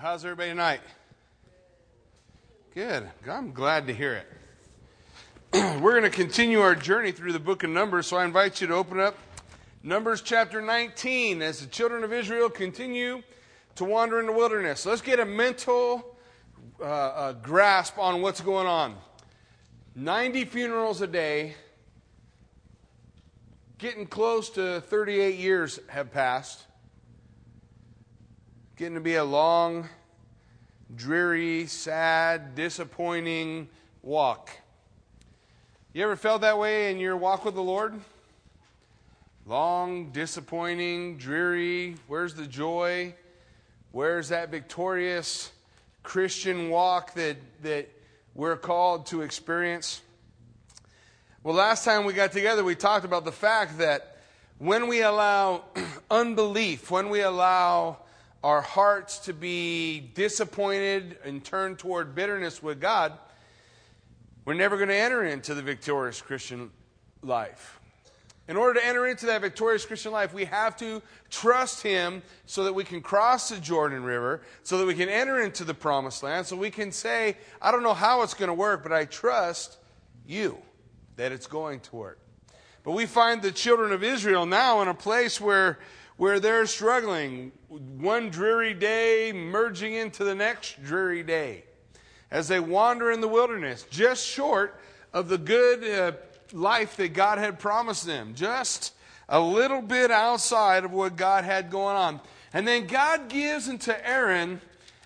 How's 0.00 0.24
everybody 0.24 0.48
tonight? 0.48 0.80
Good. 2.74 3.06
I'm 3.28 3.52
glad 3.52 3.86
to 3.88 3.92
hear 3.92 4.14
it. 4.14 4.26
We're 5.82 5.90
going 5.90 6.04
to 6.04 6.08
continue 6.08 6.60
our 6.60 6.74
journey 6.74 7.12
through 7.12 7.34
the 7.34 7.38
book 7.38 7.64
of 7.64 7.68
Numbers, 7.68 8.06
so 8.06 8.16
I 8.16 8.24
invite 8.24 8.62
you 8.62 8.66
to 8.68 8.72
open 8.72 8.98
up 8.98 9.18
Numbers 9.82 10.22
chapter 10.22 10.62
19 10.62 11.42
as 11.42 11.60
the 11.60 11.66
children 11.66 12.02
of 12.02 12.14
Israel 12.14 12.48
continue 12.48 13.22
to 13.74 13.84
wander 13.84 14.18
in 14.18 14.24
the 14.24 14.32
wilderness. 14.32 14.86
Let's 14.86 15.02
get 15.02 15.20
a 15.20 15.26
mental 15.26 16.16
uh, 16.80 16.84
uh, 16.84 17.32
grasp 17.34 17.98
on 17.98 18.22
what's 18.22 18.40
going 18.40 18.66
on. 18.66 18.96
90 19.96 20.46
funerals 20.46 21.02
a 21.02 21.06
day, 21.06 21.56
getting 23.76 24.06
close 24.06 24.48
to 24.48 24.80
38 24.80 25.36
years 25.36 25.78
have 25.88 26.10
passed 26.10 26.64
getting 28.80 28.94
to 28.94 29.00
be 29.02 29.16
a 29.16 29.24
long, 29.24 29.86
dreary, 30.96 31.66
sad, 31.66 32.54
disappointing 32.54 33.68
walk. 34.00 34.48
You 35.92 36.02
ever 36.02 36.16
felt 36.16 36.40
that 36.40 36.56
way 36.56 36.90
in 36.90 36.98
your 36.98 37.14
walk 37.14 37.44
with 37.44 37.54
the 37.54 37.62
Lord? 37.62 37.92
Long, 39.44 40.12
disappointing, 40.12 41.18
dreary. 41.18 41.96
Where's 42.06 42.32
the 42.32 42.46
joy? 42.46 43.14
Where's 43.92 44.30
that 44.30 44.50
victorious 44.50 45.52
Christian 46.02 46.70
walk 46.70 47.12
that, 47.12 47.36
that 47.62 47.86
we're 48.34 48.56
called 48.56 49.04
to 49.08 49.20
experience? 49.20 50.00
Well, 51.42 51.54
last 51.54 51.84
time 51.84 52.06
we 52.06 52.14
got 52.14 52.32
together, 52.32 52.64
we 52.64 52.76
talked 52.76 53.04
about 53.04 53.26
the 53.26 53.30
fact 53.32 53.76
that 53.76 54.22
when 54.56 54.88
we 54.88 55.02
allow 55.02 55.64
unbelief, 56.10 56.90
when 56.90 57.10
we 57.10 57.20
allow 57.20 57.98
our 58.42 58.62
hearts 58.62 59.18
to 59.20 59.32
be 59.32 60.00
disappointed 60.14 61.18
and 61.24 61.44
turn 61.44 61.76
toward 61.76 62.14
bitterness 62.14 62.62
with 62.62 62.80
God, 62.80 63.12
we're 64.44 64.54
never 64.54 64.76
going 64.76 64.88
to 64.88 64.96
enter 64.96 65.24
into 65.24 65.54
the 65.54 65.62
victorious 65.62 66.22
Christian 66.22 66.70
life. 67.22 67.78
In 68.48 68.56
order 68.56 68.80
to 68.80 68.86
enter 68.86 69.06
into 69.06 69.26
that 69.26 69.42
victorious 69.42 69.84
Christian 69.84 70.10
life, 70.10 70.34
we 70.34 70.46
have 70.46 70.76
to 70.78 71.02
trust 71.28 71.82
Him 71.82 72.22
so 72.46 72.64
that 72.64 72.72
we 72.72 72.82
can 72.82 73.00
cross 73.00 73.50
the 73.50 73.58
Jordan 73.58 74.02
River, 74.02 74.40
so 74.64 74.78
that 74.78 74.86
we 74.86 74.94
can 74.94 75.08
enter 75.08 75.40
into 75.40 75.62
the 75.62 75.74
promised 75.74 76.22
land, 76.22 76.46
so 76.46 76.56
we 76.56 76.70
can 76.70 76.90
say, 76.90 77.36
I 77.62 77.70
don't 77.70 77.84
know 77.84 77.94
how 77.94 78.22
it's 78.22 78.34
going 78.34 78.48
to 78.48 78.54
work, 78.54 78.82
but 78.82 78.92
I 78.92 79.04
trust 79.04 79.76
you 80.26 80.58
that 81.16 81.30
it's 81.30 81.46
going 81.46 81.80
to 81.80 81.96
work. 81.96 82.18
But 82.82 82.92
we 82.92 83.06
find 83.06 83.42
the 83.42 83.52
children 83.52 83.92
of 83.92 84.02
Israel 84.02 84.46
now 84.46 84.80
in 84.82 84.88
a 84.88 84.94
place 84.94 85.40
where 85.40 85.78
where 86.20 86.38
they're 86.38 86.66
struggling, 86.66 87.50
one 87.68 88.28
dreary 88.28 88.74
day 88.74 89.32
merging 89.32 89.94
into 89.94 90.22
the 90.22 90.34
next 90.34 90.76
dreary 90.84 91.22
day, 91.22 91.64
as 92.30 92.46
they 92.46 92.60
wander 92.60 93.10
in 93.10 93.22
the 93.22 93.26
wilderness, 93.26 93.86
just 93.88 94.26
short 94.26 94.78
of 95.14 95.30
the 95.30 95.38
good 95.38 95.82
uh, 95.82 96.12
life 96.52 96.94
that 96.96 97.14
God 97.14 97.38
had 97.38 97.58
promised 97.58 98.04
them, 98.04 98.34
just 98.34 98.92
a 99.30 99.40
little 99.40 99.80
bit 99.80 100.10
outside 100.10 100.84
of 100.84 100.92
what 100.92 101.16
God 101.16 101.44
had 101.44 101.70
going 101.70 101.96
on. 101.96 102.20
And 102.52 102.68
then 102.68 102.86
God 102.86 103.30
gives 103.30 103.66
into 103.66 104.06
Aaron 104.06 104.60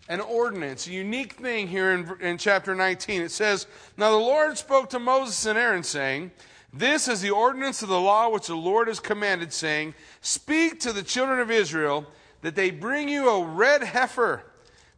an 0.09 0.21
ordinance, 0.21 0.89
a 0.89 0.91
unique 0.91 1.35
thing 1.35 1.69
here 1.69 1.93
in, 1.93 2.11
in 2.21 2.39
chapter 2.39 2.75
19. 2.75 3.23
It 3.23 3.31
says, 3.31 3.69
Now 3.97 4.11
the 4.11 4.17
Lord 4.17 4.59
spoke 4.59 4.91
to 4.91 4.99
Moses 4.99 5.47
and 5.47 5.57
Aaron, 5.57 5.85
saying, 5.85 6.33
this 6.77 7.07
is 7.07 7.21
the 7.21 7.31
ordinance 7.31 7.83
of 7.83 7.89
the 7.89 8.01
law 8.01 8.29
which 8.29 8.49
the 8.49 8.57
Lord 8.57 8.89
has 8.89 8.99
commanded, 8.99 9.53
saying, 9.53 9.95
Speak 10.21 10.81
to 10.81 10.93
the 10.93 11.05
children 11.05 11.39
of 11.39 11.51
Israel 11.51 12.05
that 12.43 12.57
they 12.57 12.73
bring 12.73 13.09
you 13.09 13.29
a 13.29 13.45
red 13.45 13.85
heifer 13.85 14.43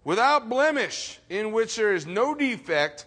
without 0.03 0.49
blemish, 0.49 1.19
in 1.29 1.53
which 1.53 1.77
there 1.77 1.93
is 1.93 2.07
no 2.07 2.35
defect, 2.35 3.05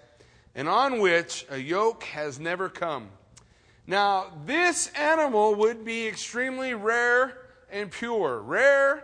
and 0.53 0.69
on 0.69 0.99
which 0.99 1.47
a 1.49 1.57
yoke 1.57 2.03
has 2.03 2.39
never 2.39 2.69
come. 2.69 3.09
Now, 3.87 4.27
this 4.45 4.89
animal 4.89 5.55
would 5.55 5.83
be 5.83 6.07
extremely 6.07 6.75
rare 6.75 7.39
and 7.71 7.89
pure. 7.89 8.39
Rare 8.39 9.03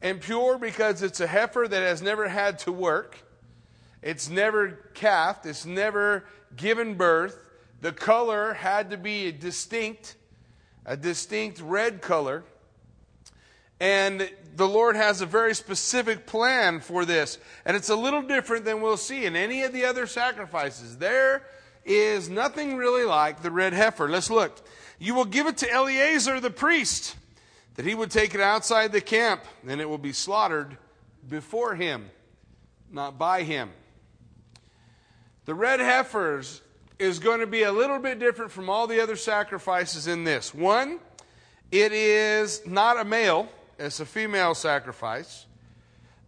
and 0.00 0.20
pure 0.20 0.58
because 0.58 1.02
it's 1.02 1.18
a 1.18 1.26
heifer 1.26 1.66
that 1.66 1.82
has 1.82 2.02
never 2.02 2.28
had 2.28 2.60
to 2.60 2.70
work, 2.70 3.18
it's 4.00 4.28
never 4.28 4.90
calved, 4.94 5.44
it's 5.44 5.66
never 5.66 6.24
given 6.54 6.94
birth 6.94 7.36
the 7.82 7.92
color 7.92 8.54
had 8.54 8.90
to 8.90 8.96
be 8.96 9.26
a 9.26 9.32
distinct, 9.32 10.14
a 10.86 10.96
distinct 10.96 11.60
red 11.60 12.00
color. 12.00 12.44
And 13.80 14.30
the 14.54 14.68
Lord 14.68 14.94
has 14.94 15.20
a 15.20 15.26
very 15.26 15.52
specific 15.54 16.24
plan 16.24 16.78
for 16.78 17.04
this. 17.04 17.38
And 17.64 17.76
it's 17.76 17.88
a 17.88 17.96
little 17.96 18.22
different 18.22 18.64
than 18.64 18.80
we'll 18.80 18.96
see 18.96 19.24
in 19.24 19.34
any 19.34 19.64
of 19.64 19.72
the 19.72 19.84
other 19.84 20.06
sacrifices. 20.06 20.98
There 20.98 21.42
is 21.84 22.28
nothing 22.28 22.76
really 22.76 23.04
like 23.04 23.42
the 23.42 23.50
red 23.50 23.72
heifer. 23.72 24.08
Let's 24.08 24.30
look. 24.30 24.64
You 25.00 25.16
will 25.16 25.24
give 25.24 25.48
it 25.48 25.56
to 25.58 25.70
Eleazar 25.70 26.38
the 26.38 26.50
priest, 26.50 27.16
that 27.74 27.84
he 27.84 27.96
would 27.96 28.12
take 28.12 28.36
it 28.36 28.40
outside 28.40 28.92
the 28.92 29.00
camp, 29.00 29.42
and 29.66 29.80
it 29.80 29.88
will 29.88 29.98
be 29.98 30.12
slaughtered 30.12 30.76
before 31.28 31.74
him, 31.74 32.10
not 32.92 33.18
by 33.18 33.42
him. 33.42 33.70
The 35.46 35.54
red 35.54 35.80
heifers 35.80 36.61
is 37.02 37.18
going 37.18 37.40
to 37.40 37.46
be 37.46 37.64
a 37.64 37.72
little 37.72 37.98
bit 37.98 38.20
different 38.20 38.52
from 38.52 38.70
all 38.70 38.86
the 38.86 39.00
other 39.00 39.16
sacrifices 39.16 40.06
in 40.06 40.22
this. 40.22 40.54
One, 40.54 41.00
it 41.72 41.92
is 41.92 42.64
not 42.64 42.98
a 42.98 43.04
male, 43.04 43.48
it's 43.78 43.98
a 43.98 44.06
female 44.06 44.54
sacrifice. 44.54 45.46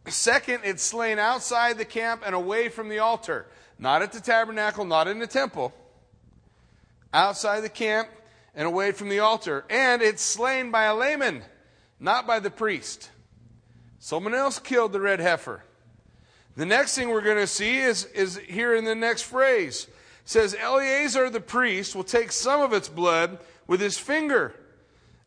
Second, 0.08 0.62
it's 0.64 0.82
slain 0.82 1.18
outside 1.18 1.78
the 1.78 1.84
camp 1.84 2.22
and 2.26 2.34
away 2.34 2.68
from 2.68 2.88
the 2.88 2.98
altar, 2.98 3.46
not 3.78 4.02
at 4.02 4.12
the 4.12 4.20
tabernacle, 4.20 4.84
not 4.84 5.06
in 5.06 5.20
the 5.20 5.26
temple. 5.26 5.72
Outside 7.12 7.60
the 7.60 7.68
camp 7.68 8.08
and 8.54 8.66
away 8.66 8.90
from 8.90 9.08
the 9.08 9.20
altar. 9.20 9.64
And 9.70 10.02
it's 10.02 10.22
slain 10.22 10.72
by 10.72 10.84
a 10.84 10.94
layman, 10.94 11.44
not 12.00 12.26
by 12.26 12.40
the 12.40 12.50
priest. 12.50 13.10
Someone 14.00 14.34
else 14.34 14.58
killed 14.58 14.92
the 14.92 15.00
red 15.00 15.20
heifer. 15.20 15.62
The 16.56 16.66
next 16.66 16.96
thing 16.96 17.08
we're 17.08 17.20
going 17.20 17.36
to 17.36 17.46
see 17.46 17.78
is, 17.78 18.04
is 18.06 18.36
here 18.36 18.74
in 18.74 18.84
the 18.84 18.94
next 18.94 19.22
phrase 19.22 19.86
says 20.24 20.56
Eleazar 20.58 21.30
the 21.30 21.40
priest 21.40 21.94
will 21.94 22.04
take 22.04 22.32
some 22.32 22.60
of 22.60 22.72
its 22.72 22.88
blood 22.88 23.38
with 23.66 23.80
his 23.80 23.98
finger 23.98 24.54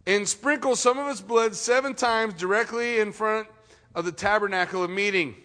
and 0.06 0.28
sprinkle 0.28 0.75
some 0.75 0.97
of 0.97 1.09
its 1.09 1.22
blood 1.22 1.56
seven 1.56 1.94
times 1.94 2.34
directly 2.34 3.00
in 3.00 3.12
front 3.12 3.47
of 3.94 4.06
the 4.06 4.12
tabernacle 4.12 4.84
of 4.84 4.90
meeting. 4.90 5.36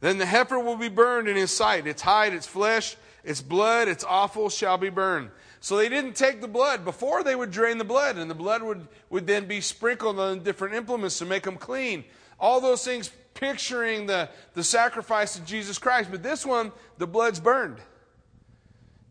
Then 0.00 0.18
the 0.18 0.26
heifer 0.26 0.58
will 0.58 0.76
be 0.76 0.88
burned 0.88 1.28
in 1.28 1.36
his 1.36 1.50
sight. 1.50 1.86
Its 1.86 2.02
hide, 2.02 2.32
its 2.32 2.46
flesh, 2.46 2.96
its 3.24 3.40
blood, 3.40 3.88
its 3.88 4.04
offal 4.04 4.48
shall 4.48 4.78
be 4.78 4.90
burned. 4.90 5.30
So 5.60 5.76
they 5.76 5.90
didn't 5.90 6.16
take 6.16 6.40
the 6.40 6.48
blood. 6.48 6.84
Before 6.84 7.22
they 7.22 7.34
would 7.34 7.50
drain 7.50 7.76
the 7.76 7.84
blood, 7.84 8.16
and 8.16 8.30
the 8.30 8.34
blood 8.34 8.62
would, 8.62 8.88
would 9.10 9.26
then 9.26 9.46
be 9.46 9.60
sprinkled 9.60 10.18
on 10.18 10.42
different 10.42 10.74
implements 10.74 11.18
to 11.18 11.26
make 11.26 11.42
them 11.42 11.56
clean. 11.56 12.04
All 12.38 12.62
those 12.62 12.82
things 12.82 13.10
picturing 13.34 14.06
the, 14.06 14.30
the 14.54 14.64
sacrifice 14.64 15.38
of 15.38 15.44
Jesus 15.44 15.78
Christ. 15.78 16.10
But 16.10 16.22
this 16.22 16.46
one, 16.46 16.72
the 16.96 17.06
blood's 17.06 17.40
burned. 17.40 17.76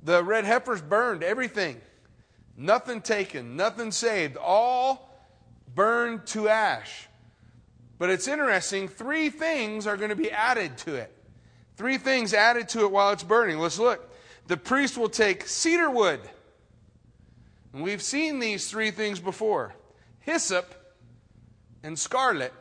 The 0.04 0.24
red 0.24 0.46
heifers 0.46 0.82
burned 0.82 1.24
everything. 1.24 1.82
Nothing 2.56 3.02
taken, 3.02 3.56
nothing 3.56 3.92
saved, 3.92 4.38
all 4.38 5.18
burned 5.74 6.26
to 6.28 6.50
ash. 6.50 7.08
But 7.98 8.10
it's 8.10 8.28
interesting, 8.28 8.88
three 8.88 9.30
things 9.30 9.88
are 9.88 9.98
going 9.98 10.10
to 10.10 10.16
be 10.16 10.32
added 10.32 10.78
to 10.80 10.96
it. 10.96 11.14
Three 11.78 11.98
things 11.98 12.34
added 12.34 12.68
to 12.70 12.82
it 12.82 12.92
while 12.92 13.12
it's 13.12 13.24
burning. 13.24 13.60
Let's 13.60 13.80
look. 13.80 14.14
The 14.48 14.58
priest 14.58 14.98
will 14.98 15.10
take 15.10 15.48
cedar 15.48 15.90
wood. 15.90 16.20
And 17.74 17.84
we've 17.84 18.02
seen 18.02 18.40
these 18.40 18.70
three 18.70 18.92
things 18.92 19.20
before 19.20 19.74
hyssop 20.20 20.76
and 21.84 21.98
scarlet. 21.98 22.54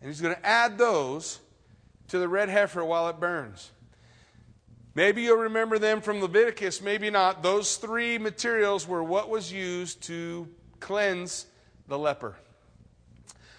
And 0.00 0.10
he's 0.10 0.20
going 0.20 0.34
to 0.34 0.46
add 0.46 0.78
those 0.78 1.38
to 2.08 2.18
the 2.18 2.28
red 2.28 2.48
heifer 2.48 2.84
while 2.84 3.08
it 3.08 3.20
burns. 3.20 3.70
Maybe 4.94 5.22
you'll 5.22 5.38
remember 5.38 5.78
them 5.78 6.00
from 6.00 6.20
Leviticus, 6.20 6.80
maybe 6.80 7.10
not. 7.10 7.42
Those 7.42 7.76
three 7.76 8.16
materials 8.18 8.86
were 8.86 9.02
what 9.02 9.28
was 9.28 9.52
used 9.52 10.02
to 10.04 10.48
cleanse 10.78 11.46
the 11.88 11.98
leper. 11.98 12.36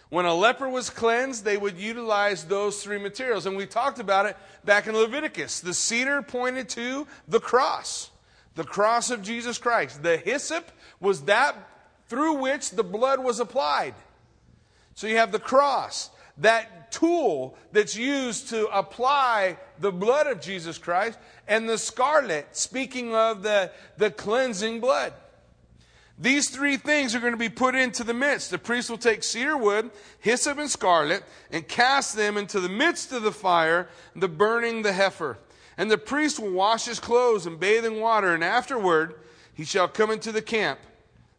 When 0.10 0.26
a 0.26 0.34
leper 0.34 0.70
was 0.70 0.90
cleansed, 0.90 1.44
they 1.44 1.58
would 1.58 1.78
utilize 1.78 2.46
those 2.46 2.82
three 2.82 3.00
materials. 3.00 3.46
And 3.46 3.58
we 3.58 3.66
talked 3.66 4.00
about 4.00 4.28
it 4.28 4.38
back 4.64 4.88
in 4.88 4.96
Leviticus. 4.96 5.60
The 5.60 5.74
cedar 5.74 6.22
pointed 6.22 6.70
to 6.70 7.06
the 7.28 7.42
cross, 7.42 8.12
the 8.54 8.64
cross 8.64 9.12
of 9.12 9.22
Jesus 9.22 9.58
Christ. 9.58 10.04
The 10.04 10.16
hyssop 10.16 10.72
was 11.02 11.24
that 11.24 11.56
through 12.08 12.36
which 12.36 12.72
the 12.72 12.84
blood 12.84 13.20
was 13.20 13.42
applied. 13.42 13.96
So 14.94 15.08
you 15.08 15.18
have 15.18 15.34
the 15.34 15.40
cross 15.40 16.12
that 16.38 16.92
tool 16.92 17.58
that's 17.72 17.96
used 17.96 18.50
to 18.50 18.68
apply 18.68 19.58
the 19.80 19.92
blood 19.92 20.28
of 20.28 20.42
Jesus 20.42 20.78
Christ, 20.78 21.20
and 21.48 21.68
the 21.68 21.78
scarlet, 21.78 22.56
speaking 22.56 23.14
of 23.14 23.44
the, 23.44 23.72
the 23.98 24.10
cleansing 24.10 24.80
blood. 24.80 25.14
These 26.18 26.50
three 26.50 26.78
things 26.78 27.14
are 27.14 27.20
going 27.20 27.34
to 27.34 27.38
be 27.38 27.50
put 27.50 27.76
into 27.76 28.06
the 28.06 28.14
midst. 28.14 28.50
The 28.50 28.58
priest 28.58 28.90
will 28.90 28.98
take 28.98 29.22
cedar 29.24 29.58
wood, 29.58 29.92
hyssop, 30.20 30.58
and 30.58 30.70
scarlet, 30.70 31.24
and 31.52 31.68
cast 31.68 32.16
them 32.16 32.38
into 32.38 32.62
the 32.62 32.70
midst 32.70 33.12
of 33.12 33.24
the 33.24 33.34
fire, 33.34 33.90
the 34.16 34.30
burning 34.30 34.82
the 34.82 34.94
heifer. 34.94 35.38
And 35.78 35.92
the 35.92 35.98
priest 35.98 36.40
will 36.40 36.52
wash 36.52 36.86
his 36.86 37.02
clothes 37.02 37.46
and 37.46 37.60
bathe 37.60 37.86
in 37.86 38.00
water, 38.00 38.34
and 38.34 38.44
afterward 38.46 39.16
he 39.54 39.66
shall 39.66 39.90
come 39.90 40.10
into 40.10 40.32
the 40.32 40.42
camp. 40.42 40.80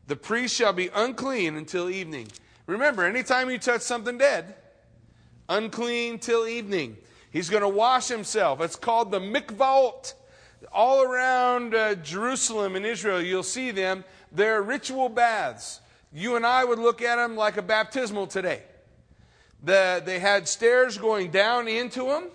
The 0.09 0.17
priest 0.17 0.55
shall 0.55 0.75
be 0.75 0.91
unclean 0.95 1.57
until 1.57 1.89
evening. 1.89 2.29
Remember, 2.67 3.05
anytime 3.05 3.51
you 3.51 3.59
touch 3.59 3.81
something 3.81 4.19
dead, 4.19 4.55
unclean 5.49 6.19
till 6.19 6.47
evening. 6.47 6.97
He's 7.31 7.51
going 7.51 7.63
to 7.63 7.69
wash 7.69 8.09
himself. 8.09 8.61
It's 8.61 8.77
called 8.77 9.11
the 9.11 9.21
mikvaot. 9.21 10.15
All 10.73 11.03
around 11.03 11.75
uh, 11.75 11.95
Jerusalem 11.97 12.77
and 12.77 12.87
Israel, 12.87 13.21
you'll 13.21 13.43
see 13.43 13.71
them 13.71 14.05
they're 14.33 14.63
ritual 14.63 15.09
baths. 15.09 15.81
You 16.13 16.37
and 16.37 16.47
I 16.47 16.65
would 16.65 16.79
look 16.79 17.03
at 17.03 17.17
them 17.17 17.37
like 17.37 17.57
a 17.57 17.63
baptismal 17.63 18.27
today. 18.27 18.63
The, 19.63 20.03
they 20.05 20.19
had 20.19 20.49
stairs 20.49 20.99
going 20.99 21.31
down 21.31 21.69
into 21.69 22.05
them 22.05 22.29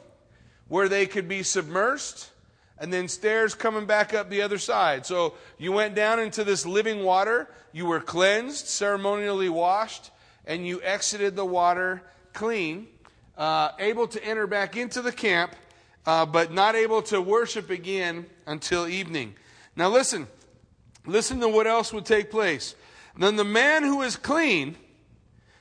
where 0.67 0.87
they 0.87 1.05
could 1.05 1.27
be 1.27 1.39
submersed, 1.41 2.29
and 2.77 2.91
then 2.91 3.07
stairs 3.07 3.53
coming 3.53 3.85
back 3.85 4.13
up 4.13 4.29
the 4.29 4.41
other 4.41 4.57
side. 4.57 5.05
So 5.05 5.33
you 5.57 5.71
went 5.71 5.95
down 5.95 6.19
into 6.19 6.43
this 6.43 6.65
living 6.65 7.03
water, 7.03 7.49
you 7.73 7.85
were 7.85 7.99
cleansed, 7.99 8.67
ceremonially 8.67 9.49
washed, 9.49 10.11
and 10.45 10.65
you 10.65 10.81
exited 10.81 11.35
the 11.35 11.45
water 11.45 12.01
clean, 12.33 12.87
uh, 13.37 13.71
able 13.79 14.07
to 14.07 14.23
enter 14.23 14.47
back 14.47 14.77
into 14.77 15.01
the 15.01 15.11
camp, 15.11 15.55
uh, 16.05 16.25
but 16.25 16.51
not 16.51 16.75
able 16.75 17.01
to 17.03 17.21
worship 17.21 17.69
again 17.69 18.25
until 18.45 18.87
evening. 18.87 19.35
Now 19.75 19.89
listen. 19.89 20.27
Listen 21.05 21.39
to 21.39 21.47
what 21.47 21.67
else 21.67 21.91
would 21.91 22.05
take 22.05 22.29
place. 22.29 22.75
Then 23.17 23.35
the 23.35 23.43
man 23.43 23.83
who 23.83 24.01
is 24.01 24.15
clean 24.15 24.77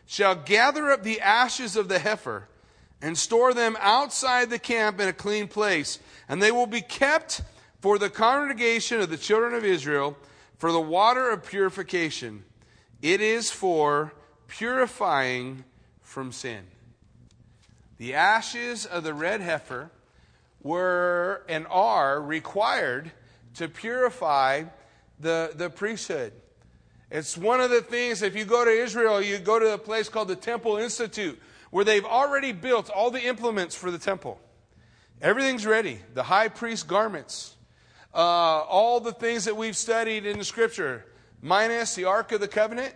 shall 0.06 0.34
gather 0.34 0.90
up 0.90 1.02
the 1.02 1.20
ashes 1.20 1.76
of 1.76 1.88
the 1.88 1.99
heifer 1.99 2.49
and 3.00 3.17
store 3.17 3.55
them 3.55 3.76
outside 3.81 4.50
the 4.50 4.58
camp 4.58 5.00
in 5.00 5.08
a 5.08 5.12
clean 5.12 5.49
place, 5.49 5.99
and 6.28 6.43
they 6.43 6.52
will 6.52 6.67
be 6.67 6.82
kept 6.82 7.43
for 7.81 7.99
the 7.99 8.11
congregation 8.11 9.00
of 9.00 9.08
the 9.08 9.17
children 9.17 9.55
of 9.55 9.64
Israel 9.64 10.17
for 10.58 10.70
the 10.72 10.81
water 10.81 11.31
of 11.31 11.46
purification. 11.46 12.44
It 13.00 13.22
is 13.22 13.50
for 13.50 14.12
purifying 14.46 15.64
from 16.02 16.32
sin. 16.32 16.64
The 18.00 18.14
ashes 18.14 18.87
of 18.87 19.05
the 19.05 19.12
red 19.12 19.43
heifer 19.43 19.91
were 20.62 21.44
and 21.50 21.67
are 21.69 22.19
required 22.19 23.11
to 23.56 23.69
purify 23.69 24.64
the, 25.19 25.52
the 25.55 25.69
priesthood. 25.69 26.32
It's 27.11 27.37
one 27.37 27.61
of 27.61 27.69
the 27.69 27.82
things, 27.82 28.23
if 28.23 28.35
you 28.35 28.47
go 28.47 28.64
to 28.64 28.70
Israel, 28.70 29.20
you 29.20 29.37
go 29.37 29.58
to 29.58 29.75
a 29.75 29.79
place 29.79 30.08
called 30.08 30.29
the 30.29 30.37
Temple 30.37 30.79
Institute, 30.79 31.38
where 31.70 31.85
they've 31.85 32.06
already 32.06 32.52
built 32.52 32.88
all 32.88 33.11
the 33.11 33.23
implements 33.23 33.76
for 33.76 33.91
the 33.91 33.99
temple. 33.99 34.41
Everything's 35.20 35.67
ready. 35.67 35.99
The 36.14 36.23
high 36.23 36.49
priest 36.49 36.88
garments, 36.88 37.55
uh, 38.14 38.17
all 38.17 39.00
the 39.00 39.12
things 39.12 39.44
that 39.44 39.58
we've 39.58 39.76
studied 39.76 40.25
in 40.25 40.38
the 40.38 40.44
scripture, 40.44 41.05
minus 41.43 41.96
the 41.96 42.06
Ark 42.06 42.32
of 42.32 42.41
the 42.41 42.49
Covenant 42.49 42.94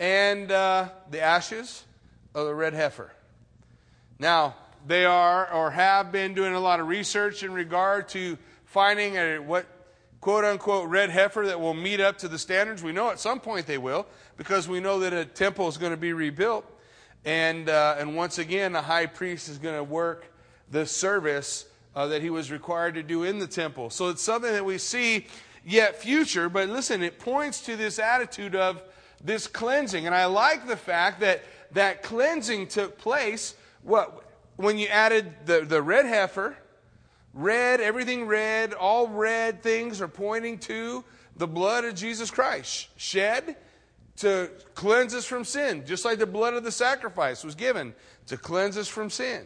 and 0.00 0.50
uh, 0.50 0.88
the 1.12 1.20
ashes 1.20 1.84
of 2.34 2.48
the 2.48 2.54
red 2.56 2.74
heifer. 2.74 3.12
Now, 4.18 4.54
they 4.86 5.04
are 5.04 5.50
or 5.52 5.70
have 5.70 6.12
been 6.12 6.34
doing 6.34 6.54
a 6.54 6.60
lot 6.60 6.80
of 6.80 6.88
research 6.88 7.42
in 7.42 7.52
regard 7.52 8.08
to 8.10 8.38
finding 8.64 9.16
a, 9.16 9.38
what 9.38 9.66
quote 10.20 10.44
unquote 10.44 10.88
red 10.88 11.10
heifer 11.10 11.46
that 11.46 11.60
will 11.60 11.74
meet 11.74 12.00
up 12.00 12.18
to 12.18 12.28
the 12.28 12.38
standards. 12.38 12.82
We 12.82 12.92
know 12.92 13.10
at 13.10 13.18
some 13.18 13.40
point 13.40 13.66
they 13.66 13.78
will 13.78 14.06
because 14.36 14.68
we 14.68 14.80
know 14.80 15.00
that 15.00 15.12
a 15.12 15.24
temple 15.24 15.68
is 15.68 15.76
going 15.76 15.92
to 15.92 15.98
be 15.98 16.12
rebuilt. 16.12 16.64
And, 17.24 17.68
uh, 17.68 17.96
and 17.98 18.16
once 18.16 18.38
again, 18.38 18.72
the 18.72 18.82
high 18.82 19.06
priest 19.06 19.48
is 19.48 19.58
going 19.58 19.76
to 19.76 19.84
work 19.84 20.26
the 20.70 20.86
service 20.86 21.66
uh, 21.94 22.06
that 22.08 22.22
he 22.22 22.30
was 22.30 22.50
required 22.50 22.94
to 22.94 23.02
do 23.02 23.22
in 23.22 23.38
the 23.38 23.46
temple. 23.46 23.90
So 23.90 24.08
it's 24.08 24.22
something 24.22 24.52
that 24.52 24.64
we 24.64 24.78
see 24.78 25.26
yet 25.64 25.96
future, 25.96 26.48
but 26.48 26.68
listen, 26.68 27.02
it 27.02 27.18
points 27.18 27.60
to 27.62 27.76
this 27.76 27.98
attitude 27.98 28.54
of 28.54 28.82
this 29.22 29.46
cleansing. 29.46 30.04
And 30.06 30.14
I 30.14 30.26
like 30.26 30.66
the 30.66 30.76
fact 30.76 31.20
that 31.20 31.42
that 31.72 32.02
cleansing 32.02 32.68
took 32.68 32.98
place 32.98 33.54
what, 33.84 34.24
when 34.56 34.78
you 34.78 34.88
added 34.88 35.32
the, 35.46 35.60
the 35.60 35.80
red 35.80 36.06
heifer 36.06 36.56
Red, 37.34 37.80
everything 37.80 38.26
red, 38.26 38.72
all 38.72 39.08
red 39.08 39.60
things 39.60 40.00
are 40.00 40.08
pointing 40.08 40.58
to 40.58 41.04
the 41.36 41.48
blood 41.48 41.84
of 41.84 41.96
Jesus 41.96 42.30
Christ, 42.30 42.88
shed 42.96 43.56
to 44.18 44.48
cleanse 44.74 45.14
us 45.14 45.24
from 45.24 45.44
sin, 45.44 45.84
just 45.84 46.04
like 46.04 46.20
the 46.20 46.26
blood 46.26 46.54
of 46.54 46.62
the 46.62 46.70
sacrifice 46.70 47.42
was 47.42 47.56
given 47.56 47.92
to 48.28 48.36
cleanse 48.36 48.78
us 48.78 48.86
from 48.86 49.10
sin. 49.10 49.44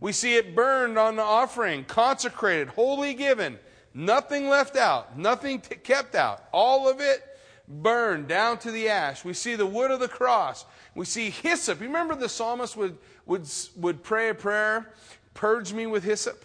We 0.00 0.12
see 0.12 0.36
it 0.36 0.56
burned 0.56 0.98
on 0.98 1.16
the 1.16 1.22
offering, 1.22 1.84
consecrated, 1.84 2.68
wholly 2.68 3.12
given, 3.12 3.58
nothing 3.92 4.48
left 4.48 4.74
out, 4.74 5.18
nothing 5.18 5.60
t- 5.60 5.76
kept 5.76 6.14
out. 6.14 6.42
All 6.52 6.88
of 6.88 7.02
it 7.02 7.22
burned 7.68 8.28
down 8.28 8.56
to 8.58 8.70
the 8.70 8.88
ash. 8.88 9.26
We 9.26 9.34
see 9.34 9.56
the 9.56 9.66
wood 9.66 9.90
of 9.90 10.00
the 10.00 10.08
cross. 10.08 10.64
We 10.94 11.04
see 11.04 11.28
hyssop. 11.28 11.80
You 11.80 11.88
remember 11.88 12.14
the 12.14 12.30
psalmist 12.30 12.78
would, 12.78 12.96
would, 13.26 13.48
would 13.76 14.02
pray 14.02 14.28
a 14.28 14.34
prayer, 14.34 14.92
purge 15.34 15.72
me 15.72 15.86
with 15.86 16.04
hyssop? 16.04 16.44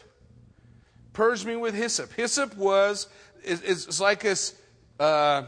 Purge 1.14 1.46
me 1.46 1.56
with 1.56 1.74
hyssop. 1.74 2.12
Hyssop 2.14 2.56
was, 2.58 3.08
is, 3.44 4.00
like 4.00 4.26
a, 4.26 4.36
uh, 5.00 5.44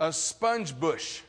a 0.00 0.12
sponge 0.12 0.78
bush. 0.78 1.20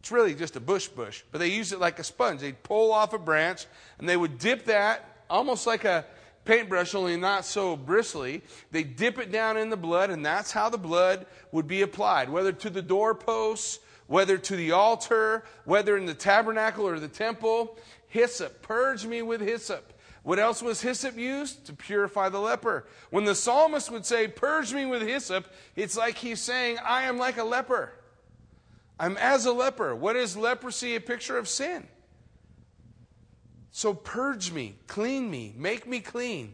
It's 0.00 0.10
really 0.10 0.34
just 0.34 0.56
a 0.56 0.60
bush 0.60 0.88
bush, 0.88 1.22
but 1.30 1.38
they 1.38 1.48
use 1.48 1.72
it 1.72 1.78
like 1.78 1.98
a 1.98 2.04
sponge. 2.04 2.40
They'd 2.40 2.62
pull 2.62 2.92
off 2.92 3.12
a 3.12 3.18
branch 3.18 3.66
and 3.98 4.08
they 4.08 4.16
would 4.16 4.38
dip 4.38 4.64
that 4.64 5.12
almost 5.30 5.66
like 5.66 5.84
a 5.84 6.04
paintbrush, 6.44 6.94
only 6.94 7.16
not 7.16 7.44
so 7.44 7.76
bristly. 7.76 8.42
They 8.70 8.82
dip 8.82 9.18
it 9.18 9.32
down 9.32 9.56
in 9.56 9.70
the 9.70 9.76
blood, 9.76 10.10
and 10.10 10.24
that's 10.24 10.52
how 10.52 10.68
the 10.68 10.78
blood 10.78 11.26
would 11.50 11.66
be 11.66 11.82
applied, 11.82 12.28
whether 12.28 12.52
to 12.52 12.70
the 12.70 12.82
doorposts, 12.82 13.78
whether 14.06 14.36
to 14.36 14.56
the 14.56 14.72
altar, 14.72 15.44
whether 15.64 15.96
in 15.96 16.06
the 16.06 16.14
tabernacle 16.14 16.86
or 16.86 16.98
the 16.98 17.08
temple. 17.08 17.78
Hyssop, 18.12 18.60
purge 18.60 19.06
me 19.06 19.22
with 19.22 19.40
hyssop. 19.40 19.98
What 20.22 20.38
else 20.38 20.60
was 20.62 20.82
hyssop 20.82 21.16
used? 21.16 21.64
To 21.64 21.72
purify 21.72 22.28
the 22.28 22.40
leper. 22.40 22.86
When 23.08 23.24
the 23.24 23.34
psalmist 23.34 23.90
would 23.90 24.04
say, 24.04 24.28
Purge 24.28 24.74
me 24.74 24.84
with 24.84 25.00
hyssop, 25.00 25.46
it's 25.76 25.96
like 25.96 26.18
he's 26.18 26.38
saying, 26.38 26.76
I 26.84 27.04
am 27.04 27.16
like 27.16 27.38
a 27.38 27.42
leper. 27.42 27.94
I'm 29.00 29.16
as 29.16 29.46
a 29.46 29.52
leper. 29.52 29.96
What 29.96 30.16
is 30.16 30.36
leprosy? 30.36 30.94
A 30.94 31.00
picture 31.00 31.38
of 31.38 31.48
sin. 31.48 31.88
So 33.70 33.94
purge 33.94 34.52
me, 34.52 34.74
clean 34.86 35.30
me, 35.30 35.54
make 35.56 35.86
me 35.86 36.00
clean. 36.00 36.52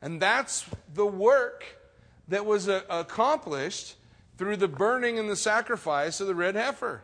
And 0.00 0.18
that's 0.18 0.64
the 0.94 1.04
work 1.04 1.62
that 2.28 2.46
was 2.46 2.70
uh, 2.70 2.80
accomplished 2.88 3.96
through 4.38 4.56
the 4.56 4.66
burning 4.66 5.18
and 5.18 5.28
the 5.28 5.36
sacrifice 5.36 6.22
of 6.22 6.26
the 6.26 6.34
red 6.34 6.54
heifer. 6.54 7.02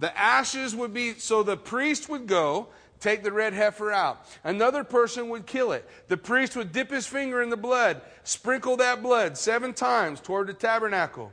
The 0.00 0.16
ashes 0.18 0.74
would 0.74 0.92
be, 0.92 1.14
so 1.14 1.44
the 1.44 1.56
priest 1.56 2.08
would 2.08 2.26
go 2.26 2.68
take 3.00 3.22
the 3.22 3.32
red 3.32 3.52
heifer 3.52 3.92
out. 3.92 4.24
Another 4.44 4.84
person 4.84 5.28
would 5.28 5.46
kill 5.46 5.72
it. 5.72 5.88
The 6.08 6.16
priest 6.16 6.56
would 6.56 6.72
dip 6.72 6.90
his 6.90 7.06
finger 7.06 7.42
in 7.42 7.50
the 7.50 7.56
blood, 7.56 8.00
sprinkle 8.24 8.76
that 8.78 9.02
blood 9.02 9.36
seven 9.36 9.72
times 9.72 10.20
toward 10.20 10.48
the 10.48 10.54
tabernacle. 10.54 11.32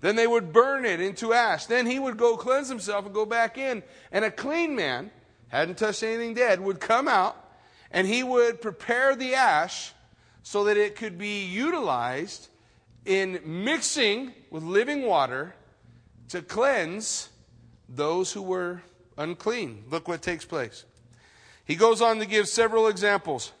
Then 0.00 0.16
they 0.16 0.26
would 0.26 0.52
burn 0.52 0.84
it 0.84 1.00
into 1.00 1.32
ash. 1.32 1.66
Then 1.66 1.86
he 1.86 1.98
would 1.98 2.16
go 2.16 2.36
cleanse 2.36 2.68
himself 2.68 3.04
and 3.04 3.14
go 3.14 3.26
back 3.26 3.58
in. 3.58 3.82
And 4.12 4.24
a 4.24 4.30
clean 4.30 4.76
man, 4.76 5.10
hadn't 5.48 5.78
touched 5.78 6.02
anything 6.02 6.34
dead, 6.34 6.60
would 6.60 6.78
come 6.78 7.08
out 7.08 7.48
and 7.90 8.06
he 8.06 8.22
would 8.22 8.60
prepare 8.60 9.16
the 9.16 9.34
ash 9.34 9.92
so 10.42 10.64
that 10.64 10.76
it 10.76 10.96
could 10.96 11.18
be 11.18 11.44
utilized 11.44 12.48
in 13.04 13.40
mixing 13.44 14.32
with 14.50 14.62
living 14.62 15.02
water 15.02 15.54
to 16.28 16.42
cleanse 16.42 17.30
those 17.88 18.32
who 18.32 18.42
were 18.42 18.82
unclean. 19.18 19.84
Look 19.90 20.08
what 20.08 20.22
takes 20.22 20.44
place. 20.44 20.84
He 21.64 21.74
goes 21.76 22.00
on 22.00 22.18
to 22.20 22.26
give 22.26 22.48
several 22.48 22.88
examples. 22.88 23.52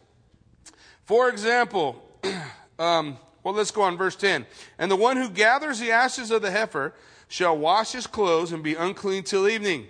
For 1.04 1.28
example, 1.28 2.02
um, 2.78 3.18
well, 3.42 3.54
let's 3.54 3.70
go 3.70 3.82
on 3.82 3.96
verse 3.96 4.16
10. 4.16 4.46
And 4.78 4.90
the 4.90 4.96
one 4.96 5.16
who 5.16 5.28
gathers 5.28 5.78
the 5.78 5.90
ashes 5.90 6.30
of 6.30 6.42
the 6.42 6.50
heifer 6.50 6.94
shall 7.28 7.56
wash 7.56 7.92
his 7.92 8.06
clothes 8.06 8.52
and 8.52 8.62
be 8.62 8.74
unclean 8.74 9.24
till 9.24 9.48
evening. 9.48 9.86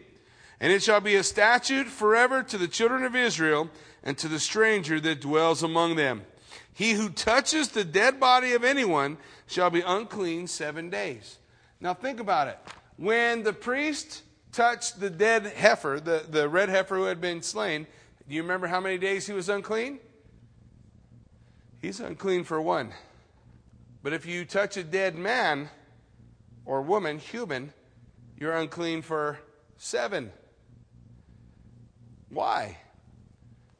And 0.60 0.72
it 0.72 0.82
shall 0.82 1.00
be 1.00 1.14
a 1.14 1.22
statute 1.22 1.86
forever 1.86 2.42
to 2.42 2.58
the 2.58 2.66
children 2.66 3.04
of 3.04 3.14
Israel 3.14 3.70
and 4.02 4.18
to 4.18 4.28
the 4.28 4.40
stranger 4.40 4.98
that 5.00 5.20
dwells 5.20 5.62
among 5.62 5.96
them. 5.96 6.22
He 6.72 6.92
who 6.92 7.08
touches 7.08 7.68
the 7.68 7.84
dead 7.84 8.20
body 8.20 8.52
of 8.52 8.64
anyone 8.64 9.18
shall 9.46 9.70
be 9.70 9.80
unclean 9.80 10.46
seven 10.46 10.90
days. 10.90 11.38
Now 11.80 11.94
think 11.94 12.20
about 12.20 12.48
it. 12.48 12.58
When 12.96 13.44
the 13.44 13.52
priest 13.52 14.22
touched 14.52 15.00
the 15.00 15.10
dead 15.10 15.46
heifer, 15.46 16.00
the, 16.00 16.24
the 16.28 16.48
red 16.48 16.68
heifer 16.68 16.96
who 16.96 17.04
had 17.04 17.20
been 17.20 17.42
slain, 17.42 17.86
do 18.28 18.34
you 18.34 18.42
remember 18.42 18.66
how 18.66 18.80
many 18.80 18.98
days 18.98 19.26
he 19.26 19.32
was 19.32 19.48
unclean? 19.48 20.00
He's 21.80 22.00
unclean 22.00 22.44
for 22.44 22.60
one. 22.60 22.92
But 24.02 24.12
if 24.12 24.26
you 24.26 24.44
touch 24.44 24.76
a 24.76 24.84
dead 24.84 25.16
man 25.16 25.70
or 26.64 26.82
woman, 26.82 27.18
human, 27.18 27.72
you're 28.36 28.56
unclean 28.56 29.02
for 29.02 29.38
seven. 29.78 30.32
Why? 32.28 32.78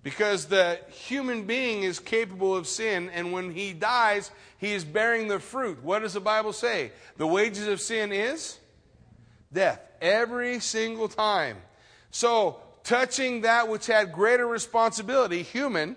Because 0.02 0.46
the 0.46 0.80
human 0.88 1.44
being 1.44 1.82
is 1.82 1.98
capable 1.98 2.56
of 2.56 2.66
sin, 2.66 3.10
and 3.10 3.32
when 3.32 3.52
he 3.52 3.72
dies, 3.72 4.30
he 4.56 4.72
is 4.72 4.84
bearing 4.84 5.28
the 5.28 5.38
fruit. 5.38 5.82
What 5.82 6.00
does 6.00 6.14
the 6.14 6.20
Bible 6.20 6.52
say? 6.52 6.92
The 7.18 7.26
wages 7.26 7.66
of 7.66 7.80
sin 7.80 8.12
is 8.12 8.58
death. 9.52 9.80
Every 10.00 10.60
single 10.60 11.08
time. 11.08 11.58
So, 12.10 12.60
touching 12.84 13.42
that 13.42 13.68
which 13.68 13.86
had 13.86 14.12
greater 14.12 14.46
responsibility, 14.46 15.42
human, 15.42 15.96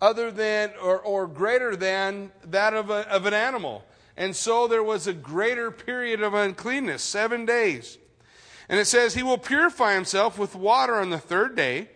other 0.00 0.30
than 0.30 0.72
or, 0.82 0.98
or 0.98 1.26
greater 1.26 1.76
than 1.76 2.32
that 2.44 2.74
of, 2.74 2.90
a, 2.90 3.08
of 3.08 3.26
an 3.26 3.34
animal. 3.34 3.84
And 4.16 4.34
so 4.34 4.66
there 4.66 4.82
was 4.82 5.06
a 5.06 5.12
greater 5.12 5.70
period 5.70 6.22
of 6.22 6.34
uncleanness, 6.34 7.02
seven 7.02 7.44
days. 7.44 7.98
And 8.68 8.80
it 8.80 8.86
says, 8.86 9.14
He 9.14 9.22
will 9.22 9.38
purify 9.38 9.94
himself 9.94 10.38
with 10.38 10.54
water 10.54 10.96
on 10.96 11.10
the 11.10 11.18
third 11.18 11.54
day 11.54 11.90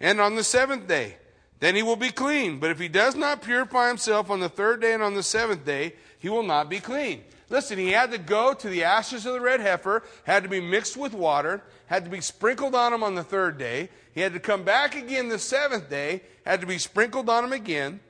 and 0.00 0.20
on 0.20 0.34
the 0.34 0.44
seventh 0.44 0.88
day. 0.88 1.16
Then 1.60 1.74
he 1.74 1.82
will 1.82 1.96
be 1.96 2.10
clean. 2.10 2.58
But 2.58 2.70
if 2.70 2.78
he 2.78 2.88
does 2.88 3.14
not 3.14 3.42
purify 3.42 3.88
himself 3.88 4.30
on 4.30 4.40
the 4.40 4.48
third 4.48 4.80
day 4.80 4.92
and 4.92 5.02
on 5.02 5.14
the 5.14 5.22
seventh 5.22 5.64
day, 5.64 5.94
he 6.18 6.28
will 6.28 6.42
not 6.42 6.68
be 6.68 6.80
clean. 6.80 7.24
Listen, 7.48 7.78
he 7.78 7.92
had 7.92 8.10
to 8.10 8.18
go 8.18 8.54
to 8.54 8.68
the 8.68 8.84
ashes 8.84 9.24
of 9.24 9.32
the 9.32 9.40
red 9.40 9.60
heifer, 9.60 10.02
had 10.24 10.42
to 10.42 10.48
be 10.48 10.60
mixed 10.60 10.96
with 10.96 11.12
water, 11.12 11.62
had 11.86 12.04
to 12.04 12.10
be 12.10 12.20
sprinkled 12.20 12.74
on 12.74 12.92
him 12.92 13.02
on 13.02 13.14
the 13.14 13.22
third 13.22 13.56
day. 13.56 13.88
He 14.12 14.20
had 14.20 14.32
to 14.32 14.40
come 14.40 14.64
back 14.64 14.96
again 14.96 15.28
the 15.28 15.38
seventh 15.38 15.88
day, 15.88 16.22
had 16.44 16.60
to 16.60 16.66
be 16.66 16.78
sprinkled 16.78 17.28
on 17.28 17.44
him 17.44 17.52
again, 17.52 18.00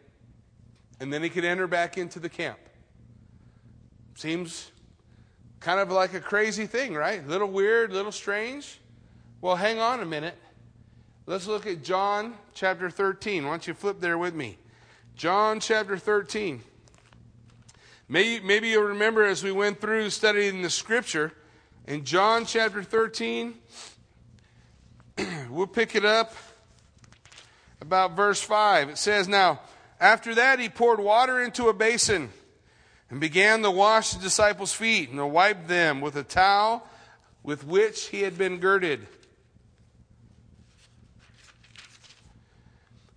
and 1.01 1.13
then 1.13 1.23
he 1.23 1.29
could 1.29 1.45
enter 1.45 1.67
back 1.67 1.99
into 1.99 2.19
the 2.19 2.31
camp. 2.31 2.59
Seems 4.15 4.71
kind 5.61 5.81
of 5.81 5.91
like 5.91 6.15
a 6.15 6.21
crazy 6.21 6.67
thing, 6.67 6.95
right? 6.95 7.23
A 7.23 7.29
little 7.29 7.51
weird, 7.51 7.91
a 7.91 7.95
little 7.95 8.13
strange. 8.13 8.81
Well, 9.43 9.57
hang 9.57 9.79
on 9.79 10.01
a 10.01 10.07
minute. 10.07 10.39
Let's 11.27 11.47
look 11.47 11.67
at 11.67 11.83
John 11.83 12.35
chapter 12.55 12.89
13. 12.89 13.45
Why 13.45 13.51
don't 13.51 13.67
you 13.67 13.75
flip 13.75 14.01
there 14.01 14.17
with 14.17 14.35
me? 14.35 14.57
John 15.17 15.61
chapter 15.61 15.99
13. 15.99 16.63
Maybe, 18.09 18.45
maybe 18.45 18.69
you'll 18.69 18.85
remember 18.85 19.25
as 19.25 19.43
we 19.43 19.51
went 19.51 19.81
through 19.81 20.11
studying 20.11 20.63
the 20.63 20.71
scripture 20.71 21.33
in 21.89 22.05
John 22.05 22.47
chapter 22.47 22.85
13, 22.85 23.55
we'll 25.51 25.67
pick 25.67 25.97
it 25.97 26.05
up 26.05 26.33
about 27.81 28.15
verse 28.15 28.41
5. 28.41 28.91
It 28.91 28.99
says, 28.99 29.27
Now, 29.27 29.61
after 29.99 30.37
that, 30.37 30.61
he 30.61 30.69
poured 30.69 31.01
water 31.01 31.41
into 31.41 31.69
a 31.69 31.73
basin 31.73 32.31
and 33.11 33.19
began 33.19 33.63
to 33.63 33.73
wash 33.73 34.13
the 34.13 34.23
disciples' 34.23 34.73
feet 34.73 35.09
and 35.09 35.19
to 35.19 35.27
wipe 35.27 35.67
them 35.67 36.01
with 36.01 36.15
a 36.15 36.23
towel 36.23 36.87
with 37.43 37.65
which 37.65 38.07
he 38.09 38.23
had 38.23 38.39
been 38.39 38.59
girded. 38.59 39.05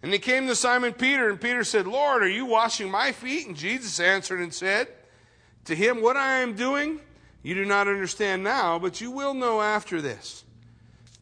And 0.02 0.14
he 0.14 0.20
came 0.20 0.48
to 0.48 0.56
Simon 0.56 0.94
Peter, 0.94 1.30
and 1.30 1.42
Peter 1.42 1.64
said, 1.64 1.86
Lord, 1.86 2.24
are 2.24 2.30
you 2.30 2.46
washing 2.46 2.90
my 2.90 3.12
feet? 3.12 3.48
And 3.48 3.56
Jesus 3.56 4.00
answered 4.00 4.40
and 4.40 4.54
said 4.54 4.88
to 5.66 5.76
him, 5.76 6.02
What 6.02 6.16
I 6.16 6.38
am 6.38 6.56
doing, 6.56 7.02
you 7.44 7.54
do 7.54 7.66
not 7.66 7.88
understand 7.88 8.44
now, 8.44 8.80
but 8.80 9.02
you 9.02 9.12
will 9.12 9.34
know 9.34 9.62
after 9.62 10.02
this. 10.02 10.46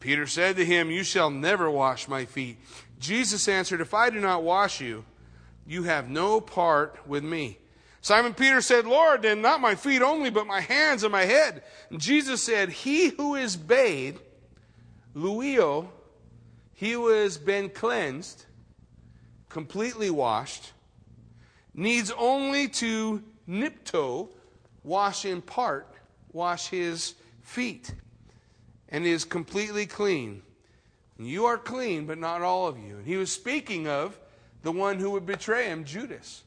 Peter 0.00 0.26
said 0.26 0.56
to 0.56 0.64
him, 0.64 0.90
You 0.90 1.02
shall 1.02 1.30
never 1.30 1.68
wash 1.68 2.06
my 2.06 2.24
feet. 2.24 2.58
Jesus 3.00 3.48
answered, 3.48 3.80
If 3.80 3.94
I 3.94 4.10
do 4.10 4.20
not 4.20 4.44
wash 4.44 4.80
you, 4.80 5.04
you 5.66 5.82
have 5.82 6.08
no 6.08 6.40
part 6.40 6.98
with 7.06 7.24
me. 7.24 7.58
Simon 8.00 8.32
Peter 8.32 8.60
said, 8.60 8.86
Lord, 8.86 9.22
then 9.22 9.42
not 9.42 9.60
my 9.60 9.74
feet 9.74 10.02
only, 10.02 10.30
but 10.30 10.46
my 10.46 10.60
hands 10.60 11.02
and 11.02 11.10
my 11.10 11.24
head. 11.24 11.62
And 11.90 12.00
Jesus 12.00 12.42
said, 12.42 12.70
He 12.70 13.08
who 13.08 13.34
is 13.34 13.56
bathed, 13.56 14.20
Luio, 15.16 15.88
he 16.74 16.92
who 16.92 17.08
has 17.08 17.38
been 17.38 17.70
cleansed, 17.70 18.44
completely 19.48 20.10
washed, 20.10 20.72
needs 21.74 22.12
only 22.16 22.68
to 22.68 23.22
nipto, 23.48 24.28
wash 24.84 25.24
in 25.24 25.42
part, 25.42 25.88
wash 26.32 26.68
his 26.68 27.14
feet, 27.42 27.94
and 28.88 29.06
is 29.06 29.24
completely 29.24 29.86
clean. 29.86 30.42
You 31.18 31.46
are 31.46 31.58
clean, 31.58 32.06
but 32.06 32.18
not 32.18 32.42
all 32.42 32.68
of 32.68 32.78
you. 32.78 32.96
And 32.98 33.06
he 33.06 33.16
was 33.16 33.32
speaking 33.32 33.88
of 33.88 34.18
the 34.62 34.72
one 34.72 34.98
who 34.98 35.10
would 35.12 35.26
betray 35.26 35.66
him, 35.66 35.84
Judas. 35.84 36.44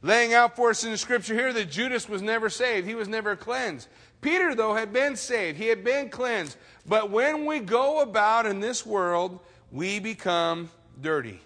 Laying 0.00 0.34
out 0.34 0.54
for 0.54 0.70
us 0.70 0.84
in 0.84 0.90
the 0.90 0.98
scripture 0.98 1.34
here 1.34 1.52
that 1.52 1.70
Judas 1.70 2.08
was 2.08 2.22
never 2.22 2.50
saved, 2.50 2.86
he 2.86 2.94
was 2.94 3.08
never 3.08 3.36
cleansed. 3.36 3.88
Peter, 4.20 4.54
though, 4.54 4.74
had 4.74 4.92
been 4.92 5.16
saved, 5.16 5.58
he 5.58 5.68
had 5.68 5.84
been 5.84 6.08
cleansed. 6.08 6.56
But 6.86 7.10
when 7.10 7.46
we 7.46 7.60
go 7.60 8.00
about 8.00 8.46
in 8.46 8.60
this 8.60 8.84
world, 8.84 9.40
we 9.70 9.98
become 9.98 10.70
dirty. 11.00 11.40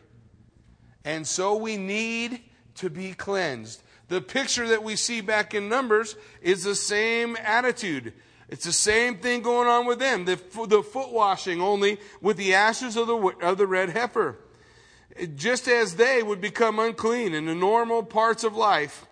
And 1.08 1.26
so 1.26 1.56
we 1.56 1.78
need 1.78 2.40
to 2.74 2.90
be 2.90 3.14
cleansed. 3.14 3.82
The 4.08 4.20
picture 4.20 4.68
that 4.68 4.82
we 4.82 4.94
see 4.94 5.22
back 5.22 5.54
in 5.54 5.66
Numbers 5.66 6.16
is 6.42 6.64
the 6.64 6.74
same 6.74 7.34
attitude. 7.42 8.12
It's 8.50 8.66
the 8.66 8.74
same 8.74 9.16
thing 9.16 9.40
going 9.40 9.68
on 9.68 9.86
with 9.86 10.00
them. 10.00 10.26
The, 10.26 10.36
the 10.66 10.82
foot 10.82 11.10
washing 11.10 11.62
only 11.62 11.96
with 12.20 12.36
the 12.36 12.52
ashes 12.52 12.98
of 12.98 13.06
the, 13.06 13.16
of 13.40 13.56
the 13.56 13.66
red 13.66 13.88
heifer. 13.88 14.36
Just 15.34 15.66
as 15.66 15.96
they 15.96 16.22
would 16.22 16.42
become 16.42 16.78
unclean 16.78 17.32
in 17.32 17.46
the 17.46 17.54
normal 17.54 18.02
parts 18.02 18.44
of 18.44 18.54
life, 18.54 19.06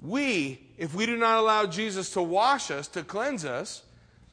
we, 0.00 0.70
if 0.78 0.94
we 0.94 1.04
do 1.04 1.18
not 1.18 1.36
allow 1.38 1.66
Jesus 1.66 2.08
to 2.14 2.22
wash 2.22 2.70
us, 2.70 2.88
to 2.88 3.02
cleanse 3.02 3.44
us, 3.44 3.82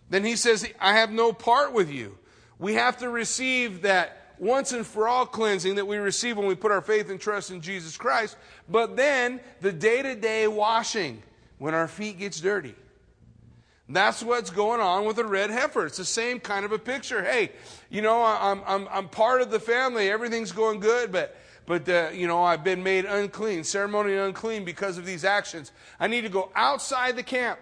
then 0.09 0.23
he 0.23 0.37
says, 0.37 0.65
I 0.79 0.93
have 0.93 1.11
no 1.11 1.33
part 1.33 1.73
with 1.73 1.91
you. 1.91 2.17
We 2.59 2.75
have 2.75 2.95
to 2.99 3.09
receive 3.09 3.81
that 3.81 4.26
once 4.39 4.71
and 4.71 4.85
for 4.85 5.07
all 5.07 5.25
cleansing 5.25 5.75
that 5.75 5.85
we 5.85 5.97
receive 5.97 6.37
when 6.37 6.47
we 6.47 6.55
put 6.55 6.71
our 6.71 6.81
faith 6.81 7.09
and 7.09 7.19
trust 7.19 7.51
in 7.51 7.61
Jesus 7.61 7.97
Christ, 7.97 8.37
but 8.69 8.95
then 8.95 9.39
the 9.61 9.71
day 9.71 10.01
to 10.01 10.15
day 10.15 10.47
washing 10.47 11.21
when 11.57 11.73
our 11.73 11.87
feet 11.87 12.19
gets 12.19 12.39
dirty. 12.39 12.75
That's 13.89 14.21
what's 14.21 14.49
going 14.49 14.81
on 14.81 15.05
with 15.05 15.17
a 15.17 15.23
red 15.23 15.49
heifer. 15.49 15.85
It's 15.85 15.97
the 15.97 16.05
same 16.05 16.39
kind 16.39 16.65
of 16.65 16.73
a 16.73 16.79
picture. 16.79 17.23
Hey, 17.23 17.51
you 17.89 18.01
know, 18.01 18.21
I'm, 18.21 18.61
I'm, 18.67 18.87
I'm 18.91 19.07
part 19.07 19.41
of 19.41 19.49
the 19.49 19.61
family. 19.61 20.09
Everything's 20.09 20.51
going 20.51 20.81
good, 20.81 21.11
but, 21.11 21.37
but 21.65 21.87
uh, 21.87 22.09
you 22.13 22.27
know, 22.27 22.43
I've 22.43 22.65
been 22.65 22.83
made 22.83 23.05
unclean, 23.05 23.63
ceremonially 23.63 24.17
unclean 24.17 24.65
because 24.65 24.97
of 24.97 25.05
these 25.05 25.23
actions. 25.23 25.71
I 26.01 26.07
need 26.07 26.21
to 26.21 26.29
go 26.29 26.51
outside 26.53 27.15
the 27.15 27.23
camp. 27.23 27.59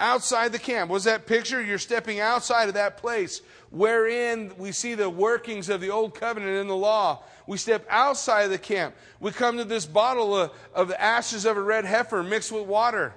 Outside 0.00 0.52
the 0.52 0.58
camp. 0.58 0.90
Was 0.90 1.04
that 1.04 1.26
picture? 1.26 1.62
You're 1.62 1.78
stepping 1.78 2.20
outside 2.20 2.68
of 2.68 2.74
that 2.74 2.96
place 2.96 3.42
wherein 3.70 4.52
we 4.56 4.72
see 4.72 4.94
the 4.94 5.10
workings 5.10 5.68
of 5.68 5.80
the 5.80 5.90
old 5.90 6.14
covenant 6.14 6.58
in 6.58 6.68
the 6.68 6.76
law. 6.76 7.22
We 7.46 7.58
step 7.58 7.86
outside 7.88 8.42
of 8.42 8.50
the 8.50 8.58
camp. 8.58 8.94
We 9.20 9.30
come 9.30 9.56
to 9.58 9.64
this 9.64 9.86
bottle 9.86 10.36
of, 10.36 10.52
of 10.74 10.88
the 10.88 11.00
ashes 11.00 11.44
of 11.44 11.56
a 11.56 11.62
red 11.62 11.84
heifer 11.84 12.22
mixed 12.22 12.52
with 12.52 12.66
water. 12.66 13.14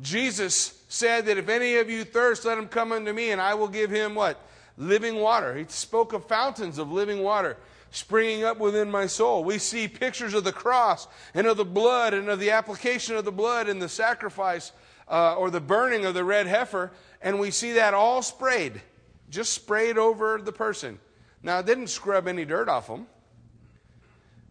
Jesus 0.00 0.82
said 0.88 1.26
that 1.26 1.38
if 1.38 1.48
any 1.48 1.76
of 1.76 1.88
you 1.88 2.04
thirst, 2.04 2.44
let 2.44 2.58
him 2.58 2.66
come 2.66 2.92
unto 2.92 3.12
me, 3.12 3.30
and 3.30 3.40
I 3.40 3.54
will 3.54 3.68
give 3.68 3.90
him 3.90 4.14
what? 4.14 4.40
Living 4.76 5.16
water. 5.16 5.54
He 5.56 5.64
spoke 5.68 6.12
of 6.12 6.26
fountains 6.26 6.78
of 6.78 6.90
living 6.90 7.22
water 7.22 7.56
springing 7.92 8.42
up 8.42 8.58
within 8.58 8.90
my 8.90 9.06
soul. 9.06 9.44
We 9.44 9.58
see 9.58 9.86
pictures 9.86 10.34
of 10.34 10.44
the 10.44 10.52
cross 10.52 11.06
and 11.34 11.46
of 11.46 11.58
the 11.58 11.64
blood 11.64 12.14
and 12.14 12.28
of 12.28 12.40
the 12.40 12.50
application 12.50 13.16
of 13.16 13.26
the 13.26 13.32
blood 13.32 13.68
and 13.68 13.80
the 13.80 13.88
sacrifice 13.88 14.72
uh, 15.12 15.34
or 15.34 15.50
the 15.50 15.60
burning 15.60 16.06
of 16.06 16.14
the 16.14 16.24
red 16.24 16.46
heifer, 16.46 16.90
and 17.20 17.38
we 17.38 17.50
see 17.50 17.72
that 17.72 17.92
all 17.92 18.22
sprayed, 18.22 18.80
just 19.28 19.52
sprayed 19.52 19.98
over 19.98 20.40
the 20.42 20.52
person. 20.52 20.98
Now, 21.42 21.58
it 21.58 21.66
didn't 21.66 21.88
scrub 21.88 22.26
any 22.26 22.46
dirt 22.46 22.68
off 22.68 22.86
them, 22.86 23.06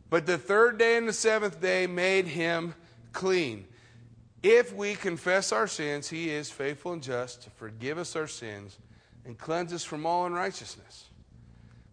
but 0.09 0.25
the 0.25 0.37
third 0.37 0.77
day 0.77 0.97
and 0.97 1.07
the 1.07 1.13
seventh 1.13 1.59
day 1.59 1.87
made 1.87 2.27
him 2.27 2.75
clean. 3.11 3.65
If 4.43 4.73
we 4.73 4.95
confess 4.95 5.51
our 5.51 5.67
sins, 5.67 6.09
he 6.09 6.29
is 6.29 6.51
faithful 6.51 6.93
and 6.93 7.01
just 7.01 7.43
to 7.43 7.49
forgive 7.49 7.97
us 7.97 8.15
our 8.15 8.27
sins 8.27 8.77
and 9.25 9.37
cleanse 9.37 9.73
us 9.73 9.83
from 9.83 10.05
all 10.05 10.25
unrighteousness. 10.25 11.05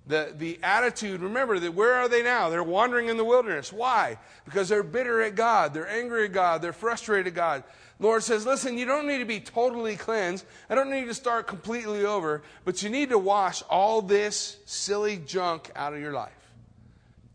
The, 0.06 0.32
the 0.36 0.58
attitude, 0.62 1.20
remember 1.20 1.58
that 1.58 1.74
where 1.74 1.94
are 1.94 2.08
they 2.08 2.22
now? 2.22 2.48
They're 2.48 2.62
wandering 2.62 3.08
in 3.08 3.18
the 3.18 3.24
wilderness. 3.24 3.70
Why? 3.70 4.16
Because 4.46 4.70
they're 4.70 4.82
bitter 4.82 5.20
at 5.20 5.34
God, 5.34 5.74
they're 5.74 5.88
angry 5.88 6.24
at 6.24 6.32
God, 6.32 6.62
they're 6.62 6.72
frustrated 6.72 7.28
at 7.28 7.34
God. 7.34 7.64
Lord 8.00 8.22
says, 8.22 8.46
listen, 8.46 8.78
you 8.78 8.84
don't 8.84 9.08
need 9.08 9.18
to 9.18 9.24
be 9.24 9.40
totally 9.40 9.96
cleansed. 9.96 10.44
I 10.70 10.76
don't 10.76 10.90
need 10.90 11.06
to 11.06 11.14
start 11.14 11.48
completely 11.48 12.04
over, 12.04 12.42
but 12.64 12.82
you 12.82 12.90
need 12.90 13.08
to 13.08 13.18
wash 13.18 13.62
all 13.68 14.02
this 14.02 14.58
silly 14.66 15.16
junk 15.16 15.70
out 15.74 15.94
of 15.94 16.00
your 16.00 16.12
life. 16.12 16.32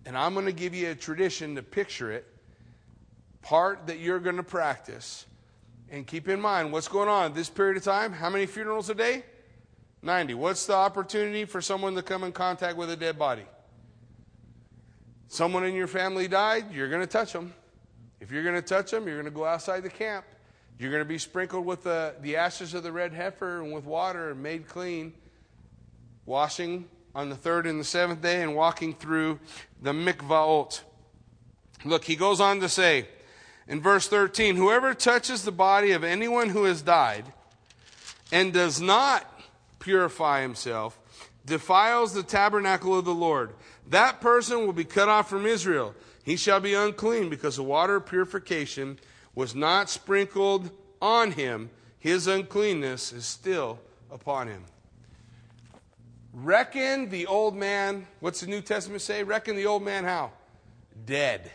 And 0.06 0.18
I'm 0.18 0.34
going 0.34 0.46
to 0.46 0.54
give 0.54 0.74
you 0.74 0.90
a 0.90 0.96
tradition 0.96 1.56
to 1.56 1.64
picture 1.64 2.12
it 2.12 2.26
part 3.42 3.88
that 3.88 4.00
you're 4.00 4.20
going 4.20 4.38
to 4.38 4.44
practice. 4.44 5.26
And 5.90 6.08
keep 6.08 6.28
in 6.28 6.40
mind 6.40 6.72
what's 6.72 6.88
going 6.88 7.10
on 7.10 7.34
this 7.34 7.50
period 7.50 7.78
of 7.78 7.84
time. 7.84 8.14
How 8.14 8.30
many 8.30 8.46
funerals 8.46 8.90
a 8.90 8.96
day? 8.96 9.24
90. 10.02 10.34
What's 10.34 10.66
the 10.66 10.74
opportunity 10.74 11.46
for 11.46 11.62
someone 11.62 11.96
to 11.96 12.02
come 12.02 12.24
in 12.24 12.32
contact 12.32 12.78
with 12.78 12.90
a 12.90 12.96
dead 12.96 13.20
body? 13.20 13.46
Someone 15.28 15.66
in 15.66 15.74
your 15.74 15.88
family 15.88 16.28
died, 16.28 16.72
you're 16.74 16.90
going 16.90 17.02
to 17.02 17.08
touch 17.08 17.34
them. 17.34 17.54
If 18.20 18.32
you're 18.32 18.44
going 18.44 18.56
to 18.56 18.62
touch 18.62 18.92
them, 18.92 19.08
you're 19.08 19.16
going 19.16 19.26
to 19.26 19.32
go 19.32 19.46
outside 19.46 19.84
the 19.84 19.90
camp. 19.90 20.26
You're 20.80 20.92
going 20.92 21.02
to 21.02 21.06
be 21.06 21.18
sprinkled 21.18 21.66
with 21.66 21.84
the, 21.84 22.16
the 22.22 22.38
ashes 22.38 22.74
of 22.74 22.84
the 22.84 22.92
red 22.92 23.14
heifer 23.14 23.62
and 23.62 23.72
with 23.72 23.86
water 23.86 24.32
and 24.32 24.42
made 24.42 24.68
clean, 24.68 25.14
washing 26.26 26.90
on 27.16 27.30
the 27.30 27.36
third 27.36 27.68
and 27.68 27.80
the 27.80 27.84
seventh 27.86 28.22
day 28.22 28.42
and 28.42 28.56
walking 28.56 28.94
through 28.94 29.40
the 29.82 29.92
mikvaot. 29.92 30.82
Look, 31.86 32.06
he 32.06 32.16
goes 32.16 32.42
on 32.42 32.60
to 32.62 32.70
say 32.70 33.08
in 33.68 33.82
verse 33.82 34.08
13 34.08 34.56
Whoever 34.56 34.94
touches 34.94 35.44
the 35.44 35.52
body 35.52 35.92
of 35.92 36.04
anyone 36.04 36.50
who 36.50 36.64
has 36.64 36.82
died 36.82 37.26
and 38.32 38.52
does 38.52 38.82
not 38.82 39.30
purify 39.80 40.42
himself 40.42 40.98
defiles 41.46 42.14
the 42.14 42.24
tabernacle 42.24 42.98
of 42.98 43.06
the 43.06 43.14
Lord. 43.14 43.52
That 43.90 44.22
person 44.22 44.66
will 44.66 44.74
be 44.74 44.86
cut 44.86 45.10
off 45.10 45.30
from 45.30 45.46
Israel. 45.46 45.94
He 46.24 46.38
shall 46.38 46.62
be 46.62 46.74
unclean 46.74 47.30
because 47.30 47.58
the 47.58 47.64
water 47.64 47.98
of 47.98 48.06
purification 48.06 48.98
was 49.36 49.56
not 49.56 49.90
sprinkled 49.90 50.70
on 51.02 51.32
him. 51.32 51.70
His 52.00 52.28
uncleanness 52.28 53.14
is 53.14 53.26
still 53.26 53.80
upon 54.12 54.48
him. 54.48 54.64
Reckon 56.34 57.10
the 57.10 57.28
old 57.28 57.56
man, 57.56 58.08
what's 58.20 58.42
the 58.42 58.48
New 58.48 58.62
Testament 58.62 59.02
say? 59.02 59.24
Reckon 59.24 59.56
the 59.56 59.68
old 59.68 59.84
man 59.84 60.04
how? 60.04 60.32
Dead. 61.06 61.52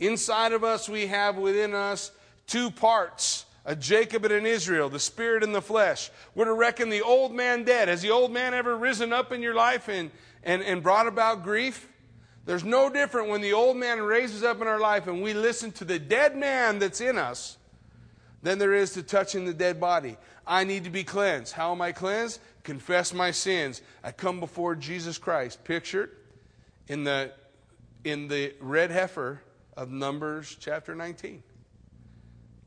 Inside 0.00 0.52
of 0.52 0.64
us, 0.64 0.88
we 0.88 1.06
have 1.06 1.36
within 1.36 1.74
us 1.74 2.10
two 2.46 2.70
parts 2.70 3.44
a 3.66 3.74
Jacob 3.74 4.24
and 4.24 4.32
an 4.32 4.46
Israel, 4.46 4.88
the 4.88 5.00
spirit 5.00 5.42
and 5.42 5.52
the 5.52 5.60
flesh. 5.60 6.10
We're 6.36 6.44
to 6.44 6.52
reckon 6.52 6.88
the 6.88 7.02
old 7.02 7.34
man 7.34 7.64
dead. 7.64 7.88
Has 7.88 8.00
the 8.00 8.10
old 8.10 8.32
man 8.32 8.54
ever 8.54 8.76
risen 8.76 9.12
up 9.12 9.32
in 9.32 9.42
your 9.42 9.54
life 9.54 9.88
and, 9.88 10.12
and, 10.44 10.62
and 10.62 10.82
brought 10.82 11.08
about 11.08 11.42
grief? 11.42 11.88
There's 12.46 12.64
no 12.64 12.88
different 12.88 13.28
when 13.28 13.40
the 13.40 13.52
old 13.52 13.76
man 13.76 14.00
raises 14.00 14.44
up 14.44 14.60
in 14.60 14.68
our 14.68 14.78
life 14.78 15.08
and 15.08 15.20
we 15.20 15.34
listen 15.34 15.72
to 15.72 15.84
the 15.84 15.98
dead 15.98 16.36
man 16.36 16.78
that's 16.78 17.00
in 17.00 17.18
us 17.18 17.58
than 18.42 18.58
there 18.58 18.72
is 18.72 18.92
to 18.92 19.02
touching 19.02 19.44
the 19.44 19.52
dead 19.52 19.80
body. 19.80 20.16
I 20.46 20.62
need 20.62 20.84
to 20.84 20.90
be 20.90 21.02
cleansed. 21.02 21.52
How 21.52 21.72
am 21.72 21.82
I 21.82 21.90
cleansed? 21.90 22.40
Confess 22.62 23.12
my 23.12 23.32
sins. 23.32 23.82
I 24.04 24.12
come 24.12 24.38
before 24.38 24.76
Jesus 24.76 25.18
Christ, 25.18 25.64
pictured 25.64 26.12
in 26.86 27.02
the, 27.02 27.32
in 28.04 28.28
the 28.28 28.54
red 28.60 28.92
heifer 28.92 29.40
of 29.76 29.90
Numbers 29.90 30.56
chapter 30.60 30.94
19. 30.94 31.42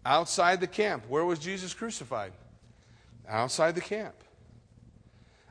Outside 0.05 0.59
the 0.59 0.67
camp. 0.67 1.05
Where 1.07 1.23
was 1.23 1.39
Jesus 1.39 1.73
crucified? 1.73 2.33
Outside 3.29 3.75
the 3.75 3.81
camp. 3.81 4.15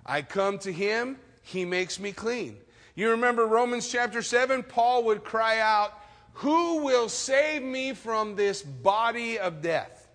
I 0.05 0.21
come 0.21 0.59
to 0.61 0.73
him, 0.73 1.19
he 1.43 1.65
makes 1.65 1.99
me 1.99 2.13
clean. 2.13 2.59
You 2.99 3.11
remember 3.11 3.47
Romans 3.47 3.87
chapter 3.87 4.23
7? 4.23 4.65
Paul 4.65 5.05
would 5.05 5.23
cry 5.23 5.61
out, 5.61 5.93
Who 6.33 6.83
will 6.83 7.09
save 7.09 7.63
me 7.63 7.93
from 7.93 8.35
this 8.35 8.61
body 8.61 9.39
of 9.39 9.63
death? 9.63 10.09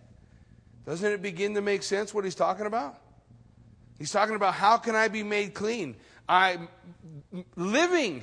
Doesn't 0.86 1.10
it 1.10 1.22
begin 1.22 1.54
to 1.54 1.62
make 1.62 1.82
sense 1.82 2.14
what 2.14 2.26
he's 2.26 2.36
talking 2.36 2.66
about? 2.66 3.00
He's 3.98 4.12
talking 4.12 4.36
about 4.36 4.56
how 4.56 4.76
can 4.76 4.96
I 4.96 5.08
be 5.08 5.24
made 5.24 5.54
clean? 5.54 5.96
I'm 6.28 6.68
living 7.56 8.22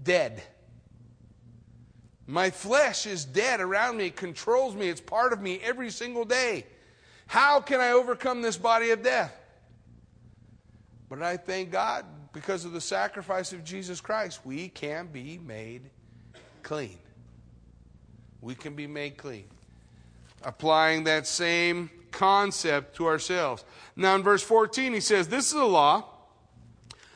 dead. 0.00 0.40
My 2.28 2.50
flesh 2.50 3.06
is 3.06 3.24
dead 3.24 3.60
around 3.60 3.96
me, 3.96 4.06
it 4.06 4.14
controls 4.14 4.76
me, 4.76 4.88
it's 4.88 5.00
part 5.00 5.32
of 5.32 5.42
me 5.42 5.58
every 5.64 5.90
single 5.90 6.24
day. 6.24 6.64
How 7.26 7.60
can 7.60 7.80
I 7.80 7.90
overcome 7.90 8.40
this 8.40 8.56
body 8.56 8.90
of 8.90 9.02
death? 9.02 9.36
But 11.08 11.24
I 11.24 11.38
thank 11.38 11.72
God 11.72 12.04
because 12.36 12.66
of 12.66 12.72
the 12.72 12.82
sacrifice 12.82 13.54
of 13.54 13.64
Jesus 13.64 13.98
Christ, 14.02 14.44
we 14.44 14.68
can 14.68 15.06
be 15.06 15.38
made 15.38 15.80
clean. 16.62 16.98
We 18.42 18.54
can 18.54 18.74
be 18.74 18.86
made 18.86 19.16
clean. 19.16 19.46
Applying 20.44 21.04
that 21.04 21.26
same 21.26 21.88
concept 22.10 22.96
to 22.96 23.06
ourselves. 23.06 23.64
Now, 23.96 24.16
in 24.16 24.22
verse 24.22 24.42
14, 24.42 24.92
he 24.92 25.00
says, 25.00 25.28
This 25.28 25.46
is 25.46 25.54
a 25.54 25.64
law. 25.64 26.04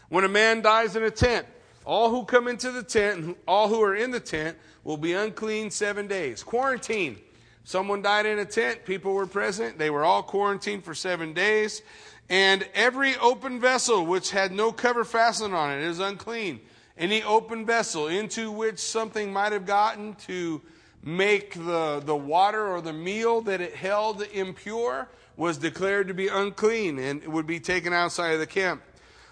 When 0.09 0.25
a 0.25 0.29
man 0.29 0.63
dies 0.63 0.97
in 0.97 1.03
a 1.03 1.11
tent, 1.11 1.47
all 1.85 2.09
who 2.09 2.25
come 2.25 2.49
into 2.49 2.73
the 2.73 2.83
tent 2.83 3.23
and 3.23 3.37
all 3.47 3.69
who 3.69 3.83
are 3.83 3.95
in 3.95 4.13
the 4.13 4.21
tent 4.21 4.57
will 4.85 4.97
be 4.97 5.13
unclean 5.13 5.71
seven 5.71 6.07
days. 6.07 6.43
Quarantine. 6.43 7.19
Someone 7.65 8.01
died 8.01 8.25
in 8.25 8.39
a 8.39 8.47
tent, 8.47 8.87
people 8.87 9.13
were 9.13 9.27
present, 9.27 9.79
they 9.79 9.91
were 9.91 10.03
all 10.03 10.23
quarantined 10.23 10.83
for 10.83 10.95
seven 10.95 11.35
days. 11.35 11.83
And 12.31 12.67
every 12.75 13.17
open 13.17 13.61
vessel 13.61 14.07
which 14.07 14.31
had 14.31 14.53
no 14.53 14.71
cover 14.71 15.05
fastened 15.05 15.53
on 15.53 15.73
it 15.73 15.83
is 15.83 15.99
unclean. 15.99 16.61
Any 16.97 17.25
open 17.25 17.67
vessel 17.67 18.07
into 18.07 18.53
which 18.53 18.79
something 18.79 19.33
might 19.33 19.53
have 19.53 19.67
gotten 19.67 20.15
to 20.27 20.63
make 21.03 21.55
the, 21.55 22.01
the 22.05 22.15
water 22.15 22.69
or 22.69 22.81
the 22.81 22.93
meal 22.93 23.41
that 23.43 23.61
it 23.61 23.75
held 23.75 24.23
impure 24.33 25.09
was 25.37 25.59
declared 25.59 26.07
to 26.07 26.15
be 26.15 26.29
unclean 26.29 26.99
and 27.01 27.27
would 27.27 27.49
be 27.49 27.59
taken 27.59 27.93
outside 27.93 28.33
of 28.33 28.39
the 28.39 28.47
camp. 28.47 28.83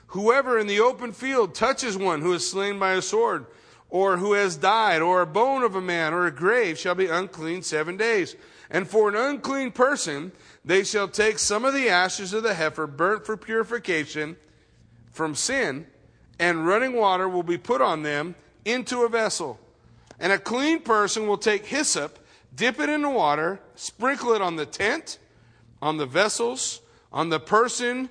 Whoever 0.09 0.59
in 0.59 0.67
the 0.67 0.81
open 0.81 1.13
field 1.13 1.55
touches 1.55 1.97
one 1.97 2.23
who 2.23 2.33
is 2.33 2.51
slain 2.51 2.79
by 2.79 2.93
a 2.95 3.03
sword, 3.03 3.47
or 3.91 4.17
who 4.17 4.33
has 4.33 4.57
died, 4.57 5.03
or 5.03 5.21
a 5.21 5.27
bone 5.27 5.63
of 5.63 5.75
a 5.75 5.81
man, 5.81 6.15
or 6.15 6.27
a 6.27 6.33
grave, 6.33 6.79
shall 6.79 6.95
be 6.95 7.07
unclean 7.07 7.63
seven 7.63 7.97
days. 7.97 8.35
And 8.71 8.89
for 8.89 9.09
an 9.09 9.17
unclean 9.17 9.71
person, 9.71 10.33
they 10.69 10.85
shall 10.85 11.09
take 11.09 11.39
some 11.39 11.65
of 11.65 11.73
the 11.73 11.89
ashes 11.89 12.35
of 12.35 12.43
the 12.43 12.53
heifer 12.53 12.87
burnt 12.87 13.25
for 13.25 13.39
purification 13.39 14.37
from 15.11 15.35
sin, 15.35 15.87
and 16.39 16.67
running 16.67 16.93
water 16.93 17.27
will 17.27 17.43
be 17.43 17.57
put 17.57 17.81
on 17.81 18.03
them 18.03 18.35
into 18.67 19.03
a 19.03 19.09
vessel. 19.09 19.59
And 20.21 20.31
a 20.31 20.39
clean 20.39 20.81
person 20.81 21.27
will 21.27 21.39
take 21.39 21.65
hyssop, 21.65 22.19
dip 22.55 22.79
it 22.81 22.91
in 22.91 23.01
the 23.01 23.09
water, 23.09 23.61
sprinkle 23.77 24.35
it 24.35 24.43
on 24.43 24.57
the 24.57 24.67
tent, 24.67 25.17
on 25.81 25.97
the 25.97 26.05
vessels, 26.05 26.83
on 27.11 27.31
the 27.31 27.41
person, 27.41 28.11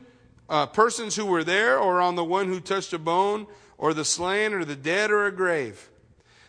uh, 0.49 0.65
persons 0.65 1.15
who 1.15 1.27
were 1.27 1.43
there, 1.43 1.77
or 1.77 2.01
on 2.01 2.15
the 2.15 2.23
one 2.23 2.47
who 2.47 2.59
touched 2.59 2.91
a 2.91 2.97
bone, 2.97 3.45
or 3.77 3.93
the 3.93 4.03
slain, 4.03 4.53
or 4.53 4.65
the 4.65 4.75
dead, 4.75 5.11
or 5.11 5.27
a 5.27 5.31
grave. 5.31 5.91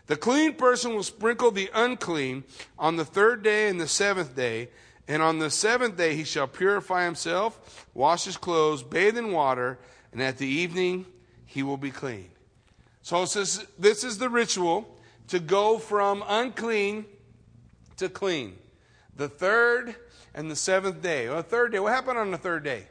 The 0.06 0.16
clean 0.16 0.54
person 0.54 0.94
will 0.94 1.02
sprinkle 1.02 1.50
the 1.50 1.68
unclean 1.74 2.44
on 2.78 2.96
the 2.96 3.04
third 3.04 3.42
day 3.42 3.68
and 3.68 3.78
the 3.78 3.86
seventh 3.86 4.34
day 4.34 4.70
and 5.08 5.22
on 5.22 5.38
the 5.38 5.50
seventh 5.50 5.96
day 5.96 6.14
he 6.14 6.24
shall 6.24 6.46
purify 6.46 7.04
himself, 7.04 7.86
wash 7.94 8.24
his 8.24 8.36
clothes, 8.36 8.82
bathe 8.82 9.16
in 9.16 9.32
water, 9.32 9.78
and 10.12 10.22
at 10.22 10.36
the 10.36 10.46
evening 10.46 11.06
he 11.46 11.62
will 11.62 11.78
be 11.78 11.90
clean. 11.90 12.28
So 13.02 13.24
says, 13.24 13.66
this 13.78 14.04
is 14.04 14.18
the 14.18 14.28
ritual 14.28 14.94
to 15.28 15.40
go 15.40 15.78
from 15.78 16.22
unclean 16.28 17.06
to 17.96 18.10
clean. 18.10 18.58
The 19.16 19.28
third 19.28 19.96
and 20.34 20.50
the 20.50 20.56
seventh 20.56 21.02
day. 21.02 21.26
Well, 21.26 21.38
the 21.38 21.42
third 21.42 21.72
day, 21.72 21.80
what 21.80 21.92
happened 21.92 22.18
on 22.18 22.30
the 22.30 22.38
third 22.38 22.62
day? 22.62 22.84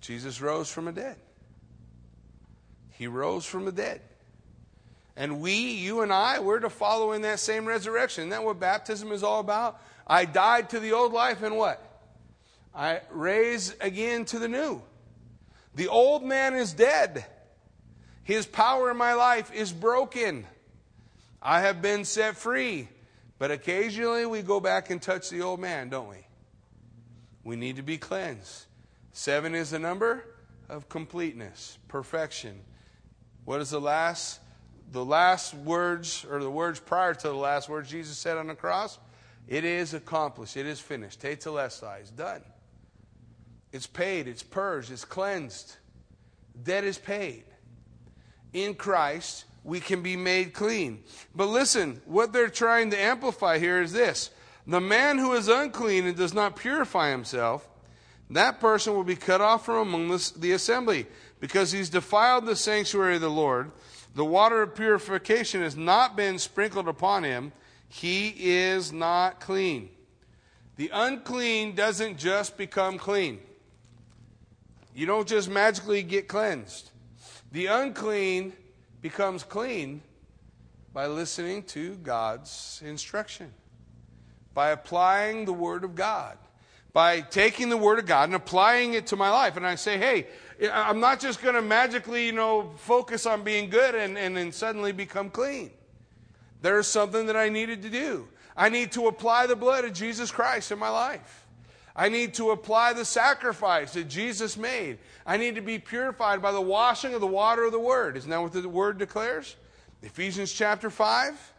Jesus 0.00 0.40
rose 0.40 0.68
from 0.68 0.86
the 0.86 0.92
dead. 0.92 1.16
He 2.90 3.06
rose 3.06 3.46
from 3.46 3.64
the 3.64 3.72
dead. 3.72 4.00
And 5.16 5.40
we, 5.40 5.54
you 5.54 6.00
and 6.00 6.12
I, 6.12 6.40
we're 6.40 6.58
to 6.58 6.68
follow 6.68 7.12
in 7.12 7.22
that 7.22 7.38
same 7.38 7.66
resurrection. 7.66 8.22
Isn't 8.22 8.30
that 8.30 8.44
what 8.44 8.58
baptism 8.58 9.12
is 9.12 9.22
all 9.22 9.40
about? 9.40 9.80
I 10.06 10.24
died 10.24 10.70
to 10.70 10.80
the 10.80 10.92
old 10.92 11.12
life 11.12 11.42
and 11.42 11.56
what? 11.56 11.80
I 12.74 13.00
raise 13.10 13.74
again 13.80 14.24
to 14.26 14.38
the 14.38 14.48
new. 14.48 14.82
The 15.74 15.88
old 15.88 16.22
man 16.22 16.54
is 16.54 16.72
dead. 16.72 17.24
His 18.22 18.46
power 18.46 18.90
in 18.90 18.96
my 18.96 19.14
life 19.14 19.52
is 19.52 19.72
broken. 19.72 20.46
I 21.42 21.60
have 21.60 21.82
been 21.82 22.04
set 22.04 22.36
free. 22.36 22.88
But 23.38 23.50
occasionally 23.50 24.26
we 24.26 24.42
go 24.42 24.60
back 24.60 24.90
and 24.90 25.02
touch 25.02 25.30
the 25.30 25.42
old 25.42 25.60
man, 25.60 25.88
don't 25.88 26.08
we? 26.08 26.26
We 27.42 27.56
need 27.56 27.76
to 27.76 27.82
be 27.82 27.98
cleansed. 27.98 28.66
Seven 29.12 29.54
is 29.54 29.70
the 29.70 29.78
number 29.78 30.24
of 30.68 30.88
completeness, 30.88 31.78
perfection. 31.88 32.60
What 33.44 33.60
is 33.60 33.70
the 33.70 33.80
last? 33.80 34.40
The 34.92 35.04
last 35.04 35.54
words, 35.54 36.24
or 36.30 36.40
the 36.40 36.50
words 36.50 36.78
prior 36.80 37.14
to 37.14 37.28
the 37.28 37.34
last 37.34 37.68
words 37.68 37.90
Jesus 37.90 38.16
said 38.16 38.38
on 38.38 38.46
the 38.46 38.54
cross? 38.54 38.98
It 39.48 39.64
is 39.64 39.94
accomplished. 39.94 40.56
It 40.56 40.66
is 40.66 40.80
finished. 40.80 41.20
Tetelestai 41.20 42.02
is 42.02 42.10
done. 42.10 42.42
It's 43.72 43.86
paid. 43.86 44.28
It's 44.28 44.42
purged. 44.42 44.90
It's 44.90 45.04
cleansed. 45.04 45.76
Debt 46.62 46.84
is 46.84 46.98
paid. 46.98 47.44
In 48.52 48.74
Christ, 48.74 49.44
we 49.64 49.80
can 49.80 50.02
be 50.02 50.16
made 50.16 50.52
clean. 50.52 51.02
But 51.34 51.46
listen, 51.46 52.00
what 52.04 52.32
they're 52.32 52.48
trying 52.48 52.90
to 52.92 53.00
amplify 53.00 53.58
here 53.58 53.82
is 53.82 53.92
this 53.92 54.30
the 54.66 54.80
man 54.80 55.18
who 55.18 55.34
is 55.34 55.48
unclean 55.48 56.06
and 56.06 56.16
does 56.16 56.32
not 56.32 56.56
purify 56.56 57.10
himself, 57.10 57.68
that 58.30 58.60
person 58.60 58.94
will 58.94 59.04
be 59.04 59.16
cut 59.16 59.40
off 59.40 59.66
from 59.66 59.88
among 59.88 60.08
the, 60.08 60.32
the 60.36 60.52
assembly 60.52 61.06
because 61.40 61.72
he's 61.72 61.90
defiled 61.90 62.46
the 62.46 62.56
sanctuary 62.56 63.16
of 63.16 63.20
the 63.20 63.28
Lord. 63.28 63.70
The 64.14 64.24
water 64.24 64.62
of 64.62 64.74
purification 64.74 65.60
has 65.62 65.76
not 65.76 66.16
been 66.16 66.38
sprinkled 66.38 66.88
upon 66.88 67.24
him 67.24 67.52
he 67.96 68.34
is 68.36 68.92
not 68.92 69.38
clean. 69.38 69.88
The 70.74 70.90
unclean 70.92 71.76
doesn't 71.76 72.18
just 72.18 72.58
become 72.58 72.98
clean. 72.98 73.38
You 74.96 75.06
don't 75.06 75.28
just 75.28 75.48
magically 75.48 76.02
get 76.02 76.26
cleansed. 76.26 76.90
The 77.52 77.66
unclean 77.66 78.52
becomes 79.00 79.44
clean 79.44 80.02
by 80.92 81.06
listening 81.06 81.62
to 81.64 81.94
God's 81.96 82.82
instruction. 82.84 83.52
by 84.54 84.70
applying 84.70 85.44
the 85.44 85.52
Word 85.52 85.84
of 85.84 85.94
God. 85.94 86.38
By 86.92 87.20
taking 87.20 87.68
the 87.68 87.76
Word 87.76 87.98
of 87.98 88.06
God 88.06 88.28
and 88.28 88.34
applying 88.34 88.94
it 88.94 89.08
to 89.08 89.16
my 89.16 89.28
life. 89.28 89.56
And 89.56 89.66
I 89.66 89.74
say, 89.74 89.98
hey, 89.98 90.28
I'm 90.72 91.00
not 91.00 91.18
just 91.18 91.42
going 91.42 91.56
to 91.56 91.62
magically, 91.62 92.26
you 92.26 92.32
know, 92.32 92.72
focus 92.76 93.26
on 93.26 93.42
being 93.42 93.68
good 93.68 93.96
and, 93.96 94.16
and 94.16 94.36
then 94.36 94.52
suddenly 94.52 94.92
become 94.92 95.28
clean. 95.28 95.72
There's 96.64 96.86
something 96.86 97.26
that 97.26 97.36
I 97.36 97.50
needed 97.50 97.82
to 97.82 97.90
do. 97.90 98.26
I 98.56 98.70
need 98.70 98.92
to 98.92 99.06
apply 99.06 99.46
the 99.46 99.54
blood 99.54 99.84
of 99.84 99.92
Jesus 99.92 100.30
Christ 100.30 100.72
in 100.72 100.78
my 100.78 100.88
life. 100.88 101.46
I 101.94 102.08
need 102.08 102.32
to 102.34 102.52
apply 102.52 102.94
the 102.94 103.04
sacrifice 103.04 103.92
that 103.92 104.08
Jesus 104.08 104.56
made. 104.56 104.96
I 105.26 105.36
need 105.36 105.56
to 105.56 105.60
be 105.60 105.78
purified 105.78 106.40
by 106.40 106.52
the 106.52 106.62
washing 106.62 107.12
of 107.12 107.20
the 107.20 107.26
water 107.26 107.64
of 107.64 107.72
the 107.72 107.78
Word. 107.78 108.16
Isn't 108.16 108.30
that 108.30 108.40
what 108.40 108.54
the 108.54 108.66
Word 108.66 108.96
declares? 108.96 109.56
Ephesians 110.00 110.54
chapter 110.54 110.88
5. 110.88 111.52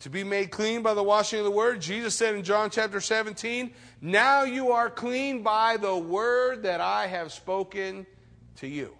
To 0.00 0.10
be 0.10 0.24
made 0.24 0.50
clean 0.50 0.82
by 0.82 0.94
the 0.94 1.04
washing 1.04 1.38
of 1.38 1.44
the 1.44 1.52
Word. 1.52 1.80
Jesus 1.80 2.16
said 2.16 2.34
in 2.34 2.42
John 2.42 2.68
chapter 2.68 3.00
17, 3.00 3.72
Now 4.00 4.42
you 4.42 4.72
are 4.72 4.90
clean 4.90 5.44
by 5.44 5.76
the 5.76 5.96
Word 5.96 6.64
that 6.64 6.80
I 6.80 7.06
have 7.06 7.32
spoken 7.32 8.08
to 8.56 8.66
you. 8.66 8.92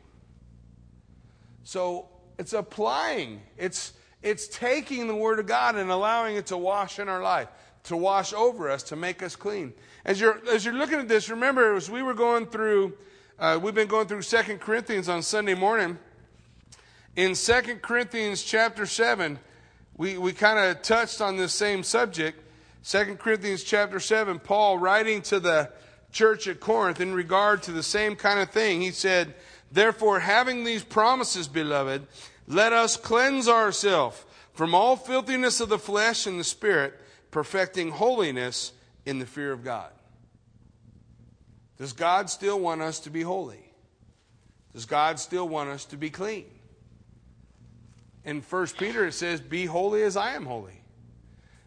So 1.65 2.11
it's 2.39 2.53
applying, 2.53 3.43
it's, 3.57 3.93
it's 4.27 4.49
taking 4.49 5.07
the 5.07 5.15
Word 5.15 5.39
of 5.39 5.47
God 5.47 5.77
and 5.77 5.89
allowing 5.89 6.35
it 6.35 6.47
to 6.47 6.57
wash 6.57 6.99
in 6.99 7.09
our 7.09 7.23
life, 7.23 7.47
to 7.85 7.97
wash 7.97 8.33
over 8.33 8.69
us, 8.69 8.83
to 8.85 8.97
make 8.97 9.23
us 9.23 9.37
clean. 9.37 9.73
As 10.05 10.21
you're, 10.21 10.41
as 10.51 10.65
you're 10.65 10.75
looking 10.75 10.99
at 10.99 11.07
this, 11.07 11.31
remember, 11.31 11.77
as 11.77 11.89
we 11.89 12.03
were 12.03 12.13
going 12.13 12.47
through, 12.47 12.95
uh, 13.39 13.57
we've 13.63 13.73
been 13.73 13.87
going 13.87 14.09
through 14.09 14.23
Second 14.23 14.59
Corinthians 14.59 15.09
on 15.09 15.23
Sunday 15.23 15.55
morning. 15.55 15.97
In 17.15 17.37
Second 17.37 17.83
Corinthians 17.83 18.43
chapter 18.43 18.85
7, 18.85 19.39
we, 19.97 20.19
we 20.19 20.33
kind 20.33 20.59
of 20.59 20.83
touched 20.83 21.21
on 21.21 21.37
this 21.37 21.53
same 21.53 21.85
subject. 21.85 22.43
Second 22.83 23.21
Corinthians 23.21 23.63
chapter 23.63 24.01
7, 24.01 24.41
Paul 24.41 24.77
writing 24.77 25.23
to 25.23 25.39
the 25.39 25.71
church 26.11 26.49
at 26.49 26.59
Corinth 26.59 27.01
in 27.01 27.15
regard 27.15 27.63
to 27.63 27.71
the 27.71 27.83
same 27.85 28.17
kind 28.17 28.41
of 28.41 28.51
thing. 28.51 28.81
He 28.81 28.91
said, 28.91 29.35
Therefore, 29.71 30.19
having 30.19 30.65
these 30.65 30.83
promises, 30.83 31.47
beloved, 31.47 32.09
let 32.47 32.73
us 32.73 32.97
cleanse 32.97 33.49
ourselves 33.49 34.25
from 34.53 34.75
all 34.75 34.97
filthiness 34.97 35.61
of 35.61 35.69
the 35.69 35.79
flesh 35.79 36.27
and 36.27 36.41
the 36.41 36.45
spirit, 36.45 36.95
perfecting 37.31 37.91
holiness 37.91 38.73
in 39.05 39.19
the 39.19 39.27
fear 39.27 39.53
of 39.53 39.63
God. 39.63 39.91
Does 41.79 41.93
God 41.93 42.31
still 42.31 42.59
want 42.59 42.81
us 42.81 43.01
to 43.01 43.11
be 43.11 43.23
holy? 43.23 43.73
Does 44.73 44.87
God 44.87 45.19
still 45.19 45.49
want 45.49 45.71
us 45.71 45.85
to 45.87 45.97
be 45.97 46.11
clean? 46.11 46.47
In 48.25 48.43
1 48.43 48.67
Peter, 48.79 49.07
it 49.07 49.13
says, 49.13 49.41
Be 49.41 49.67
holy 49.67 50.03
as 50.03 50.17
I 50.17 50.33
am 50.33 50.47
holy. 50.47 50.81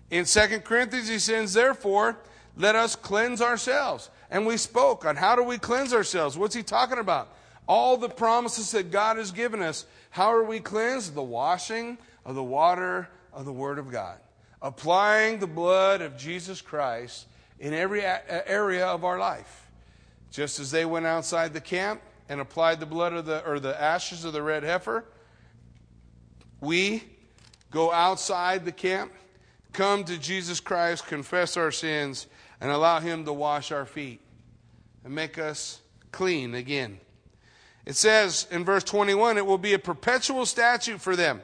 In 0.10 0.26
2 0.26 0.60
Corinthians, 0.60 1.08
he 1.08 1.20
says, 1.20 1.54
Therefore, 1.54 2.18
let 2.58 2.76
us 2.76 2.96
cleanse 2.96 3.42
ourselves. 3.42 4.10
And 4.30 4.46
we 4.46 4.58
spoke 4.58 5.06
on 5.06 5.16
how 5.16 5.36
do 5.36 5.44
we 5.44 5.58
cleanse 5.58 5.94
ourselves? 5.94 6.38
What's 6.38 6.56
he 6.56 6.64
talking 6.64 7.00
about? 7.00 7.34
All 7.68 7.98
the 7.98 8.10
promises 8.10 8.72
that 8.72 8.92
God 8.92 9.18
has 9.18 9.32
given 9.32 9.62
us. 9.62 9.86
How 10.10 10.34
are 10.34 10.44
we 10.44 10.60
cleansed? 10.60 11.14
The 11.14 11.24
washing 11.24 11.98
of 12.26 12.36
the 12.36 12.44
water 12.44 13.10
of 13.34 13.46
the 13.46 13.54
Word 13.54 13.80
of 13.80 13.92
God. 13.92 14.18
Applying 14.62 15.40
the 15.40 15.48
blood 15.48 16.02
of 16.02 16.18
Jesus 16.18 16.62
Christ 16.62 17.28
in 17.60 17.74
every 17.74 18.02
area 18.04 18.86
of 18.86 19.04
our 19.04 19.20
life. 19.20 19.68
Just 20.32 20.60
as 20.60 20.72
they 20.72 20.86
went 20.86 21.06
outside 21.06 21.54
the 21.54 21.62
camp 21.62 22.02
and 22.28 22.40
applied 22.40 22.80
the 22.80 22.86
blood 22.86 23.14
of 23.14 23.26
the 23.26 23.46
or 23.46 23.60
the 23.60 23.80
ashes 23.80 24.26
of 24.26 24.34
the 24.34 24.44
red 24.44 24.64
heifer, 24.64 25.06
we 26.62 27.04
go 27.72 27.92
outside 27.92 28.66
the 28.66 28.72
camp, 28.72 29.14
come 29.74 30.04
to 30.04 30.18
Jesus 30.18 30.60
Christ, 30.60 31.08
confess 31.08 31.56
our 31.56 31.72
sins, 31.72 32.28
and 32.60 32.70
allow 32.70 33.00
Him 33.00 33.26
to 33.26 33.34
wash 33.34 33.72
our 33.72 33.86
feet 33.86 34.22
and 35.04 35.16
make 35.16 35.38
us 35.38 35.82
clean 36.12 36.54
again. 36.56 37.00
It 37.86 37.96
says 37.96 38.48
in 38.52 38.66
verse 38.66 38.84
21 38.84 39.38
it 39.38 39.46
will 39.46 39.58
be 39.58 39.74
a 39.74 39.80
perpetual 39.80 40.46
statute 40.46 41.02
for 41.02 41.16
them. 41.16 41.42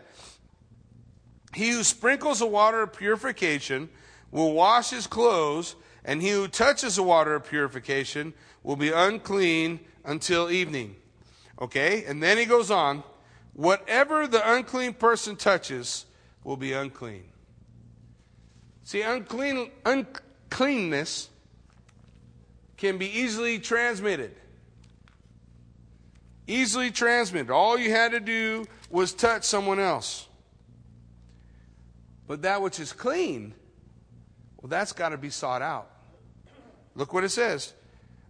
He 1.54 1.70
who 1.70 1.84
sprinkles 1.84 2.40
the 2.40 2.46
water 2.46 2.82
of 2.82 2.94
purification 2.94 3.90
will 4.32 4.54
wash 4.54 4.90
his 4.90 5.08
clothes, 5.08 5.76
and 6.04 6.22
he 6.22 6.30
who 6.30 6.48
touches 6.48 6.98
the 6.98 7.04
water 7.04 7.34
of 7.36 7.48
purification 7.48 8.34
will 8.62 8.76
be 8.76 8.92
unclean 8.92 9.80
until 10.04 10.52
evening. 10.52 10.98
Okay? 11.62 12.04
And 12.06 12.22
then 12.22 12.38
he 12.38 12.46
goes 12.46 12.70
on 12.70 13.04
whatever 13.54 14.28
the 14.28 14.52
unclean 14.54 14.94
person 14.94 15.38
touches 15.38 16.06
will 16.44 16.58
be 16.58 16.74
unclean. 16.74 17.24
See, 18.84 19.02
unclean, 19.02 19.72
uncleanness 19.86 21.30
can 22.78 22.98
be 22.98 23.08
easily 23.08 23.58
transmitted. 23.58 24.36
Easily 26.48 26.92
transmitted. 26.92 27.52
All 27.52 27.78
you 27.78 27.92
had 27.92 28.12
to 28.12 28.20
do 28.20 28.66
was 28.90 29.14
touch 29.14 29.44
someone 29.44 29.80
else. 29.80 30.28
But 32.28 32.44
that 32.44 32.62
which 32.62 32.80
is 32.80 32.94
clean, 32.94 33.54
well, 34.62 34.70
that's 34.70 34.94
got 34.94 35.10
to 35.10 35.18
be 35.18 35.30
sought 35.30 35.62
out. 35.62 35.90
Look 36.96 37.14
what 37.14 37.24
it 37.24 37.30
says. 37.30 37.74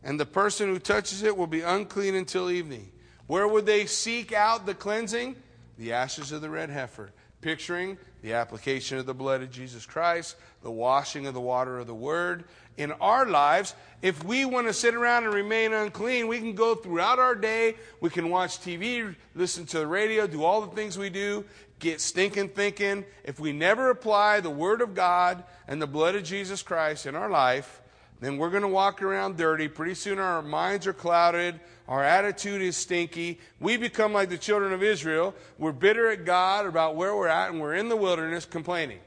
And 0.03 0.19
the 0.19 0.25
person 0.25 0.69
who 0.69 0.79
touches 0.79 1.23
it 1.23 1.35
will 1.35 1.47
be 1.47 1.61
unclean 1.61 2.15
until 2.15 2.49
evening. 2.49 2.91
Where 3.27 3.47
would 3.47 3.65
they 3.65 3.85
seek 3.85 4.33
out 4.33 4.65
the 4.65 4.75
cleansing? 4.75 5.35
The 5.77 5.93
ashes 5.93 6.31
of 6.31 6.41
the 6.41 6.49
red 6.49 6.69
heifer, 6.69 7.11
picturing 7.41 7.97
the 8.21 8.33
application 8.33 8.97
of 8.97 9.05
the 9.05 9.13
blood 9.13 9.41
of 9.41 9.51
Jesus 9.51 9.85
Christ, 9.85 10.35
the 10.61 10.71
washing 10.71 11.27
of 11.27 11.33
the 11.33 11.41
water 11.41 11.79
of 11.79 11.87
the 11.87 11.95
word. 11.95 12.45
In 12.77 12.91
our 12.93 13.25
lives, 13.25 13.73
if 14.01 14.23
we 14.23 14.45
want 14.45 14.67
to 14.67 14.73
sit 14.73 14.93
around 14.93 15.23
and 15.23 15.33
remain 15.33 15.73
unclean, 15.73 16.27
we 16.27 16.39
can 16.39 16.53
go 16.53 16.75
throughout 16.75 17.19
our 17.19 17.35
day. 17.35 17.75
We 18.01 18.09
can 18.09 18.29
watch 18.29 18.59
TV, 18.59 19.15
listen 19.33 19.65
to 19.67 19.79
the 19.79 19.87
radio, 19.87 20.27
do 20.27 20.43
all 20.43 20.61
the 20.61 20.75
things 20.75 20.97
we 20.97 21.09
do, 21.09 21.45
get 21.79 22.01
stinking 22.01 22.49
thinking. 22.49 23.05
If 23.23 23.39
we 23.39 23.53
never 23.53 23.89
apply 23.89 24.41
the 24.41 24.49
Word 24.49 24.81
of 24.81 24.93
God 24.93 25.43
and 25.67 25.81
the 25.81 25.87
blood 25.87 26.15
of 26.15 26.23
Jesus 26.23 26.61
Christ 26.61 27.05
in 27.05 27.15
our 27.15 27.29
life, 27.29 27.81
then 28.19 28.37
we're 28.37 28.49
going 28.49 28.61
to 28.61 28.67
walk 28.67 29.01
around 29.01 29.37
dirty. 29.37 29.67
Pretty 29.67 29.93
soon 29.93 30.19
our 30.19 30.41
minds 30.41 30.87
are 30.87 30.93
clouded. 30.93 31.59
Our 31.87 32.03
attitude 32.03 32.61
is 32.61 32.75
stinky. 32.75 33.39
We 33.59 33.77
become 33.77 34.13
like 34.13 34.29
the 34.29 34.37
children 34.37 34.73
of 34.73 34.81
Israel. 34.83 35.35
We're 35.57 35.71
bitter 35.71 36.09
at 36.09 36.25
God 36.25 36.65
about 36.65 36.95
where 36.95 37.15
we're 37.15 37.27
at, 37.27 37.51
and 37.51 37.61
we're 37.61 37.75
in 37.75 37.89
the 37.89 37.95
wilderness 37.95 38.45
complaining. 38.45 38.99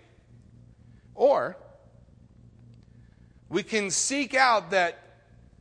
Or 1.14 1.57
we 3.48 3.62
can 3.62 3.90
seek 3.90 4.34
out 4.34 4.70
that 4.70 4.98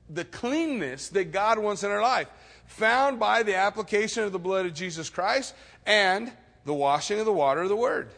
the 0.09 0.25
cleanness 0.25 1.09
that 1.09 1.31
God 1.31 1.59
wants 1.59 1.83
in 1.83 1.91
our 1.91 2.01
life, 2.01 2.27
found 2.65 3.19
by 3.19 3.43
the 3.43 3.55
application 3.55 4.23
of 4.23 4.31
the 4.31 4.39
blood 4.39 4.65
of 4.65 4.73
Jesus 4.73 5.09
Christ 5.09 5.53
and 5.85 6.31
the 6.65 6.73
washing 6.73 7.19
of 7.19 7.25
the 7.25 7.33
water 7.33 7.61
of 7.61 7.69
the 7.69 7.75
Word. 7.75 8.09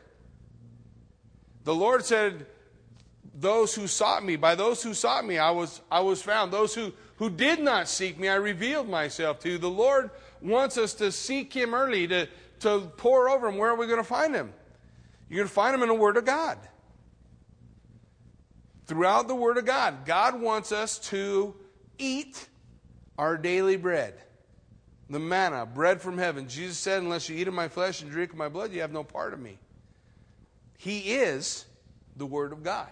The 1.63 1.75
Lord 1.75 2.05
said, 2.05 2.45
those 3.39 3.73
who 3.73 3.87
sought 3.87 4.23
me. 4.23 4.35
By 4.35 4.55
those 4.55 4.83
who 4.83 4.93
sought 4.93 5.25
me, 5.25 5.37
I 5.37 5.51
was, 5.51 5.81
I 5.91 6.01
was 6.01 6.21
found. 6.21 6.51
Those 6.51 6.75
who, 6.75 6.91
who 7.17 7.29
did 7.29 7.59
not 7.59 7.87
seek 7.87 8.19
me, 8.19 8.27
I 8.27 8.35
revealed 8.35 8.89
myself 8.89 9.39
to. 9.41 9.57
The 9.57 9.69
Lord 9.69 10.09
wants 10.41 10.77
us 10.77 10.93
to 10.95 11.11
seek 11.11 11.53
Him 11.53 11.73
early, 11.73 12.07
to, 12.07 12.27
to 12.61 12.91
pour 12.97 13.29
over 13.29 13.47
Him. 13.47 13.57
Where 13.57 13.69
are 13.69 13.75
we 13.75 13.85
going 13.85 13.99
to 13.99 14.03
find 14.03 14.35
Him? 14.35 14.53
You're 15.29 15.37
going 15.37 15.47
to 15.47 15.53
find 15.53 15.75
Him 15.75 15.83
in 15.83 15.89
the 15.89 15.95
Word 15.95 16.17
of 16.17 16.25
God. 16.25 16.57
Throughout 18.89 19.27
the 19.27 19.35
Word 19.35 19.59
of 19.59 19.65
God, 19.65 20.03
God 20.03 20.41
wants 20.41 20.71
us 20.71 20.97
to 21.09 21.53
eat 21.99 22.47
our 23.19 23.37
daily 23.37 23.77
bread. 23.77 24.15
The 25.11 25.19
manna, 25.19 25.67
bread 25.67 26.01
from 26.01 26.17
heaven. 26.17 26.47
Jesus 26.47 26.79
said, 26.79 27.03
Unless 27.03 27.29
you 27.29 27.37
eat 27.37 27.47
of 27.47 27.53
my 27.53 27.67
flesh 27.67 28.01
and 28.01 28.09
drink 28.09 28.31
of 28.31 28.37
my 28.37 28.49
blood, 28.49 28.73
you 28.73 28.81
have 28.81 28.91
no 28.91 29.03
part 29.03 29.33
of 29.33 29.39
me. 29.39 29.59
He 30.79 31.13
is 31.13 31.65
the 32.17 32.25
Word 32.25 32.51
of 32.51 32.63
God. 32.63 32.89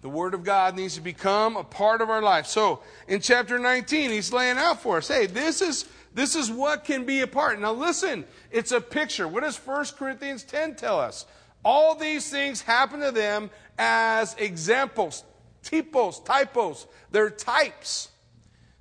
The 0.00 0.08
Word 0.08 0.34
of 0.34 0.42
God 0.42 0.74
needs 0.74 0.96
to 0.96 1.00
become 1.00 1.56
a 1.56 1.62
part 1.62 2.00
of 2.00 2.10
our 2.10 2.20
life. 2.20 2.46
So 2.46 2.82
in 3.06 3.20
chapter 3.20 3.60
19, 3.60 4.10
he's 4.10 4.32
laying 4.32 4.58
out 4.58 4.82
for 4.82 4.96
us 4.96 5.06
hey, 5.06 5.26
this 5.26 5.62
is, 5.62 5.88
this 6.14 6.34
is 6.34 6.50
what 6.50 6.82
can 6.82 7.04
be 7.04 7.20
a 7.20 7.28
part. 7.28 7.60
Now 7.60 7.74
listen, 7.74 8.24
it's 8.50 8.72
a 8.72 8.80
picture. 8.80 9.28
What 9.28 9.44
does 9.44 9.56
1 9.56 9.84
Corinthians 9.96 10.42
10 10.42 10.74
tell 10.74 10.98
us? 10.98 11.26
All 11.64 11.94
these 11.94 12.28
things 12.30 12.62
happen 12.62 13.00
to 13.00 13.12
them 13.12 13.50
as 13.80 14.36
examples, 14.38 15.24
typos, 15.62 16.20
typos. 16.20 16.86
They're 17.10 17.30
types, 17.30 18.10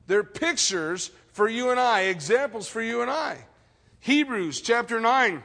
they're 0.05 0.23
pictures 0.23 1.09
for 1.31 1.47
you 1.47 1.71
and 1.71 1.79
I, 1.79 2.01
examples 2.01 2.67
for 2.67 2.81
you 2.81 3.01
and 3.01 3.09
I. 3.09 3.37
Hebrews 4.01 4.61
chapter 4.61 4.99
9, 4.99 5.41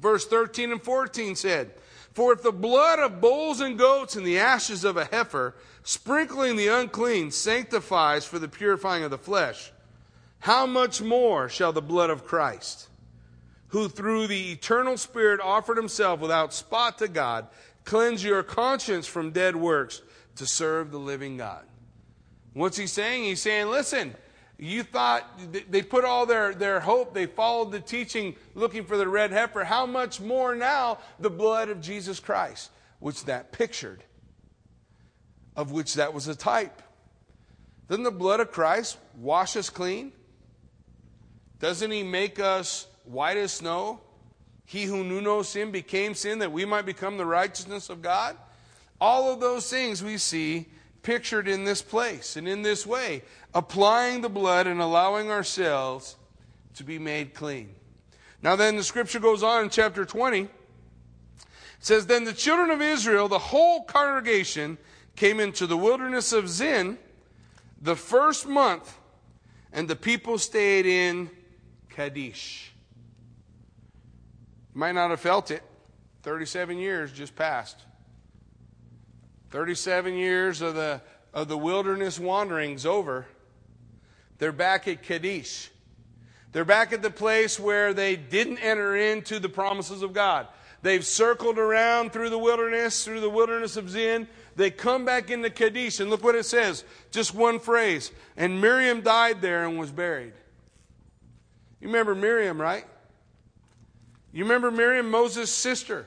verse 0.00 0.26
13 0.26 0.72
and 0.72 0.82
14 0.82 1.36
said, 1.36 1.70
for 2.12 2.32
if 2.32 2.42
the 2.42 2.50
blood 2.50 2.98
of 2.98 3.20
bulls 3.20 3.60
and 3.60 3.78
goats 3.78 4.16
and 4.16 4.26
the 4.26 4.38
ashes 4.38 4.84
of 4.84 4.96
a 4.96 5.04
heifer, 5.04 5.54
sprinkling 5.82 6.56
the 6.56 6.68
unclean, 6.68 7.30
sanctifies 7.30 8.24
for 8.24 8.38
the 8.38 8.48
purifying 8.48 9.04
of 9.04 9.10
the 9.10 9.18
flesh, 9.18 9.70
how 10.38 10.64
much 10.64 11.02
more 11.02 11.48
shall 11.50 11.74
the 11.74 11.82
blood 11.82 12.08
of 12.08 12.24
Christ, 12.24 12.88
who 13.68 13.88
through 13.88 14.28
the 14.28 14.52
eternal 14.52 14.96
Spirit 14.96 15.40
offered 15.40 15.76
himself 15.76 16.18
without 16.18 16.54
spot 16.54 16.96
to 16.98 17.08
God, 17.08 17.48
Cleanse 17.86 18.22
your 18.22 18.42
conscience 18.42 19.06
from 19.06 19.30
dead 19.30 19.56
works 19.56 20.02
to 20.34 20.44
serve 20.44 20.90
the 20.90 20.98
living 20.98 21.38
God. 21.38 21.64
What's 22.52 22.76
he 22.76 22.86
saying? 22.86 23.24
He's 23.24 23.40
saying, 23.40 23.68
listen, 23.68 24.14
you 24.58 24.82
thought 24.82 25.24
they 25.70 25.82
put 25.82 26.04
all 26.04 26.26
their, 26.26 26.52
their 26.52 26.80
hope, 26.80 27.14
they 27.14 27.26
followed 27.26 27.70
the 27.70 27.80
teaching 27.80 28.34
looking 28.54 28.84
for 28.84 28.96
the 28.96 29.06
red 29.06 29.30
heifer. 29.30 29.62
How 29.62 29.86
much 29.86 30.20
more 30.20 30.56
now 30.56 30.98
the 31.20 31.30
blood 31.30 31.68
of 31.68 31.80
Jesus 31.80 32.18
Christ, 32.18 32.70
which 32.98 33.24
that 33.26 33.52
pictured, 33.52 34.02
of 35.54 35.70
which 35.70 35.94
that 35.94 36.12
was 36.12 36.26
a 36.26 36.34
type. 36.34 36.82
Doesn't 37.88 38.04
the 38.04 38.10
blood 38.10 38.40
of 38.40 38.50
Christ 38.50 38.98
wash 39.16 39.56
us 39.56 39.70
clean? 39.70 40.12
Doesn't 41.60 41.92
he 41.92 42.02
make 42.02 42.40
us 42.40 42.88
white 43.04 43.36
as 43.36 43.52
snow? 43.52 44.00
He 44.66 44.84
who 44.84 45.04
knew 45.04 45.20
no 45.20 45.42
sin 45.42 45.70
became 45.70 46.14
sin 46.14 46.40
that 46.40 46.52
we 46.52 46.64
might 46.64 46.84
become 46.84 47.16
the 47.16 47.24
righteousness 47.24 47.88
of 47.88 48.02
God. 48.02 48.36
All 49.00 49.32
of 49.32 49.40
those 49.40 49.70
things 49.70 50.02
we 50.02 50.18
see 50.18 50.66
pictured 51.02 51.46
in 51.46 51.64
this 51.64 51.82
place 51.82 52.36
and 52.36 52.48
in 52.48 52.62
this 52.62 52.84
way, 52.84 53.22
applying 53.54 54.22
the 54.22 54.28
blood 54.28 54.66
and 54.66 54.80
allowing 54.80 55.30
ourselves 55.30 56.16
to 56.74 56.82
be 56.82 56.98
made 56.98 57.32
clean. 57.32 57.72
Now, 58.42 58.56
then, 58.56 58.76
the 58.76 58.82
scripture 58.82 59.20
goes 59.20 59.42
on 59.42 59.62
in 59.64 59.70
chapter 59.70 60.04
20. 60.04 60.40
It 60.42 60.48
says, 61.78 62.06
Then 62.06 62.24
the 62.24 62.32
children 62.32 62.70
of 62.70 62.82
Israel, 62.82 63.28
the 63.28 63.38
whole 63.38 63.84
congregation, 63.84 64.78
came 65.14 65.38
into 65.38 65.66
the 65.66 65.76
wilderness 65.76 66.32
of 66.32 66.48
Zin 66.48 66.98
the 67.80 67.96
first 67.96 68.46
month, 68.46 68.98
and 69.72 69.88
the 69.88 69.96
people 69.96 70.38
stayed 70.38 70.86
in 70.86 71.30
Kadesh. 71.88 72.72
Might 74.76 74.92
not 74.92 75.08
have 75.08 75.20
felt 75.20 75.50
it. 75.50 75.62
37 76.22 76.76
years 76.76 77.10
just 77.10 77.34
passed. 77.34 77.80
37 79.50 80.12
years 80.12 80.60
of 80.60 80.74
the, 80.74 81.00
of 81.32 81.48
the 81.48 81.56
wilderness 81.56 82.20
wanderings 82.20 82.84
over. 82.84 83.24
They're 84.36 84.52
back 84.52 84.86
at 84.86 85.02
Kadesh. 85.02 85.70
They're 86.52 86.66
back 86.66 86.92
at 86.92 87.00
the 87.00 87.10
place 87.10 87.58
where 87.58 87.94
they 87.94 88.16
didn't 88.16 88.58
enter 88.58 88.94
into 88.94 89.38
the 89.38 89.48
promises 89.48 90.02
of 90.02 90.12
God. 90.12 90.46
They've 90.82 91.06
circled 91.06 91.58
around 91.58 92.12
through 92.12 92.28
the 92.28 92.38
wilderness, 92.38 93.02
through 93.02 93.20
the 93.20 93.30
wilderness 93.30 93.78
of 93.78 93.88
Zin. 93.88 94.28
They 94.56 94.70
come 94.70 95.06
back 95.06 95.30
into 95.30 95.48
Kadesh, 95.48 96.00
and 96.00 96.10
look 96.10 96.22
what 96.22 96.34
it 96.34 96.44
says. 96.44 96.84
Just 97.10 97.34
one 97.34 97.60
phrase. 97.60 98.10
And 98.36 98.60
Miriam 98.60 99.00
died 99.00 99.40
there 99.40 99.66
and 99.66 99.78
was 99.78 99.90
buried. 99.90 100.34
You 101.80 101.88
remember 101.88 102.14
Miriam, 102.14 102.60
right? 102.60 102.84
You 104.36 104.44
remember 104.44 104.70
Miriam, 104.70 105.10
Moses' 105.10 105.50
sister. 105.50 106.06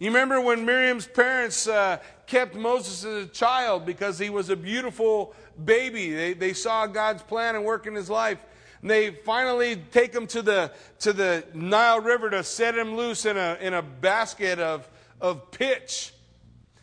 You 0.00 0.08
remember 0.08 0.40
when 0.40 0.66
Miriam's 0.66 1.06
parents 1.06 1.68
uh, 1.68 1.98
kept 2.26 2.56
Moses 2.56 3.04
as 3.04 3.26
a 3.26 3.28
child 3.28 3.86
because 3.86 4.18
he 4.18 4.30
was 4.30 4.50
a 4.50 4.56
beautiful 4.56 5.32
baby. 5.64 6.12
They, 6.12 6.32
they 6.34 6.52
saw 6.54 6.88
God's 6.88 7.22
plan 7.22 7.54
and 7.54 7.64
work 7.64 7.86
in 7.86 7.94
his 7.94 8.10
life. 8.10 8.38
And 8.80 8.90
they 8.90 9.12
finally 9.12 9.76
take 9.92 10.12
him 10.12 10.26
to 10.26 10.42
the, 10.42 10.72
to 10.98 11.12
the 11.12 11.44
Nile 11.54 12.00
River 12.00 12.30
to 12.30 12.42
set 12.42 12.76
him 12.76 12.96
loose 12.96 13.26
in 13.26 13.36
a, 13.36 13.58
in 13.60 13.74
a 13.74 13.82
basket 13.82 14.58
of, 14.58 14.88
of 15.20 15.52
pitch. 15.52 16.12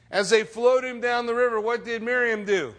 As 0.10 0.30
they 0.30 0.44
float 0.44 0.86
him 0.86 1.02
down 1.02 1.26
the 1.26 1.36
river, 1.36 1.60
what 1.60 1.84
did 1.84 2.02
Miriam 2.04 2.46
do? 2.46 2.74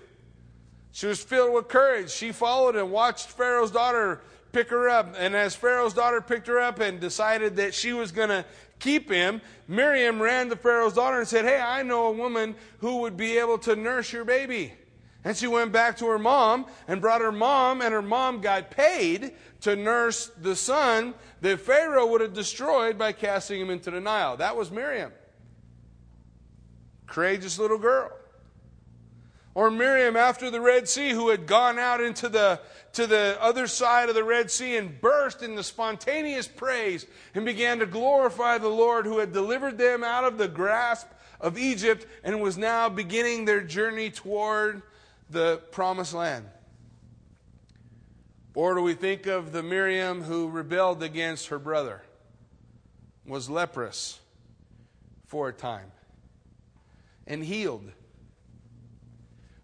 She 0.93 1.07
was 1.07 1.23
filled 1.23 1.53
with 1.53 1.69
courage. 1.69 2.12
She 2.12 2.33
followed 2.33 2.77
and 2.77 2.91
watched 2.91 3.29
Pharaoh's 3.29 3.71
daughter 3.71 4.23
pick 4.53 4.71
her 4.71 4.88
up. 4.88 5.15
And 5.19 5.35
as 5.35 5.55
Pharaoh's 5.55 5.95
daughter 5.95 6.21
picked 6.21 6.47
her 6.47 6.61
up 6.61 6.81
and 6.81 7.01
decided 7.01 7.57
that 7.57 7.75
she 7.75 7.93
was 7.93 8.12
going 8.12 8.29
to 8.29 8.45
keep 8.79 9.11
him, 9.11 9.41
Miriam 9.67 10.21
ran 10.21 10.49
to 10.51 10.57
Pharaoh's 10.57 10.95
daughter 10.95 11.19
and 11.19 11.29
said, 11.29 11.45
Hey, 11.45 11.61
I 11.61 11.83
know 11.83 12.07
a 12.07 12.12
woman 12.12 12.55
who 12.79 12.99
would 12.99 13.17
be 13.17 13.38
able 13.38 13.59
to 13.59 13.75
nurse 13.75 14.12
your 14.12 14.25
baby. 14.25 14.73
And 15.25 15.37
she 15.37 15.47
went 15.47 15.73
back 15.73 15.99
to 15.99 16.07
her 16.09 16.19
mom 16.19 16.67
and 16.88 17.01
brought 17.01 17.21
her 17.21 17.33
mom, 17.33 17.81
and 17.81 17.93
her 17.93 18.03
mom 18.03 18.41
got 18.41 18.71
paid 18.71 19.33
to 19.61 19.77
nurse 19.77 20.31
the 20.41 20.57
son 20.57 21.15
that 21.41 21.61
Pharaoh 21.61 22.07
would 22.07 22.21
have 22.21 22.33
destroyed 22.33 22.99
by 22.99 23.12
casting 23.12 23.61
him 23.61 23.71
into 23.71 23.91
the 23.93 24.01
Nile. 24.01 24.37
That 24.37 24.57
was 24.57 24.73
Miriam. 24.73 25.12
Courageous 27.07 27.59
little 27.59 27.79
girl. 27.79 28.11
Or 29.55 29.71
Miriam 29.71 30.17
after 30.17 30.51
the 30.51 30.61
Red 30.61 30.88
Sea, 30.88 31.11
who 31.11 31.29
had 31.29 31.47
gone 31.47 31.79
out 31.79 32.01
into 32.01 32.29
the, 32.29 32.61
to 32.92 33.07
the 33.07 33.37
other 33.40 33.66
side 33.66 34.09
of 34.09 34.14
the 34.14 34.24
Red 34.24 34.50
Sea 34.50 34.76
and 34.76 35.00
burst 35.00 35.42
into 35.42 35.62
spontaneous 35.62 36.46
praise 36.46 37.07
and 37.35 37.44
began 37.44 37.78
to 37.78 37.87
glorify 37.87 38.59
the 38.59 38.68
Lord 38.68 39.07
who 39.07 39.18
had 39.18 39.33
delivered 39.33 39.78
them 39.78 40.05
out 40.05 40.24
of 40.24 40.38
the 40.38 40.48
grasp 40.48 41.09
of 41.40 41.59
Egypt 41.59 42.07
and 42.22 42.40
was 42.40 42.59
now 42.59 42.88
beginning 42.88 43.44
their 43.44 43.62
journey 43.62 44.11
toward 44.11 44.83
the 45.31 45.62
promised 45.70 46.14
land. 46.14 46.46
Or 48.55 48.74
do 48.74 48.83
we 48.83 48.94
think 48.94 49.26
of 49.26 49.52
the 49.52 49.62
Miriam 49.62 50.22
who 50.22 50.48
rebelled 50.48 51.02
against 51.02 51.48
her 51.48 51.59
brother, 51.59 52.02
was 53.26 53.48
leprous 53.48 54.20
for 55.26 55.48
a 55.48 55.52
time, 55.52 55.90
and 57.26 57.42
healed? 57.42 57.90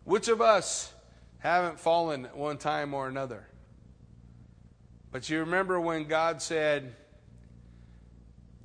Which 0.04 0.28
of 0.28 0.40
us 0.40 0.94
haven't 1.38 1.78
fallen 1.80 2.26
at 2.26 2.36
one 2.36 2.58
time 2.58 2.94
or 2.94 3.08
another? 3.08 3.46
But 5.10 5.30
you 5.30 5.40
remember 5.40 5.80
when 5.80 6.04
God 6.04 6.42
said, 6.42 6.94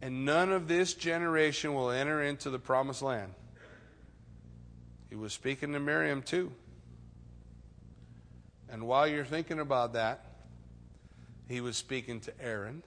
and 0.01 0.25
none 0.25 0.51
of 0.51 0.67
this 0.67 0.93
generation 0.93 1.73
will 1.73 1.89
enter 1.89 2.21
into 2.21 2.49
the 2.49 2.59
promised 2.59 3.01
land. 3.01 3.33
He 5.09 5.15
was 5.15 5.31
speaking 5.31 5.73
to 5.73 5.79
Miriam 5.79 6.21
too. 6.21 6.51
And 8.69 8.87
while 8.87 9.07
you're 9.07 9.23
thinking 9.23 9.59
about 9.59 9.93
that, 9.93 10.25
he 11.47 11.61
was 11.61 11.77
speaking 11.77 12.19
to 12.21 12.33
Aaron 12.41 12.83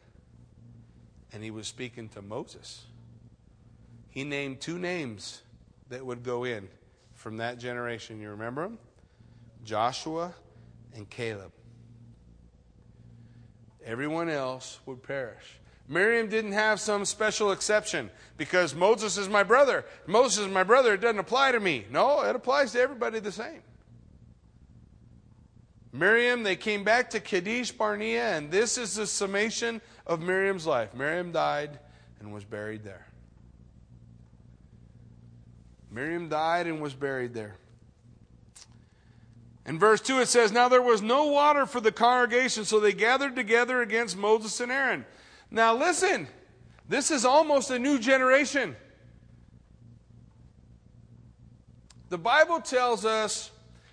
and 1.33 1.43
he 1.43 1.51
was 1.51 1.67
speaking 1.67 2.09
to 2.11 2.23
Moses. 2.23 2.85
He 4.11 4.25
named 4.25 4.61
two 4.61 4.79
names 4.79 5.43
that 5.89 6.05
would 6.05 6.23
go 6.23 6.45
in 6.45 6.69
from 7.15 7.37
that 7.39 7.59
generation. 7.59 8.21
You 8.21 8.31
remember 8.31 8.63
them? 8.63 8.79
Joshua 9.67 10.33
and 10.95 11.11
Caleb. 11.11 11.53
Everyone 13.85 14.31
else 14.31 14.81
would 14.87 15.03
perish. 15.03 15.61
Miriam 15.89 16.29
didn't 16.29 16.53
have 16.53 16.81
some 16.81 17.05
special 17.05 17.53
exception 17.53 18.11
because 18.37 18.75
Moses 18.75 19.19
is 19.19 19.29
my 19.29 19.43
brother. 19.43 19.85
Moses 20.07 20.47
is 20.47 20.53
my 20.53 20.63
brother. 20.63 20.95
It 20.95 21.01
doesn't 21.01 21.19
apply 21.19 21.53
to 21.53 21.61
me. 21.61 21.85
No, 21.91 22.23
it 22.23 22.35
applies 22.35 22.73
to 22.73 22.81
everybody 22.81 23.21
the 23.21 23.31
same. 23.31 23.63
Miriam, 25.93 26.43
they 26.43 26.57
came 26.57 26.85
back 26.85 27.11
to 27.11 27.21
Kadesh 27.21 27.71
Barnea, 27.71 28.37
and 28.37 28.51
this 28.51 28.77
is 28.77 28.95
the 28.95 29.07
summation 29.07 29.81
of 30.07 30.21
Miriam's 30.21 30.67
life. 30.67 30.95
Miriam 30.95 31.33
died 31.33 31.79
and 32.21 32.33
was 32.33 32.45
buried 32.45 32.85
there. 32.85 33.07
Miriam 35.91 36.29
died 36.29 36.67
and 36.67 36.83
was 36.83 36.95
buried 36.95 37.33
there. 37.33 37.55
In 39.67 39.81
verse 39.81 40.01
2, 40.01 40.21
it 40.21 40.29
says, 40.29 40.53
Now 40.53 40.69
there 40.69 40.83
was 40.83 41.03
no 41.03 41.27
water 41.27 41.67
for 41.67 41.81
the 41.81 41.91
congregation, 41.91 42.65
so 42.65 42.79
they 42.79 42.93
gathered 42.93 43.35
together 43.35 43.83
against 43.83 44.17
Moses 44.17 44.61
and 44.61 44.71
Aaron. 44.71 45.05
Now 45.51 45.75
listen, 45.75 46.29
this 46.89 47.11
is 47.11 47.25
almost 47.25 47.71
a 47.71 47.79
new 47.79 47.99
generation. 47.99 48.77
The 52.09 52.19
Bible 52.19 52.61
tells 52.61 53.05
us 53.05 53.51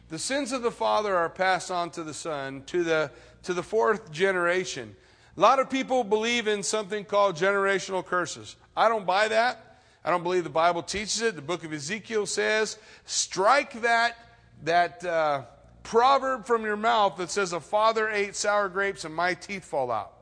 the 0.10 0.20
sins 0.20 0.52
of 0.52 0.62
the 0.62 0.70
father 0.70 1.16
are 1.16 1.30
passed 1.30 1.72
on 1.72 1.90
to 1.92 2.04
the 2.04 2.14
son, 2.14 2.64
to 2.68 2.84
the, 2.84 3.12
to 3.42 3.56
the 3.56 3.64
fourth 3.64 4.12
generation. 4.12 4.96
A 5.36 5.40
lot 5.40 5.58
of 5.58 5.72
people 5.72 6.04
believe 6.04 6.48
in 6.48 6.62
something 6.62 7.04
called 7.04 7.36
generational 7.36 8.06
curses. 8.06 8.56
I 8.78 8.88
don't 8.90 9.08
buy 9.08 9.28
that. 9.30 9.80
I 10.06 10.12
don't 10.12 10.22
believe 10.22 10.44
the 10.44 10.52
Bible 10.52 10.84
teaches 10.84 11.22
it. 11.22 11.36
The 11.36 11.42
book 11.42 11.64
of 11.64 11.74
Ezekiel 11.74 12.28
says, 12.28 12.78
strike 13.06 13.82
that, 13.82 14.16
that 14.64 15.04
uh, 15.04 15.44
proverb 15.84 16.46
from 16.46 16.64
your 16.64 16.78
mouth 16.78 17.18
that 17.18 17.30
says, 17.30 17.54
A 17.54 17.60
father 17.60 18.10
ate 18.10 18.36
sour 18.36 18.70
grapes 18.70 19.06
and 19.06 19.14
my 19.14 19.34
teeth 19.34 19.66
fall 19.66 19.92
out. 19.92 20.14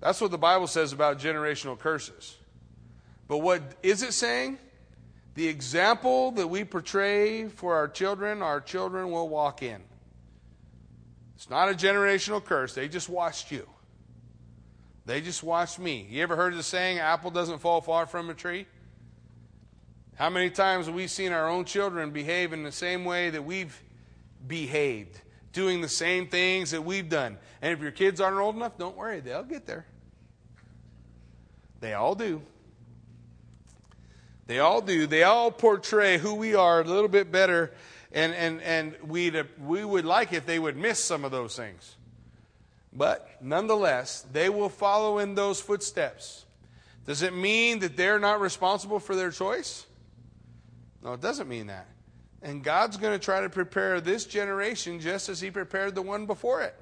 That's 0.00 0.20
what 0.20 0.30
the 0.30 0.38
Bible 0.38 0.66
says 0.66 0.92
about 0.92 1.18
generational 1.18 1.78
curses. 1.78 2.36
But 3.28 3.38
what 3.38 3.62
is 3.82 4.02
it 4.02 4.12
saying? 4.12 4.58
The 5.34 5.48
example 5.48 6.30
that 6.32 6.46
we 6.46 6.64
portray 6.64 7.48
for 7.48 7.74
our 7.74 7.88
children, 7.88 8.42
our 8.42 8.60
children 8.60 9.10
will 9.10 9.28
walk 9.28 9.62
in. 9.62 9.82
It's 11.34 11.50
not 11.50 11.68
a 11.68 11.74
generational 11.74 12.42
curse, 12.42 12.74
they 12.74 12.88
just 12.88 13.08
watched 13.08 13.50
you. 13.50 13.68
They 15.04 15.20
just 15.20 15.42
watched 15.42 15.78
me. 15.78 16.06
You 16.10 16.22
ever 16.22 16.34
heard 16.34 16.54
the 16.54 16.62
saying, 16.62 16.98
apple 16.98 17.30
doesn't 17.30 17.58
fall 17.58 17.80
far 17.80 18.06
from 18.06 18.28
a 18.28 18.34
tree? 18.34 18.66
How 20.16 20.30
many 20.30 20.48
times 20.48 20.86
have 20.86 20.94
we 20.94 21.08
seen 21.08 21.32
our 21.32 21.48
own 21.48 21.66
children 21.66 22.10
behave 22.10 22.54
in 22.54 22.62
the 22.62 22.72
same 22.72 23.04
way 23.04 23.28
that 23.28 23.44
we've 23.44 23.82
behaved, 24.46 25.20
doing 25.52 25.82
the 25.82 25.90
same 25.90 26.26
things 26.26 26.70
that 26.70 26.82
we've 26.82 27.08
done? 27.08 27.36
And 27.60 27.72
if 27.72 27.80
your 27.80 27.90
kids 27.90 28.18
aren't 28.18 28.38
old 28.38 28.56
enough, 28.56 28.78
don't 28.78 28.96
worry, 28.96 29.20
they'll 29.20 29.42
get 29.42 29.66
there. 29.66 29.84
They 31.80 31.92
all 31.92 32.14
do. 32.14 32.40
They 34.46 34.58
all 34.58 34.80
do. 34.80 35.06
They 35.06 35.22
all 35.22 35.50
portray 35.50 36.16
who 36.16 36.34
we 36.34 36.54
are 36.54 36.80
a 36.80 36.84
little 36.84 37.08
bit 37.08 37.30
better, 37.30 37.74
and, 38.10 38.34
and, 38.34 38.62
and 38.62 38.96
we'd, 39.06 39.44
we 39.62 39.84
would 39.84 40.06
like 40.06 40.32
if 40.32 40.46
they 40.46 40.58
would 40.58 40.78
miss 40.78 41.02
some 41.04 41.26
of 41.26 41.30
those 41.30 41.56
things. 41.56 41.96
But 42.90 43.28
nonetheless, 43.42 44.24
they 44.32 44.48
will 44.48 44.70
follow 44.70 45.18
in 45.18 45.34
those 45.34 45.60
footsteps. 45.60 46.46
Does 47.04 47.20
it 47.20 47.34
mean 47.34 47.80
that 47.80 47.98
they're 47.98 48.18
not 48.18 48.40
responsible 48.40 48.98
for 48.98 49.14
their 49.14 49.30
choice? 49.30 49.84
No, 51.02 51.12
it 51.12 51.20
doesn't 51.20 51.48
mean 51.48 51.68
that. 51.68 51.88
And 52.42 52.62
God's 52.62 52.96
going 52.96 53.18
to 53.18 53.24
try 53.24 53.40
to 53.40 53.48
prepare 53.48 54.00
this 54.00 54.24
generation 54.24 55.00
just 55.00 55.28
as 55.28 55.40
He 55.40 55.50
prepared 55.50 55.94
the 55.94 56.02
one 56.02 56.26
before 56.26 56.62
it 56.62 56.74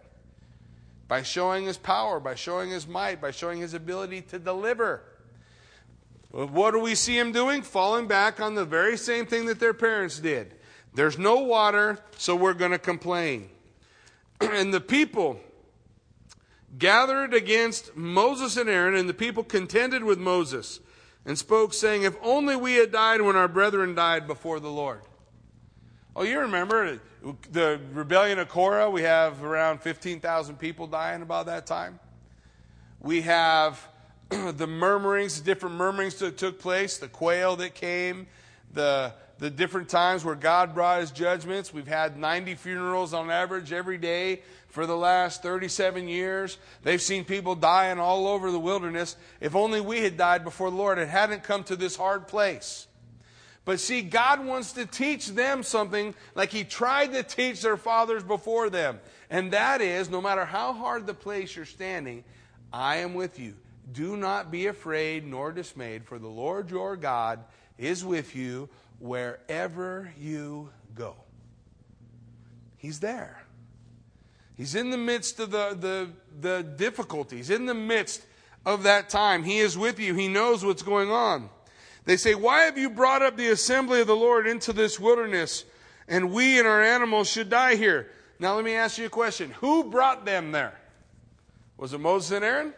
by 1.09 1.23
showing 1.23 1.65
His 1.65 1.79
power, 1.79 2.21
by 2.21 2.35
showing 2.35 2.71
His 2.71 2.87
might, 2.87 3.21
by 3.21 3.31
showing 3.31 3.61
His 3.61 3.75
ability 3.75 4.23
to 4.23 4.39
deliver. 4.39 5.03
What 6.31 6.73
do 6.73 6.81
we 6.81 6.95
see 6.95 7.19
Him 7.19 7.33
doing? 7.33 7.63
Falling 7.63 8.07
back 8.07 8.41
on 8.41 8.55
the 8.55 8.65
very 8.65 8.97
same 8.97 9.27
thing 9.27 9.47
that 9.47 9.61
their 9.61 9.75
parents 9.75 10.19
did. 10.19 10.55
There's 10.95 11.19
no 11.19 11.41
water, 11.41 11.99
so 12.17 12.35
we're 12.35 12.55
going 12.55 12.73
to 12.73 12.79
complain. 12.79 13.51
and 14.41 14.73
the 14.73 14.81
people 14.81 15.41
gathered 16.79 17.35
against 17.35 17.97
Moses 17.97 18.57
and 18.57 18.69
Aaron, 18.69 18.95
and 18.95 19.09
the 19.09 19.15
people 19.15 19.45
contended 19.45 20.03
with 20.03 20.19
Moses 20.19 20.81
and 21.27 21.39
spoke, 21.39 21.73
saying, 21.73 22.03
If 22.03 22.17
only 22.23 22.57
we 22.57 22.75
had 22.75 22.93
died 22.93 23.21
when 23.21 23.37
our 23.37 23.49
brethren 23.49 23.95
died 23.95 24.27
before 24.27 24.61
the 24.61 24.71
Lord. 24.71 25.01
Oh, 26.17 26.23
you 26.23 26.41
remember 26.41 27.01
the 27.51 27.81
rebellion 27.93 28.39
of 28.39 28.49
Korah? 28.49 28.91
We 28.91 29.03
have 29.03 29.43
around 29.43 29.81
15,000 29.81 30.57
people 30.59 30.87
dying 30.87 31.23
about 31.23 31.47
that 31.47 31.67
time. 31.67 31.99
We 33.01 33.23
have 33.23 33.81
the 34.29 34.67
murmurings, 34.67 35.41
different 35.41 35.75
murmurings 35.75 36.15
that 36.17 36.39
took 36.39 36.61
place, 36.61 36.99
the 36.99 37.09
quail 37.09 37.57
that 37.57 37.75
came, 37.75 38.27
the, 38.73 39.13
the 39.39 39.51
different 39.51 39.89
times 39.89 40.25
where 40.25 40.35
God 40.35 40.75
brought 40.75 41.01
his 41.01 41.11
judgments. 41.11 41.73
We've 41.73 41.89
had 41.89 42.17
90 42.17 42.55
funerals 42.55 43.13
on 43.13 43.31
average 43.31 43.73
every 43.73 43.99
day 43.99 44.43
for 44.75 44.87
the 44.87 44.97
last 44.97 45.41
37 45.41 46.09
years. 46.09 46.59
They've 46.83 47.01
seen 47.01 47.25
people 47.25 47.55
dying 47.55 48.01
all 48.01 48.27
over 48.27 48.51
the 48.51 48.59
wilderness. 48.59 49.15
If 49.41 49.55
only 49.55 49.81
we 49.81 50.01
had 50.01 50.17
died 50.17 50.43
before 50.43 50.69
the 50.69 50.77
Lord, 50.77 50.99
it 50.99 51.07
hadn't 51.07 51.45
come 51.45 51.63
to 51.65 51.77
this 51.77 51.95
hard 51.95 52.27
place. 52.27 52.89
But 53.65 53.79
see, 53.79 54.03
God 54.03 54.45
wants 54.45 54.73
to 54.73 54.85
teach 54.85 55.29
them 55.29 55.63
something 55.63 56.13
like 56.35 56.51
He 56.51 56.65
tried 56.65 57.13
to 57.13 57.23
teach 57.23 57.63
their 57.63 57.77
fathers 57.77 58.25
before 58.25 58.69
them. 58.69 58.99
And 59.31 59.53
that 59.53 59.81
is 59.81 60.11
no 60.11 60.21
matter 60.21 60.45
how 60.45 60.73
hard 60.73 61.07
the 61.07 61.15
place 61.15 61.55
you're 61.55 61.67
standing, 61.67 62.25
I 62.73 62.97
am 62.97 63.15
with 63.15 63.39
you. 63.39 63.55
Do 63.93 64.17
not 64.17 64.51
be 64.51 64.67
afraid 64.67 65.25
nor 65.25 65.53
dismayed, 65.53 66.05
for 66.05 66.19
the 66.19 66.27
Lord 66.27 66.69
your 66.69 66.97
God 66.97 67.45
is 67.79 68.05
with 68.05 68.35
you 68.35 68.69
wherever 68.99 70.13
you 70.19 70.71
go. 70.97 71.15
He's 72.77 72.99
there. 72.99 73.44
He's 74.57 74.75
in 74.75 74.91
the 74.91 74.99
midst 74.99 75.41
of 75.41 75.51
the, 75.51 75.77
the, 75.79 76.11
the 76.41 76.63
difficulties, 76.63 77.51
in 77.51 77.67
the 77.67 77.75
midst 77.75 78.25
of 78.65 78.85
that 78.85 79.09
time. 79.09 79.43
He 79.43 79.59
is 79.59 79.77
with 79.77 79.99
you. 79.99 80.15
He 80.15 80.29
knows 80.29 80.65
what's 80.65 80.83
going 80.83 81.11
on. 81.11 81.51
They 82.05 82.17
say, 82.17 82.35
Why 82.35 82.63
have 82.63 82.79
you 82.79 82.91
brought 82.91 83.23
up 83.23 83.37
the 83.37 83.49
assembly 83.49 84.01
of 84.01 84.07
the 84.07 84.17
Lord 84.17 84.47
into 84.47 84.73
this 84.73 85.01
wilderness, 85.01 85.65
and 86.07 86.33
we 86.33 86.59
and 86.59 86.69
our 86.69 86.83
animals 86.83 87.29
should 87.29 87.51
die 87.51 87.77
here? 87.77 88.11
Now, 88.39 88.55
let 88.55 88.65
me 88.65 88.75
ask 88.75 88.99
you 88.99 89.07
a 89.07 89.11
question. 89.11 89.51
Who 89.61 89.91
brought 89.91 90.25
them 90.25 90.53
there? 90.53 90.79
Was 91.77 91.93
it 91.93 91.99
Moses 91.99 92.33
and 92.33 92.45
Aaron? 92.45 92.75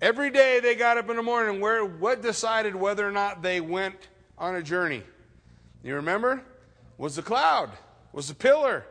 Every 0.00 0.30
day 0.30 0.60
they 0.60 0.74
got 0.74 0.98
up 0.98 1.10
in 1.10 1.16
the 1.16 1.22
morning. 1.22 1.60
Where, 1.60 1.84
what 1.84 2.22
decided 2.22 2.76
whether 2.76 3.06
or 3.06 3.12
not 3.12 3.42
they 3.42 3.60
went 3.60 4.08
on 4.36 4.54
a 4.54 4.62
journey? 4.62 5.02
You 5.82 5.96
remember? 5.96 6.42
Was 6.98 7.16
the 7.16 7.22
cloud? 7.22 7.70
Was 8.12 8.28
the 8.28 8.34
pillar? 8.34 8.84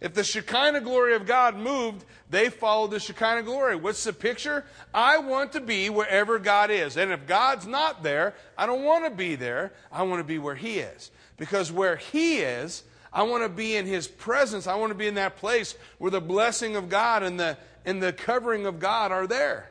If 0.00 0.14
the 0.14 0.22
Shekinah 0.22 0.82
glory 0.82 1.14
of 1.14 1.26
God 1.26 1.56
moved, 1.56 2.04
they 2.30 2.50
followed 2.50 2.92
the 2.92 3.00
Shekinah 3.00 3.42
glory. 3.42 3.74
What's 3.74 4.04
the 4.04 4.12
picture? 4.12 4.64
I 4.94 5.18
want 5.18 5.52
to 5.52 5.60
be 5.60 5.90
wherever 5.90 6.38
God 6.38 6.70
is. 6.70 6.96
And 6.96 7.10
if 7.10 7.26
God's 7.26 7.66
not 7.66 8.02
there, 8.04 8.34
I 8.56 8.66
don't 8.66 8.84
want 8.84 9.04
to 9.06 9.10
be 9.10 9.34
there. 9.34 9.72
I 9.90 10.04
want 10.04 10.20
to 10.20 10.24
be 10.24 10.38
where 10.38 10.54
He 10.54 10.78
is. 10.78 11.10
Because 11.36 11.72
where 11.72 11.96
He 11.96 12.38
is, 12.38 12.84
I 13.12 13.24
want 13.24 13.42
to 13.42 13.48
be 13.48 13.74
in 13.74 13.86
His 13.86 14.06
presence. 14.06 14.68
I 14.68 14.76
want 14.76 14.90
to 14.90 14.98
be 14.98 15.08
in 15.08 15.14
that 15.14 15.36
place 15.36 15.74
where 15.98 16.12
the 16.12 16.20
blessing 16.20 16.76
of 16.76 16.88
God 16.88 17.24
and 17.24 17.40
the, 17.40 17.56
and 17.84 18.00
the 18.00 18.12
covering 18.12 18.66
of 18.66 18.78
God 18.78 19.10
are 19.10 19.26
there. 19.26 19.68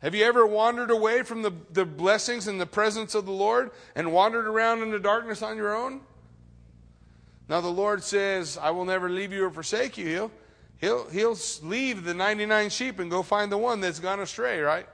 Have 0.00 0.14
you 0.14 0.24
ever 0.24 0.46
wandered 0.46 0.92
away 0.92 1.24
from 1.24 1.42
the, 1.42 1.52
the 1.72 1.84
blessings 1.84 2.46
and 2.46 2.60
the 2.60 2.66
presence 2.66 3.16
of 3.16 3.26
the 3.26 3.32
Lord 3.32 3.72
and 3.96 4.12
wandered 4.12 4.46
around 4.46 4.82
in 4.82 4.92
the 4.92 5.00
darkness 5.00 5.42
on 5.42 5.56
your 5.56 5.74
own? 5.74 6.02
Now 7.48 7.60
the 7.60 7.68
Lord 7.68 8.02
says, 8.02 8.58
I 8.60 8.70
will 8.70 8.84
never 8.84 9.08
leave 9.08 9.32
you 9.32 9.44
or 9.46 9.50
forsake 9.50 9.96
you. 9.96 10.06
He'll, 10.06 10.30
he'll, 10.78 11.08
he'll 11.08 11.36
leave 11.62 12.04
the 12.04 12.14
99 12.14 12.70
sheep 12.70 12.98
and 12.98 13.10
go 13.10 13.22
find 13.22 13.50
the 13.50 13.58
one 13.58 13.80
that's 13.80 14.00
gone 14.00 14.20
astray, 14.20 14.60
right? 14.60 14.86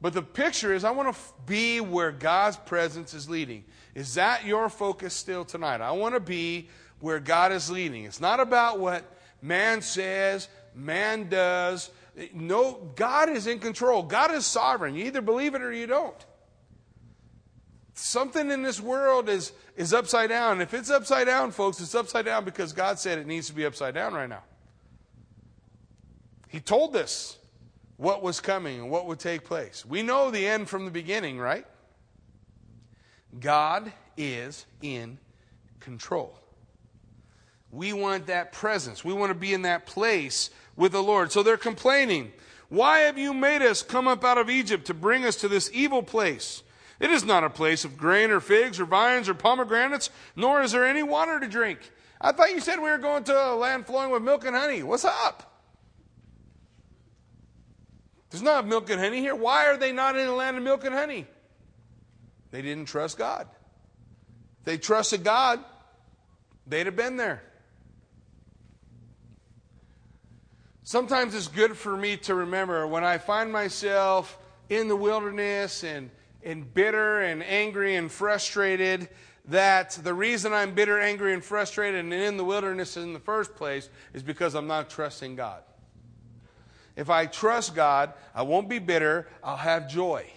But 0.00 0.12
the 0.12 0.22
picture 0.22 0.74
is 0.74 0.84
I 0.84 0.90
want 0.90 1.14
to 1.14 1.20
be 1.46 1.80
where 1.80 2.12
God's 2.12 2.58
presence 2.58 3.14
is 3.14 3.28
leading. 3.28 3.64
Is 3.94 4.14
that 4.14 4.44
your 4.44 4.68
focus 4.68 5.14
still 5.14 5.44
tonight? 5.46 5.80
I 5.80 5.92
want 5.92 6.14
to 6.14 6.20
be 6.20 6.68
where 7.00 7.20
God 7.20 7.52
is 7.52 7.70
leading. 7.70 8.04
It's 8.04 8.20
not 8.20 8.38
about 8.38 8.78
what 8.78 9.04
man 9.40 9.80
says, 9.80 10.48
man 10.74 11.28
does. 11.30 11.90
No, 12.34 12.90
God 12.96 13.30
is 13.30 13.46
in 13.46 13.60
control. 13.60 14.02
God 14.02 14.30
is 14.30 14.46
sovereign. 14.46 14.94
You 14.94 15.06
either 15.06 15.22
believe 15.22 15.54
it 15.54 15.62
or 15.62 15.72
you 15.72 15.86
don't. 15.86 16.26
Something 17.94 18.50
in 18.50 18.62
this 18.62 18.80
world 18.80 19.28
is, 19.28 19.52
is 19.76 19.94
upside 19.94 20.28
down. 20.28 20.60
If 20.60 20.74
it's 20.74 20.90
upside 20.90 21.26
down, 21.26 21.52
folks, 21.52 21.80
it's 21.80 21.94
upside 21.94 22.24
down 22.24 22.44
because 22.44 22.72
God 22.72 22.98
said 22.98 23.18
it 23.18 23.26
needs 23.26 23.46
to 23.46 23.54
be 23.54 23.64
upside 23.64 23.94
down 23.94 24.14
right 24.14 24.28
now. 24.28 24.42
He 26.48 26.60
told 26.60 26.96
us 26.96 27.38
what 27.96 28.22
was 28.22 28.40
coming 28.40 28.80
and 28.80 28.90
what 28.90 29.06
would 29.06 29.20
take 29.20 29.44
place. 29.44 29.86
We 29.86 30.02
know 30.02 30.30
the 30.30 30.44
end 30.46 30.68
from 30.68 30.84
the 30.84 30.90
beginning, 30.90 31.38
right? 31.38 31.64
God 33.38 33.92
is 34.16 34.66
in 34.82 35.18
control. 35.78 36.38
We 37.70 37.92
want 37.92 38.26
that 38.26 38.52
presence. 38.52 39.04
We 39.04 39.12
want 39.12 39.30
to 39.30 39.38
be 39.38 39.52
in 39.52 39.62
that 39.62 39.86
place 39.86 40.50
with 40.76 40.92
the 40.92 41.02
Lord. 41.02 41.30
So 41.32 41.42
they're 41.42 41.56
complaining. 41.56 42.32
Why 42.68 43.00
have 43.00 43.18
you 43.18 43.34
made 43.34 43.62
us 43.62 43.82
come 43.82 44.08
up 44.08 44.24
out 44.24 44.38
of 44.38 44.50
Egypt 44.50 44.86
to 44.86 44.94
bring 44.94 45.24
us 45.24 45.36
to 45.36 45.48
this 45.48 45.70
evil 45.72 46.02
place? 46.02 46.62
It 47.00 47.10
is 47.10 47.24
not 47.24 47.44
a 47.44 47.50
place 47.50 47.84
of 47.84 47.96
grain 47.96 48.30
or 48.30 48.40
figs 48.40 48.78
or 48.78 48.84
vines 48.84 49.28
or 49.28 49.34
pomegranates, 49.34 50.10
nor 50.36 50.62
is 50.62 50.72
there 50.72 50.86
any 50.86 51.02
water 51.02 51.40
to 51.40 51.48
drink. 51.48 51.78
I 52.20 52.32
thought 52.32 52.50
you 52.50 52.60
said 52.60 52.76
we 52.76 52.90
were 52.90 52.98
going 52.98 53.24
to 53.24 53.36
a 53.36 53.54
land 53.54 53.86
flowing 53.86 54.10
with 54.10 54.22
milk 54.22 54.44
and 54.46 54.54
honey. 54.54 54.82
What's 54.82 55.04
up? 55.04 55.50
There's 58.30 58.42
not 58.42 58.66
milk 58.66 58.90
and 58.90 59.00
honey 59.00 59.20
here. 59.20 59.34
Why 59.34 59.66
are 59.66 59.76
they 59.76 59.92
not 59.92 60.16
in 60.16 60.26
the 60.26 60.32
land 60.32 60.56
of 60.56 60.62
milk 60.62 60.84
and 60.84 60.94
honey? 60.94 61.26
They 62.50 62.62
didn't 62.62 62.86
trust 62.86 63.18
God. 63.18 63.48
If 64.60 64.64
they 64.64 64.78
trusted 64.78 65.22
God, 65.22 65.60
they'd 66.66 66.86
have 66.86 66.96
been 66.96 67.16
there. 67.16 67.42
Sometimes 70.82 71.34
it's 71.34 71.48
good 71.48 71.76
for 71.76 71.96
me 71.96 72.16
to 72.18 72.34
remember 72.34 72.86
when 72.86 73.04
I 73.04 73.18
find 73.18 73.52
myself 73.52 74.38
in 74.68 74.88
the 74.88 74.96
wilderness 74.96 75.82
and 75.82 76.10
and 76.44 76.72
bitter 76.72 77.20
and 77.20 77.42
angry 77.42 77.96
and 77.96 78.10
frustrated 78.10 79.08
that 79.46 79.98
the 80.02 80.14
reason 80.14 80.52
I'm 80.52 80.74
bitter, 80.74 80.98
angry, 80.98 81.34
and 81.34 81.44
frustrated 81.44 82.00
and 82.00 82.12
in 82.12 82.36
the 82.36 82.44
wilderness 82.44 82.96
in 82.96 83.12
the 83.12 83.18
first 83.18 83.54
place 83.56 83.88
is 84.12 84.22
because 84.22 84.54
I'm 84.54 84.66
not 84.66 84.88
trusting 84.88 85.36
God. 85.36 85.62
If 86.96 87.10
I 87.10 87.26
trust 87.26 87.74
God, 87.74 88.14
I 88.34 88.42
won't 88.42 88.68
be 88.68 88.78
bitter, 88.78 89.28
I'll 89.42 89.56
have 89.56 89.88
joy. 89.88 90.30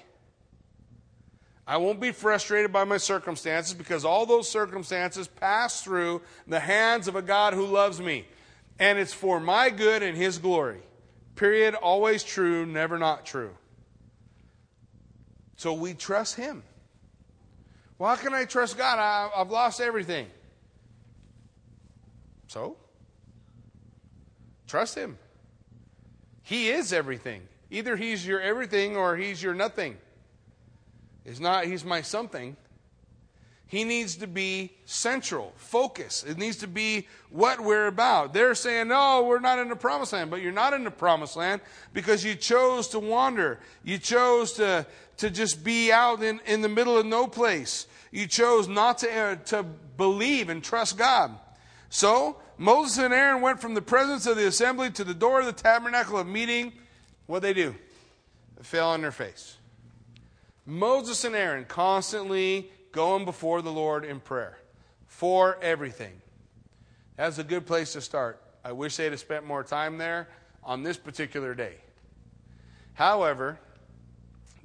I 1.65 1.77
won't 1.77 1.99
be 1.99 2.11
frustrated 2.11 2.71
by 2.71 2.86
my 2.86 2.97
circumstances 2.97 3.73
because 3.73 4.05
all 4.05 4.25
those 4.25 4.49
circumstances 4.49 5.27
pass 5.27 5.82
through 5.82 6.21
the 6.47 6.61
hands 6.61 7.07
of 7.07 7.15
a 7.15 7.21
God 7.21 7.53
who 7.53 7.65
loves 7.65 7.99
me. 7.99 8.25
And 8.79 8.97
it's 8.97 9.13
for 9.13 9.39
my 9.39 9.69
good 9.69 10.01
and 10.01 10.17
His 10.17 10.38
glory. 10.38 10.79
Period. 11.36 11.75
Always 11.75 12.23
true, 12.23 12.65
never 12.65 12.97
not 12.97 13.25
true. 13.25 13.51
So 15.58 15.74
we 15.74 15.93
trust 15.93 16.36
Him. 16.36 16.64
Well, 17.97 18.16
how 18.16 18.22
can 18.22 18.34
I 18.34 18.45
trust 18.45 18.78
God? 18.78 18.99
I, 18.99 19.30
I've 19.36 19.49
lost 19.49 19.82
everything. 19.82 20.28
So? 22.47 22.78
Trust 24.68 24.95
Him. 24.95 25.18
He 26.43 26.70
is 26.70 26.93
everything. 26.93 27.41
Either 27.72 27.97
He's 27.97 28.26
your 28.26 28.39
everything 28.39 28.95
or 28.95 29.18
He's 29.18 29.41
your 29.41 29.53
nothing. 29.53 29.97
He's 31.26 31.39
not, 31.41 31.66
He's 31.66 31.84
my 31.84 32.01
something. 32.01 32.55
He 33.70 33.84
needs 33.84 34.16
to 34.18 34.28
be 34.28 34.72
central, 34.86 35.51
focus. 35.58 36.24
It 36.24 36.38
needs 36.38 36.58
to 36.58 36.68
be 36.68 37.05
what 37.30 37.60
we're 37.60 37.88
about. 37.88 38.34
They're 38.34 38.55
saying, 38.55 38.88
no, 38.88 39.24
we're 39.24 39.41
not 39.41 39.60
in 39.60 39.68
the 39.68 39.76
promised 39.76 40.14
land, 40.14 40.32
but 40.32 40.41
you're 40.41 40.53
not 40.53 40.72
in 40.72 40.86
the 40.86 40.91
promised 40.91 41.36
land 41.36 41.60
because 41.91 42.24
you 42.24 42.36
chose 42.36 42.88
to 42.89 42.99
wander. 42.99 43.60
You 43.84 43.97
chose 43.97 44.53
to, 44.53 44.88
to 45.18 45.30
just 45.30 45.63
be 45.63 45.91
out 45.91 46.24
in, 46.24 46.39
in 46.45 46.61
the 46.61 46.70
middle 46.70 46.97
of 46.97 47.05
no 47.05 47.28
place. 47.28 47.88
You 48.11 48.28
chose 48.28 48.68
not 48.68 48.99
to, 48.99 49.11
uh, 49.11 49.36
to 49.36 49.63
believe 49.63 50.49
and 50.49 50.63
trust 50.63 50.97
God. 50.97 51.38
So 51.89 52.38
Moses 52.57 52.97
and 52.97 53.13
Aaron 53.13 53.41
went 53.41 53.59
from 53.59 53.74
the 53.74 53.82
presence 53.82 54.26
of 54.26 54.38
the 54.38 54.47
assembly 54.47 54.89
to 54.91 55.03
the 55.03 55.13
door 55.13 55.39
of 55.39 55.45
the 55.45 55.51
tabernacle 55.51 56.18
of 56.18 56.28
meeting. 56.28 56.74
What 57.26 57.41
they 57.41 57.53
do? 57.53 57.76
They 58.57 58.63
fell 58.63 58.89
on 58.89 59.01
their 59.01 59.11
face. 59.11 59.57
Moses 60.65 61.24
and 61.24 61.36
Aaron 61.36 61.65
constantly 61.65 62.72
going 62.91 63.26
before 63.26 63.61
the 63.61 63.72
Lord 63.72 64.03
in 64.03 64.20
prayer 64.20 64.57
for 65.05 65.57
everything. 65.61 66.22
That's 67.15 67.38
a 67.38 67.43
good 67.43 67.65
place 67.65 67.93
to 67.93 68.01
start. 68.01 68.41
I 68.63 68.74
wish 68.74 68.97
they'd 68.97 69.11
have 69.11 69.20
spent 69.20 69.45
more 69.45 69.63
time 69.63 69.97
there 69.97 70.28
on 70.63 70.84
this 70.84 70.97
particular 70.97 71.55
day. 71.55 71.76
However, 72.93 73.59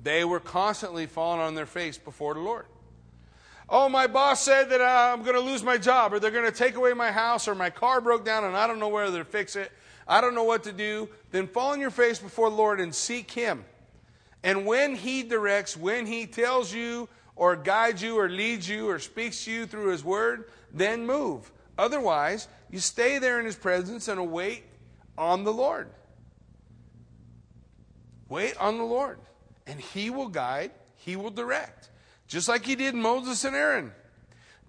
they 0.02 0.24
were 0.24 0.40
constantly 0.40 1.06
falling 1.06 1.40
on 1.40 1.54
their 1.54 1.66
face 1.66 1.98
before 1.98 2.34
the 2.34 2.40
Lord. 2.40 2.66
Oh, 3.68 3.88
my 3.88 4.06
boss 4.06 4.42
said 4.42 4.70
that 4.70 4.80
uh, 4.80 5.12
I'm 5.12 5.22
going 5.22 5.34
to 5.34 5.40
lose 5.40 5.62
my 5.62 5.78
job, 5.78 6.12
or 6.12 6.20
they're 6.20 6.30
going 6.30 6.50
to 6.50 6.56
take 6.56 6.74
away 6.74 6.92
my 6.92 7.10
house, 7.10 7.48
or 7.48 7.54
my 7.54 7.70
car 7.70 8.00
broke 8.00 8.24
down 8.24 8.44
and 8.44 8.56
I 8.56 8.66
don't 8.66 8.78
know 8.78 8.88
whether 8.88 9.18
to 9.18 9.24
fix 9.24 9.56
it. 9.56 9.72
I 10.06 10.20
don't 10.20 10.34
know 10.34 10.44
what 10.44 10.64
to 10.64 10.72
do. 10.72 11.08
Then 11.30 11.46
fall 11.46 11.72
on 11.72 11.80
your 11.80 11.90
face 11.90 12.18
before 12.18 12.50
the 12.50 12.56
Lord 12.56 12.80
and 12.80 12.94
seek 12.94 13.30
Him. 13.30 13.64
And 14.42 14.66
when 14.66 14.96
He 14.96 15.22
directs, 15.22 15.76
when 15.76 16.06
He 16.06 16.26
tells 16.26 16.74
you, 16.74 17.08
or 17.36 17.56
guides 17.56 18.02
you, 18.02 18.18
or 18.18 18.28
leads 18.28 18.68
you, 18.68 18.90
or 18.90 18.98
speaks 18.98 19.44
to 19.44 19.52
you 19.52 19.66
through 19.66 19.90
His 19.90 20.04
Word, 20.04 20.50
then 20.72 21.06
move. 21.06 21.50
Otherwise, 21.78 22.48
you 22.70 22.78
stay 22.78 23.18
there 23.18 23.38
in 23.38 23.46
His 23.46 23.56
presence 23.56 24.08
and 24.08 24.18
await 24.18 24.64
on 25.16 25.44
the 25.44 25.52
Lord. 25.52 25.88
Wait 28.28 28.56
on 28.58 28.78
the 28.78 28.84
Lord, 28.84 29.18
and 29.66 29.80
He 29.80 30.10
will 30.10 30.28
guide, 30.28 30.72
He 30.96 31.16
will 31.16 31.30
direct 31.30 31.90
just 32.32 32.48
like 32.48 32.64
he 32.64 32.76
did 32.76 32.94
Moses 32.94 33.44
and 33.44 33.54
Aaron. 33.54 33.92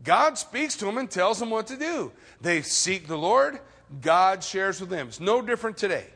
God 0.04 0.38
speaks 0.38 0.76
to 0.76 0.86
them 0.86 0.98
and 0.98 1.10
tells 1.10 1.40
them 1.40 1.50
what 1.50 1.68
to 1.68 1.78
do. 1.78 2.12
They 2.42 2.62
seek 2.62 3.08
the 3.08 3.18
Lord, 3.18 3.58
God 4.02 4.44
shares 4.44 4.82
with 4.82 4.90
them. 4.90 5.08
It's 5.08 5.22
no 5.22 5.42
different 5.42 5.78
today. 5.78 6.08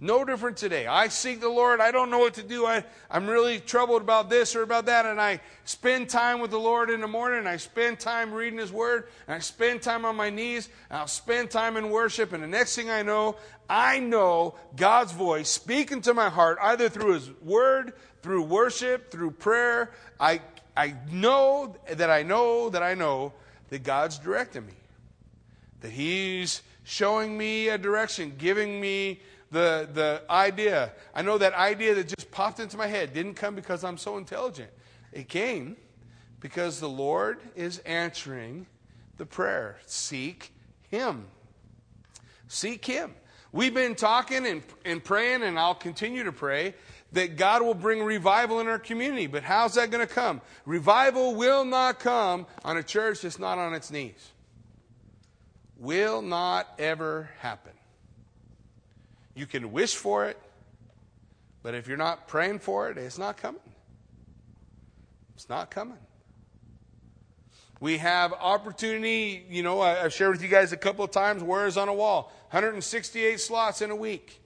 No 0.00 0.24
different 0.24 0.56
today. 0.56 0.86
I 0.86 1.08
seek 1.08 1.40
the 1.40 1.48
Lord. 1.48 1.80
I 1.80 1.92
don't 1.92 2.10
know 2.10 2.18
what 2.18 2.34
to 2.34 2.42
do. 2.42 2.66
I, 2.66 2.84
I'm 3.10 3.28
really 3.28 3.60
troubled 3.60 4.02
about 4.02 4.28
this 4.28 4.56
or 4.56 4.62
about 4.62 4.86
that. 4.86 5.06
And 5.06 5.20
I 5.20 5.40
spend 5.64 6.08
time 6.08 6.40
with 6.40 6.50
the 6.50 6.58
Lord 6.58 6.90
in 6.90 7.00
the 7.00 7.06
morning. 7.06 7.46
I 7.46 7.56
spend 7.56 8.00
time 8.00 8.32
reading 8.32 8.58
His 8.58 8.72
Word. 8.72 9.06
And 9.26 9.36
I 9.36 9.38
spend 9.38 9.82
time 9.82 10.04
on 10.04 10.16
my 10.16 10.30
knees. 10.30 10.68
And 10.90 10.98
I'll 10.98 11.06
spend 11.06 11.50
time 11.50 11.76
in 11.76 11.90
worship. 11.90 12.32
And 12.32 12.42
the 12.42 12.48
next 12.48 12.74
thing 12.74 12.90
I 12.90 13.02
know, 13.02 13.36
I 13.70 14.00
know 14.00 14.56
God's 14.74 15.12
voice 15.12 15.48
speaking 15.48 16.00
to 16.02 16.12
my 16.12 16.28
heart, 16.28 16.58
either 16.60 16.88
through 16.88 17.14
His 17.14 17.30
Word, 17.40 17.92
through 18.22 18.42
worship, 18.42 19.12
through 19.12 19.30
prayer. 19.30 19.92
I 20.18 20.40
I 20.76 20.96
know 21.12 21.76
that 21.88 22.10
I 22.10 22.24
know 22.24 22.68
that 22.70 22.82
I 22.82 22.94
know 22.94 23.32
that 23.70 23.84
God's 23.84 24.18
directing 24.18 24.66
me. 24.66 24.74
That 25.80 25.92
He's 25.92 26.62
showing 26.82 27.38
me 27.38 27.68
a 27.68 27.78
direction, 27.78 28.34
giving 28.36 28.80
me 28.80 29.20
the, 29.54 29.88
the 29.92 30.22
idea. 30.28 30.92
I 31.14 31.22
know 31.22 31.38
that 31.38 31.54
idea 31.54 31.94
that 31.94 32.08
just 32.08 32.30
popped 32.30 32.60
into 32.60 32.76
my 32.76 32.88
head 32.88 33.14
didn't 33.14 33.34
come 33.34 33.54
because 33.54 33.84
I'm 33.84 33.96
so 33.96 34.18
intelligent. 34.18 34.70
It 35.12 35.28
came 35.28 35.76
because 36.40 36.80
the 36.80 36.88
Lord 36.88 37.40
is 37.54 37.78
answering 37.86 38.66
the 39.16 39.24
prayer. 39.24 39.78
Seek 39.86 40.52
Him. 40.90 41.26
Seek 42.48 42.84
Him. 42.84 43.14
We've 43.52 43.72
been 43.72 43.94
talking 43.94 44.44
and, 44.44 44.62
and 44.84 45.02
praying, 45.02 45.44
and 45.44 45.56
I'll 45.56 45.76
continue 45.76 46.24
to 46.24 46.32
pray 46.32 46.74
that 47.12 47.36
God 47.36 47.62
will 47.62 47.74
bring 47.74 48.02
revival 48.02 48.58
in 48.58 48.66
our 48.66 48.80
community. 48.80 49.28
But 49.28 49.44
how's 49.44 49.74
that 49.74 49.92
going 49.92 50.04
to 50.04 50.12
come? 50.12 50.40
Revival 50.66 51.36
will 51.36 51.64
not 51.64 52.00
come 52.00 52.46
on 52.64 52.76
a 52.76 52.82
church 52.82 53.20
that's 53.20 53.38
not 53.38 53.56
on 53.56 53.72
its 53.72 53.92
knees. 53.92 54.32
Will 55.76 56.22
not 56.22 56.66
ever 56.80 57.30
happen. 57.38 57.73
You 59.34 59.46
can 59.46 59.72
wish 59.72 59.94
for 59.96 60.26
it, 60.26 60.38
but 61.62 61.74
if 61.74 61.88
you're 61.88 61.96
not 61.96 62.28
praying 62.28 62.60
for 62.60 62.90
it, 62.90 62.98
it's 62.98 63.18
not 63.18 63.36
coming. 63.36 63.60
It's 65.34 65.48
not 65.48 65.70
coming. 65.70 65.98
We 67.80 67.98
have 67.98 68.32
opportunity, 68.32 69.44
you 69.48 69.62
know, 69.62 69.80
I've 69.80 70.12
shared 70.12 70.32
with 70.32 70.42
you 70.42 70.48
guys 70.48 70.72
a 70.72 70.76
couple 70.76 71.04
of 71.04 71.10
times 71.10 71.42
where 71.42 71.66
is 71.66 71.76
on 71.76 71.88
a 71.88 71.94
wall 71.94 72.32
168 72.50 73.40
slots 73.40 73.82
in 73.82 73.90
a 73.90 73.96
week. 73.96 74.40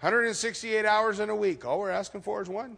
168 0.00 0.84
hours 0.84 1.20
in 1.20 1.28
a 1.28 1.36
week. 1.36 1.64
All 1.64 1.78
we're 1.78 1.90
asking 1.90 2.22
for 2.22 2.40
is 2.40 2.48
one. 2.48 2.76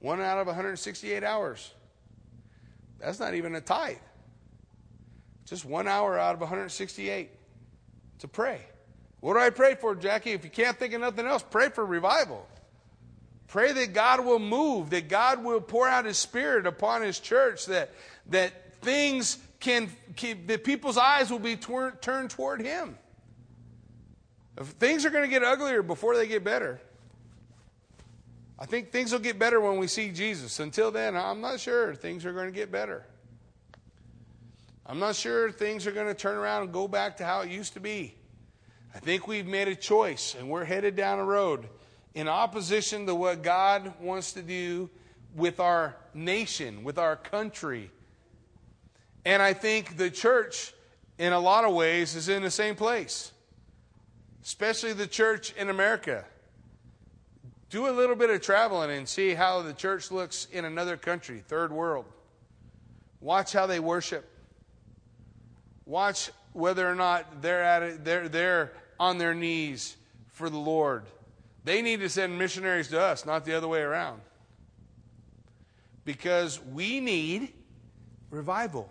One 0.00 0.20
out 0.20 0.38
of 0.38 0.46
168 0.46 1.24
hours. 1.24 1.72
That's 2.98 3.18
not 3.18 3.34
even 3.34 3.54
a 3.54 3.60
tithe. 3.60 3.96
Just 5.44 5.64
one 5.64 5.88
hour 5.88 6.18
out 6.18 6.34
of 6.34 6.40
168 6.40 7.30
to 8.18 8.28
pray. 8.28 8.60
What 9.26 9.34
do 9.34 9.40
I 9.40 9.50
pray 9.50 9.74
for, 9.74 9.96
Jackie? 9.96 10.30
If 10.30 10.44
you 10.44 10.50
can't 10.50 10.78
think 10.78 10.94
of 10.94 11.00
nothing 11.00 11.26
else, 11.26 11.42
pray 11.42 11.68
for 11.68 11.84
revival. 11.84 12.46
Pray 13.48 13.72
that 13.72 13.92
God 13.92 14.24
will 14.24 14.38
move, 14.38 14.90
that 14.90 15.08
God 15.08 15.42
will 15.42 15.60
pour 15.60 15.88
out 15.88 16.04
His 16.04 16.16
Spirit 16.16 16.64
upon 16.64 17.02
His 17.02 17.18
church, 17.18 17.66
that, 17.66 17.90
that 18.28 18.52
things 18.82 19.38
can, 19.58 19.90
can 20.14 20.46
that 20.46 20.62
people's 20.62 20.96
eyes 20.96 21.28
will 21.28 21.40
be 21.40 21.56
turned 21.56 22.30
toward 22.30 22.60
Him. 22.62 22.96
If 24.60 24.68
things 24.68 25.04
are 25.04 25.10
going 25.10 25.24
to 25.24 25.28
get 25.28 25.42
uglier 25.42 25.82
before 25.82 26.16
they 26.16 26.28
get 26.28 26.44
better. 26.44 26.80
I 28.60 28.66
think 28.66 28.92
things 28.92 29.10
will 29.10 29.18
get 29.18 29.40
better 29.40 29.60
when 29.60 29.78
we 29.78 29.88
see 29.88 30.12
Jesus. 30.12 30.60
Until 30.60 30.92
then, 30.92 31.16
I'm 31.16 31.40
not 31.40 31.58
sure 31.58 31.96
things 31.96 32.24
are 32.26 32.32
going 32.32 32.46
to 32.46 32.54
get 32.54 32.70
better. 32.70 33.04
I'm 34.86 35.00
not 35.00 35.16
sure 35.16 35.50
things 35.50 35.84
are 35.84 35.92
going 35.92 36.06
to 36.06 36.14
turn 36.14 36.36
around 36.36 36.62
and 36.62 36.72
go 36.72 36.86
back 36.86 37.16
to 37.16 37.24
how 37.24 37.40
it 37.40 37.50
used 37.50 37.72
to 37.74 37.80
be. 37.80 38.14
I 38.94 38.98
think 38.98 39.26
we've 39.26 39.46
made 39.46 39.68
a 39.68 39.74
choice 39.74 40.34
and 40.38 40.48
we're 40.48 40.64
headed 40.64 40.96
down 40.96 41.18
a 41.18 41.24
road 41.24 41.68
in 42.14 42.28
opposition 42.28 43.06
to 43.06 43.14
what 43.14 43.42
God 43.42 43.92
wants 44.00 44.32
to 44.32 44.42
do 44.42 44.88
with 45.34 45.60
our 45.60 45.96
nation, 46.14 46.82
with 46.82 46.98
our 46.98 47.16
country. 47.16 47.90
And 49.24 49.42
I 49.42 49.52
think 49.52 49.96
the 49.96 50.10
church, 50.10 50.72
in 51.18 51.32
a 51.32 51.40
lot 51.40 51.64
of 51.64 51.74
ways, 51.74 52.14
is 52.14 52.28
in 52.28 52.42
the 52.42 52.50
same 52.50 52.74
place 52.74 53.32
especially 54.46 54.92
the 54.92 55.08
church 55.08 55.52
in 55.54 55.70
America. 55.70 56.24
Do 57.68 57.88
a 57.88 57.90
little 57.90 58.14
bit 58.14 58.30
of 58.30 58.40
traveling 58.42 58.92
and 58.92 59.08
see 59.08 59.34
how 59.34 59.60
the 59.62 59.72
church 59.72 60.12
looks 60.12 60.46
in 60.52 60.64
another 60.64 60.96
country, 60.96 61.42
third 61.48 61.72
world. 61.72 62.04
Watch 63.20 63.52
how 63.52 63.66
they 63.66 63.80
worship. 63.80 64.24
Watch 65.84 66.30
whether 66.56 66.90
or 66.90 66.94
not 66.94 67.42
they're 67.42 67.62
at 67.62 67.82
it, 67.82 68.04
they're, 68.04 68.28
they're 68.28 68.72
on 68.98 69.18
their 69.18 69.34
knees 69.34 69.96
for 70.28 70.48
the 70.48 70.58
Lord. 70.58 71.04
They 71.64 71.82
need 71.82 72.00
to 72.00 72.08
send 72.08 72.38
missionaries 72.38 72.88
to 72.88 73.00
us, 73.00 73.26
not 73.26 73.44
the 73.44 73.54
other 73.54 73.68
way 73.68 73.80
around. 73.80 74.20
Because 76.04 76.60
we 76.62 77.00
need 77.00 77.52
revival 78.30 78.88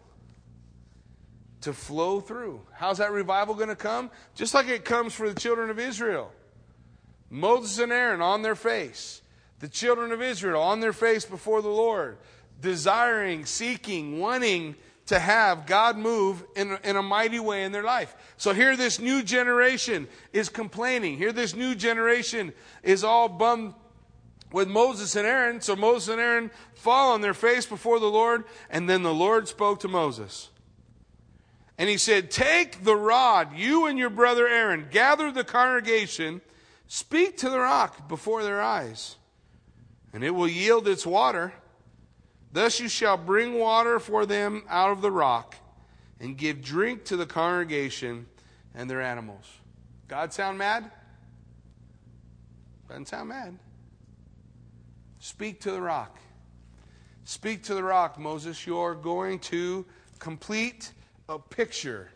to 1.62 1.74
flow 1.74 2.20
through. 2.20 2.62
How's 2.74 3.00
that 3.00 3.12
revival 3.12 3.56
going 3.56 3.70
to 3.70 3.76
come? 3.76 4.12
Just 4.36 4.54
like 4.54 4.68
it 4.68 4.86
comes 4.86 5.14
for 5.14 5.28
the 5.28 5.40
children 5.40 5.70
of 5.70 5.80
Israel. 5.80 6.32
Moses 7.30 7.80
and 7.80 7.92
Aaron 7.92 8.22
on 8.22 8.44
their 8.44 8.56
face. 8.56 9.22
The 9.60 9.70
children 9.70 10.12
of 10.12 10.22
Israel 10.22 10.62
on 10.62 10.82
their 10.82 10.94
face 10.94 11.26
before 11.26 11.62
the 11.62 11.70
Lord, 11.70 12.18
desiring, 12.62 13.46
seeking, 13.46 14.20
wanting 14.20 14.76
to 15.08 15.20
have 15.20 15.66
God 15.66 15.98
move 15.98 16.44
in, 16.56 16.78
in 16.84 16.96
a 16.96 17.02
mighty 17.04 17.40
way 17.40 17.64
in 17.64 17.72
their 17.72 17.84
life. 17.84 18.16
So 18.38 18.54
here 18.54 18.76
this 18.76 19.00
new 19.00 19.22
generation 19.22 20.08
is 20.34 20.50
complaining. 20.50 21.18
Here 21.18 21.32
this 21.32 21.56
new 21.56 21.76
generation 21.76 22.54
is 22.82 23.04
all 23.04 23.30
bummed 23.30 23.76
with 24.52 24.68
Moses 24.68 25.16
and 25.16 25.28
Aaron. 25.28 25.62
So 25.62 25.76
Moses 25.76 26.10
and 26.10 26.22
Aaron 26.22 26.52
fall 26.74 27.14
on 27.14 27.22
their 27.22 27.34
face 27.34 27.66
before 27.66 28.00
the 28.00 28.08
Lord, 28.08 28.46
and 28.70 28.90
then 28.90 29.04
the 29.04 29.14
Lord 29.14 29.48
spoke 29.48 29.80
to 29.82 29.88
Moses. 29.88 30.50
And 31.78 31.90
he 31.90 31.98
said, 31.98 32.32
Take 32.32 32.84
the 32.84 32.96
rod, 32.96 33.56
you 33.56 33.86
and 33.86 34.00
your 34.00 34.10
brother 34.10 34.48
Aaron, 34.48 34.88
gather 34.90 35.32
the 35.32 35.44
congregation, 35.44 36.42
speak 36.88 37.38
to 37.38 37.50
the 37.50 37.60
rock 37.60 38.08
before 38.08 38.44
their 38.44 38.62
eyes, 38.62 39.18
and 40.14 40.24
it 40.24 40.32
will 40.32 40.48
yield 40.48 40.88
its 40.88 41.06
water. 41.06 41.54
Thus 42.56 42.80
you 42.80 42.88
shall 42.88 43.18
bring 43.18 43.56
water 43.56 44.00
for 44.00 44.26
them 44.26 44.64
out 44.70 44.90
of 44.92 45.02
the 45.02 45.12
rock, 45.12 45.56
and 46.22 46.38
give 46.38 46.62
drink 46.62 47.04
to 47.04 47.18
the 47.18 47.26
congregation 47.26 48.28
and 48.74 48.90
their 48.90 49.02
animals. 49.02 49.44
God 50.08 50.32
sound 50.32 50.58
mad? 50.58 50.90
Doesn't 52.88 53.10
sound 53.10 53.28
mad. 53.28 53.60
Speak 55.20 55.60
to 55.62 55.72
the 55.72 55.82
rock. 55.82 56.18
Speak 57.26 57.62
to 57.64 57.74
the 57.74 57.84
rock, 57.84 58.18
Moses. 58.18 58.66
You're 58.66 58.96
going 58.96 59.40
to 59.40 59.86
complete 60.20 60.94
a 61.28 61.38
picture. 61.38 62.10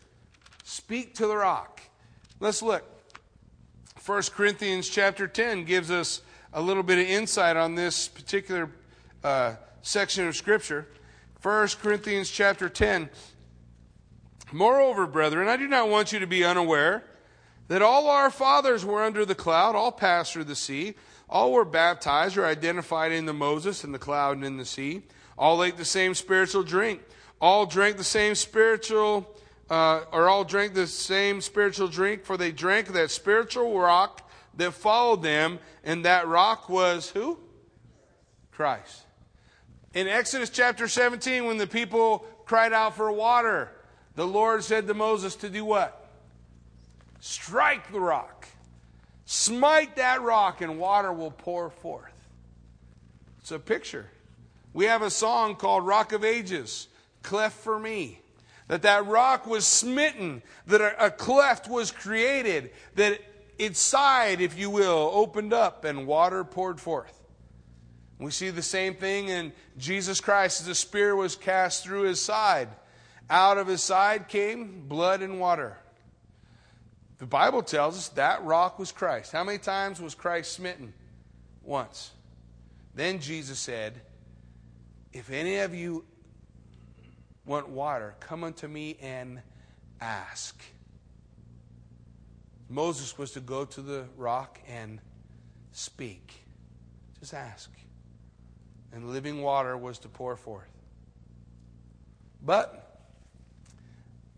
Speak 0.64 1.16
to 1.16 1.26
the 1.26 1.36
rock. 1.36 1.82
Let's 2.38 2.62
look. 2.62 2.84
1 4.06 4.22
Corinthians 4.34 4.88
chapter 4.88 5.28
10 5.28 5.64
gives 5.64 5.90
us 5.90 6.22
a 6.54 6.62
little 6.62 6.82
bit 6.82 6.98
of 6.98 7.04
insight 7.04 7.58
on 7.58 7.74
this 7.74 8.08
particular 8.08 8.70
uh, 9.22 9.56
section 9.82 10.26
of 10.26 10.36
Scripture. 10.36 10.86
1 11.42 11.68
Corinthians 11.80 12.30
chapter 12.30 12.68
10. 12.68 13.08
Moreover, 14.52 15.06
brethren, 15.06 15.48
I 15.48 15.56
do 15.56 15.68
not 15.68 15.88
want 15.88 16.12
you 16.12 16.18
to 16.18 16.26
be 16.26 16.44
unaware 16.44 17.04
that 17.68 17.82
all 17.82 18.08
our 18.08 18.30
fathers 18.30 18.84
were 18.84 19.02
under 19.02 19.24
the 19.24 19.34
cloud, 19.34 19.76
all 19.76 19.92
passed 19.92 20.32
through 20.32 20.44
the 20.44 20.56
sea, 20.56 20.94
all 21.28 21.52
were 21.52 21.64
baptized 21.64 22.36
or 22.36 22.44
identified 22.44 23.12
in 23.12 23.26
the 23.26 23.32
Moses 23.32 23.84
and 23.84 23.94
the 23.94 23.98
cloud 23.98 24.36
and 24.36 24.44
in 24.44 24.56
the 24.56 24.64
sea, 24.64 25.02
all 25.38 25.62
ate 25.62 25.76
the 25.76 25.84
same 25.84 26.14
spiritual 26.14 26.64
drink, 26.64 27.00
all 27.40 27.64
drank 27.66 27.96
the 27.96 28.04
same 28.04 28.34
spiritual, 28.34 29.34
uh, 29.70 30.00
or 30.10 30.28
all 30.28 30.44
drank 30.44 30.74
the 30.74 30.88
same 30.88 31.40
spiritual 31.40 31.86
drink, 31.86 32.24
for 32.24 32.36
they 32.36 32.50
drank 32.50 32.88
that 32.88 33.10
spiritual 33.10 33.78
rock 33.78 34.28
that 34.56 34.72
followed 34.72 35.22
them, 35.22 35.60
and 35.84 36.04
that 36.04 36.26
rock 36.26 36.68
was 36.68 37.10
who? 37.10 37.38
Christ. 38.50 39.04
In 39.92 40.06
Exodus 40.06 40.50
chapter 40.50 40.86
17, 40.86 41.46
when 41.46 41.56
the 41.56 41.66
people 41.66 42.24
cried 42.44 42.72
out 42.72 42.96
for 42.96 43.10
water, 43.10 43.70
the 44.14 44.26
Lord 44.26 44.62
said 44.62 44.86
to 44.86 44.94
Moses 44.94 45.34
to 45.36 45.50
do 45.50 45.64
what? 45.64 46.08
Strike 47.18 47.92
the 47.92 48.00
rock. 48.00 48.46
Smite 49.26 49.96
that 49.96 50.22
rock, 50.22 50.60
and 50.60 50.78
water 50.78 51.12
will 51.12 51.30
pour 51.30 51.70
forth. 51.70 52.12
It's 53.40 53.50
a 53.50 53.58
picture. 53.58 54.06
We 54.72 54.84
have 54.84 55.02
a 55.02 55.10
song 55.10 55.56
called 55.56 55.86
Rock 55.86 56.12
of 56.12 56.24
Ages, 56.24 56.86
Cleft 57.22 57.58
for 57.58 57.78
Me. 57.78 58.20
That 58.68 58.82
that 58.82 59.06
rock 59.06 59.46
was 59.46 59.66
smitten, 59.66 60.42
that 60.66 60.80
a, 60.80 61.06
a 61.06 61.10
cleft 61.10 61.68
was 61.68 61.90
created, 61.90 62.70
that 62.94 63.20
its 63.58 63.80
side, 63.80 64.40
if 64.40 64.56
you 64.56 64.70
will, 64.70 65.10
opened 65.12 65.52
up 65.52 65.84
and 65.84 66.06
water 66.06 66.44
poured 66.44 66.80
forth. 66.80 67.19
We 68.20 68.30
see 68.30 68.50
the 68.50 68.62
same 68.62 68.94
thing 68.94 69.28
in 69.28 69.52
Jesus 69.78 70.20
Christ 70.20 70.60
as 70.60 70.66
the 70.66 70.74
spear 70.74 71.16
was 71.16 71.36
cast 71.36 71.82
through 71.82 72.02
his 72.02 72.20
side. 72.20 72.68
Out 73.30 73.56
of 73.56 73.66
his 73.66 73.82
side 73.82 74.28
came 74.28 74.86
blood 74.86 75.22
and 75.22 75.40
water. 75.40 75.78
The 77.16 77.26
Bible 77.26 77.62
tells 77.62 77.96
us 77.96 78.08
that 78.10 78.44
rock 78.44 78.78
was 78.78 78.92
Christ. 78.92 79.32
How 79.32 79.42
many 79.42 79.58
times 79.58 80.00
was 80.00 80.14
Christ 80.14 80.52
smitten? 80.52 80.92
Once. 81.62 82.10
Then 82.94 83.20
Jesus 83.20 83.58
said, 83.58 84.00
If 85.12 85.30
any 85.30 85.58
of 85.58 85.74
you 85.74 86.04
want 87.46 87.70
water, 87.70 88.14
come 88.20 88.44
unto 88.44 88.68
me 88.68 88.98
and 89.00 89.40
ask. 90.00 90.62
Moses 92.68 93.16
was 93.16 93.32
to 93.32 93.40
go 93.40 93.64
to 93.64 93.80
the 93.80 94.04
rock 94.16 94.60
and 94.68 95.00
speak. 95.72 96.34
Just 97.18 97.34
ask. 97.34 97.70
And 98.92 99.10
living 99.10 99.42
water 99.42 99.76
was 99.76 99.98
to 100.00 100.08
pour 100.08 100.36
forth. 100.36 100.68
But 102.42 102.98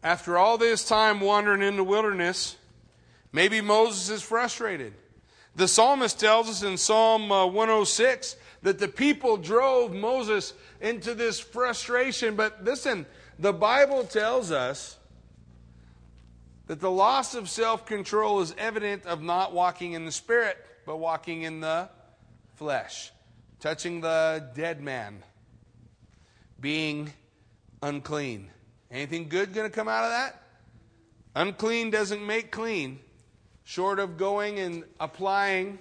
after 0.03 0.37
all 0.37 0.59
this 0.59 0.85
time 0.85 1.21
wandering 1.21 1.63
in 1.63 1.77
the 1.77 1.85
wilderness, 1.85 2.57
maybe 3.33 3.61
Moses 3.61 4.11
is 4.11 4.23
frustrated. 4.23 4.95
The 5.55 5.69
psalmist 5.69 6.19
tells 6.19 6.49
us 6.49 6.63
in 6.63 6.77
Psalm 6.77 7.31
uh, 7.31 7.47
106 7.47 8.37
that 8.63 8.79
the 8.79 8.89
people 8.89 9.37
drove 9.37 9.93
Moses 9.93 10.55
into 10.81 11.15
this 11.15 11.39
frustration. 11.39 12.37
But 12.37 12.65
listen, 12.65 13.07
the 13.39 13.53
Bible 13.53 14.05
tells 14.05 14.51
us 14.51 14.99
that 16.67 16.81
the 16.81 16.91
loss 16.91 17.35
of 17.35 17.51
self 17.51 17.85
control 17.85 18.41
is 18.41 18.55
evident 18.57 19.05
of 19.05 19.23
not 19.23 19.53
walking 19.53 19.93
in 19.93 20.05
the 20.05 20.13
spirit, 20.13 20.57
but 20.87 20.97
walking 20.97 21.43
in 21.43 21.61
the 21.61 21.89
flesh, 22.55 23.11
touching 23.63 24.01
the 24.01 24.45
dead 24.57 24.83
man, 24.83 25.23
being 26.59 27.13
unclean. 27.81 28.51
Anything 28.91 29.29
good 29.29 29.55
going 29.55 29.71
to 29.71 29.75
come 29.75 29.87
out 29.87 30.03
of 30.03 30.11
that? 30.11 30.43
Unclean 31.37 31.89
doesn't 31.89 32.27
make 32.27 32.51
clean, 32.51 32.99
short 33.63 34.01
of 34.01 34.19
going 34.19 34.59
and 34.59 34.83
applying 34.99 35.79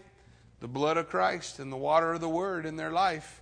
the 0.59 0.67
blood 0.67 0.95
of 0.95 1.09
Christ 1.09 1.57
and 1.57 1.71
the 1.71 1.77
water 1.77 2.13
of 2.13 2.21
the 2.21 2.29
word 2.29 2.67
in 2.67 2.75
their 2.75 2.91
life. 2.91 3.41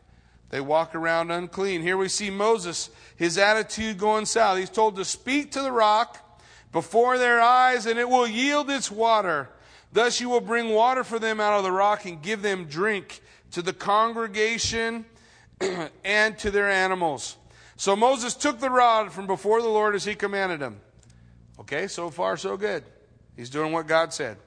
They 0.52 0.62
walk 0.62 0.96
around 0.96 1.32
unclean. 1.32 1.82
Here 1.82 1.98
we 1.98 2.08
see 2.08 2.30
Moses, 2.30 2.90
his 3.18 3.38
attitude 3.38 3.98
going 3.98 4.26
south. 4.26 4.58
He's 4.58 4.70
told 4.70 4.96
to 4.96 5.04
speak 5.04 5.52
to 5.52 5.62
the 5.62 5.72
rock 5.72 6.18
before 6.72 7.18
their 7.18 7.42
eyes, 7.42 7.86
and 7.86 8.00
it 8.00 8.08
will 8.08 8.26
yield 8.26 8.70
its 8.70 8.90
water. 8.90 9.50
Thus 9.92 10.22
you 10.22 10.30
will 10.30 10.40
bring 10.40 10.70
water 10.70 11.04
for 11.04 11.20
them 11.20 11.42
out 11.42 11.58
of 11.58 11.64
the 11.64 11.74
rock 11.74 12.06
and 12.06 12.22
give 12.22 12.42
them 12.42 12.66
drink 12.66 13.22
to 13.52 13.62
the 13.62 13.74
congregation 13.74 15.06
and 16.04 16.38
to 16.40 16.52
their 16.52 16.70
animals. 16.70 17.38
So 17.76 17.96
Moses 17.96 18.36
took 18.36 18.60
the 18.60 18.70
rod 18.70 19.12
from 19.12 19.28
before 19.28 19.62
the 19.62 19.70
Lord 19.70 19.96
as 19.96 20.04
he 20.06 20.16
commanded 20.16 20.62
him. 20.62 20.80
Okay, 21.60 21.88
so 21.88 22.10
far 22.10 22.38
so 22.38 22.58
good. 22.58 22.84
He's 23.36 23.50
doing 23.50 23.72
what 23.72 23.88
God 23.88 24.14
said. 24.14 24.38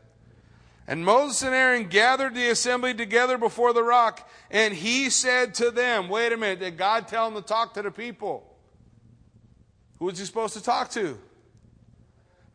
And 0.86 1.04
Moses 1.04 1.42
and 1.42 1.54
Aaron 1.54 1.88
gathered 1.88 2.34
the 2.34 2.50
assembly 2.50 2.92
together 2.92 3.38
before 3.38 3.72
the 3.72 3.82
rock, 3.82 4.28
and 4.50 4.74
he 4.74 5.10
said 5.10 5.54
to 5.54 5.70
them, 5.70 6.08
Wait 6.08 6.32
a 6.32 6.36
minute, 6.36 6.60
did 6.60 6.76
God 6.76 7.08
tell 7.08 7.28
him 7.28 7.34
to 7.34 7.42
talk 7.42 7.74
to 7.74 7.82
the 7.82 7.90
people? 7.90 8.46
Who 9.98 10.06
was 10.06 10.18
he 10.18 10.24
supposed 10.24 10.54
to 10.54 10.62
talk 10.62 10.90
to? 10.90 11.18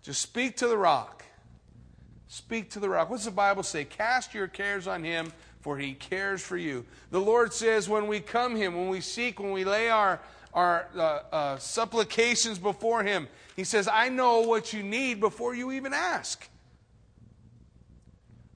Just 0.04 0.22
speak 0.22 0.58
to 0.58 0.68
the 0.68 0.78
rock. 0.78 1.24
Speak 2.28 2.72
to 2.72 2.80
the 2.80 2.90
rock. 2.90 3.10
What 3.10 3.18
does 3.18 3.26
the 3.26 3.32
Bible 3.32 3.64
say? 3.64 3.86
Cast 3.86 4.34
your 4.34 4.48
cares 4.48 4.86
on 4.86 5.04
him, 5.04 5.32
for 5.68 5.78
he 5.78 5.94
cares 5.94 6.42
for 6.42 6.56
you. 6.56 6.86
The 7.12 7.20
Lord 7.20 7.52
says, 7.52 7.90
when 7.90 8.08
we 8.08 8.22
come 8.22 8.56
him, 8.56 8.74
when 8.74 8.88
we 8.88 9.02
seek, 9.02 9.38
when 9.38 9.52
we 9.52 9.66
lay 9.66 9.90
our 9.90 10.22
our 10.54 10.88
uh, 10.96 11.20
uh, 11.36 11.58
supplications 11.58 12.58
before 12.58 13.04
Him. 13.04 13.28
He 13.58 13.66
says, 13.66 13.90
I 13.92 14.08
know 14.08 14.40
what 14.40 14.72
you 14.72 14.82
need 14.82 15.20
before 15.20 15.54
you 15.54 15.74
even 15.74 15.94
ask. 15.94 16.50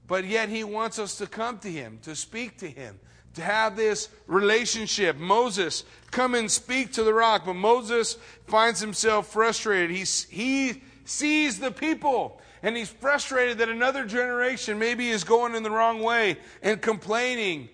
But 0.08 0.24
yet 0.24 0.48
He 0.48 0.64
wants 0.64 0.98
us 0.98 1.18
to 1.18 1.26
come 1.26 1.58
to 1.58 1.70
Him, 1.70 1.98
to 2.02 2.16
speak 2.16 2.56
to 2.58 2.66
Him, 2.68 2.98
to 3.34 3.42
have 3.42 3.76
this 3.76 4.08
relationship. 4.26 5.16
Moses, 5.16 5.84
come 6.10 6.34
and 6.34 6.50
speak 6.50 6.94
to 6.94 7.04
the 7.04 7.12
rock. 7.12 7.42
But 7.44 7.54
Moses 7.54 8.16
finds 8.46 8.80
himself 8.80 9.30
frustrated. 9.30 9.90
He, 9.94 10.04
he 10.30 10.82
sees 11.04 11.60
the 11.60 11.70
people 11.70 12.40
and 12.62 12.76
he's 12.76 12.88
frustrated 12.88 13.58
that 13.58 13.68
another 13.68 14.04
generation 14.04 14.78
maybe 14.78 15.08
is 15.08 15.24
going 15.24 15.54
in 15.54 15.62
the 15.62 15.70
wrong 15.70 16.02
way 16.02 16.36
and 16.62 16.80
complaining 16.80 17.68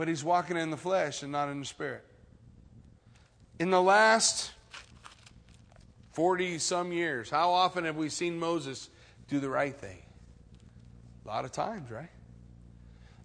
but 0.00 0.08
he's 0.08 0.24
walking 0.24 0.56
in 0.56 0.70
the 0.70 0.78
flesh 0.78 1.22
and 1.22 1.30
not 1.30 1.50
in 1.50 1.60
the 1.60 1.66
spirit. 1.66 2.02
In 3.58 3.68
the 3.68 3.82
last 3.82 4.50
40 6.12 6.58
some 6.58 6.90
years, 6.90 7.28
how 7.28 7.50
often 7.50 7.84
have 7.84 7.96
we 7.96 8.08
seen 8.08 8.38
Moses 8.38 8.88
do 9.28 9.40
the 9.40 9.50
right 9.50 9.76
thing? 9.76 9.98
A 11.26 11.28
lot 11.28 11.44
of 11.44 11.52
times, 11.52 11.90
right? 11.90 12.08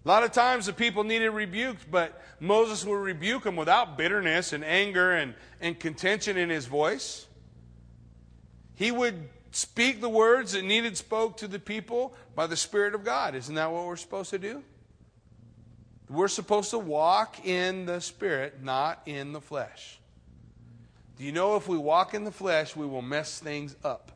A 0.04 0.06
lot 0.06 0.22
of 0.22 0.32
times 0.32 0.66
the 0.66 0.74
people 0.74 1.02
needed 1.02 1.30
rebuked, 1.30 1.90
but 1.90 2.22
Moses 2.40 2.84
would 2.84 2.92
rebuke 3.00 3.44
them 3.44 3.56
without 3.56 3.96
bitterness 3.96 4.52
and 4.52 4.62
anger 4.62 5.12
and, 5.12 5.32
and 5.62 5.80
contention 5.80 6.36
in 6.36 6.50
his 6.50 6.66
voice. 6.66 7.25
He 8.76 8.92
would 8.92 9.28
speak 9.50 10.00
the 10.00 10.08
words 10.08 10.52
that 10.52 10.62
needed 10.62 10.96
spoke 10.96 11.38
to 11.38 11.48
the 11.48 11.58
people 11.58 12.14
by 12.34 12.46
the 12.46 12.56
Spirit 12.56 12.94
of 12.94 13.04
God. 13.04 13.34
Isn't 13.34 13.56
that 13.56 13.72
what 13.72 13.86
we're 13.86 13.96
supposed 13.96 14.30
to 14.30 14.38
do? 14.38 14.62
We're 16.08 16.28
supposed 16.28 16.70
to 16.70 16.78
walk 16.78 17.44
in 17.44 17.86
the 17.86 18.00
Spirit, 18.00 18.62
not 18.62 19.02
in 19.06 19.32
the 19.32 19.40
flesh. 19.40 19.98
Do 21.18 21.24
you 21.24 21.32
know 21.32 21.56
if 21.56 21.66
we 21.66 21.78
walk 21.78 22.14
in 22.14 22.24
the 22.24 22.30
flesh, 22.30 22.76
we 22.76 22.86
will 22.86 23.02
mess 23.02 23.40
things 23.40 23.74
up? 23.82 24.12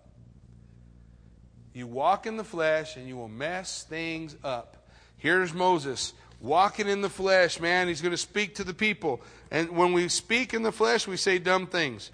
You 1.72 1.86
walk 1.86 2.26
in 2.26 2.36
the 2.36 2.44
flesh 2.44 2.96
and 2.96 3.08
you 3.08 3.16
will 3.16 3.28
mess 3.28 3.84
things 3.84 4.36
up. 4.44 4.88
Here's 5.16 5.54
Moses 5.54 6.12
walking 6.40 6.88
in 6.88 7.00
the 7.00 7.08
flesh, 7.08 7.60
man. 7.60 7.88
He's 7.88 8.02
going 8.02 8.12
to 8.12 8.18
speak 8.18 8.56
to 8.56 8.64
the 8.64 8.74
people. 8.74 9.20
And 9.50 9.70
when 9.70 9.92
we 9.92 10.08
speak 10.08 10.52
in 10.52 10.62
the 10.62 10.72
flesh, 10.72 11.06
we 11.06 11.16
say 11.16 11.38
dumb 11.38 11.66
things. 11.66 12.10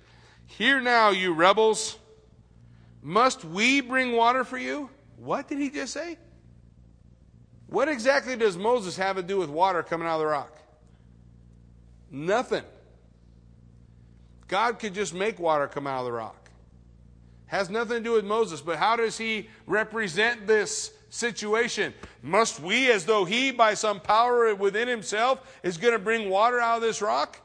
Hear 0.46 0.80
now, 0.80 1.10
you 1.10 1.32
rebels. 1.32 1.96
Must 3.06 3.44
we 3.44 3.82
bring 3.82 4.16
water 4.16 4.42
for 4.42 4.58
you? 4.58 4.90
What 5.16 5.46
did 5.46 5.58
he 5.58 5.70
just 5.70 5.92
say? 5.92 6.18
What 7.68 7.88
exactly 7.88 8.34
does 8.34 8.56
Moses 8.56 8.96
have 8.96 9.14
to 9.14 9.22
do 9.22 9.38
with 9.38 9.48
water 9.48 9.84
coming 9.84 10.08
out 10.08 10.14
of 10.14 10.20
the 10.22 10.26
rock? 10.26 10.58
Nothing. 12.10 12.64
God 14.48 14.80
could 14.80 14.92
just 14.92 15.14
make 15.14 15.38
water 15.38 15.68
come 15.68 15.86
out 15.86 16.00
of 16.00 16.06
the 16.06 16.10
rock. 16.10 16.50
Has 17.46 17.70
nothing 17.70 17.98
to 17.98 18.02
do 18.02 18.12
with 18.14 18.24
Moses, 18.24 18.60
but 18.60 18.76
how 18.76 18.96
does 18.96 19.16
he 19.16 19.50
represent 19.68 20.48
this 20.48 20.92
situation? 21.08 21.94
Must 22.24 22.58
we, 22.58 22.90
as 22.90 23.04
though 23.04 23.24
he, 23.24 23.52
by 23.52 23.74
some 23.74 24.00
power 24.00 24.52
within 24.52 24.88
himself, 24.88 25.60
is 25.62 25.78
going 25.78 25.92
to 25.92 26.00
bring 26.00 26.28
water 26.28 26.58
out 26.58 26.78
of 26.78 26.82
this 26.82 27.00
rock? 27.00 27.38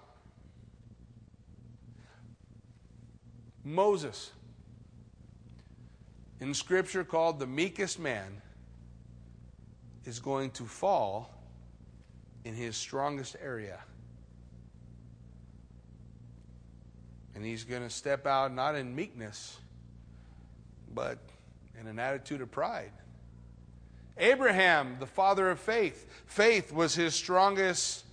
Moses, 3.63 4.31
in 6.41 6.53
Scripture 6.53 7.03
called 7.03 7.39
the 7.39 7.47
meekest 7.47 7.99
man, 7.99 8.41
is 10.03 10.19
going 10.19 10.49
to 10.51 10.63
fall 10.63 11.31
in 12.43 12.55
his 12.55 12.75
strongest 12.75 13.37
area. 13.41 13.79
And 17.35 17.45
he's 17.45 17.63
going 17.63 17.83
to 17.83 17.89
step 17.89 18.25
out 18.25 18.53
not 18.53 18.75
in 18.75 18.95
meekness, 18.95 19.57
but 20.93 21.19
in 21.79 21.87
an 21.87 21.99
attitude 21.99 22.41
of 22.41 22.51
pride. 22.51 22.91
Abraham, 24.17 24.97
the 24.99 25.05
father 25.05 25.49
of 25.49 25.59
faith, 25.59 26.07
faith 26.25 26.73
was 26.73 26.95
his 26.95 27.15
strongest 27.15 28.03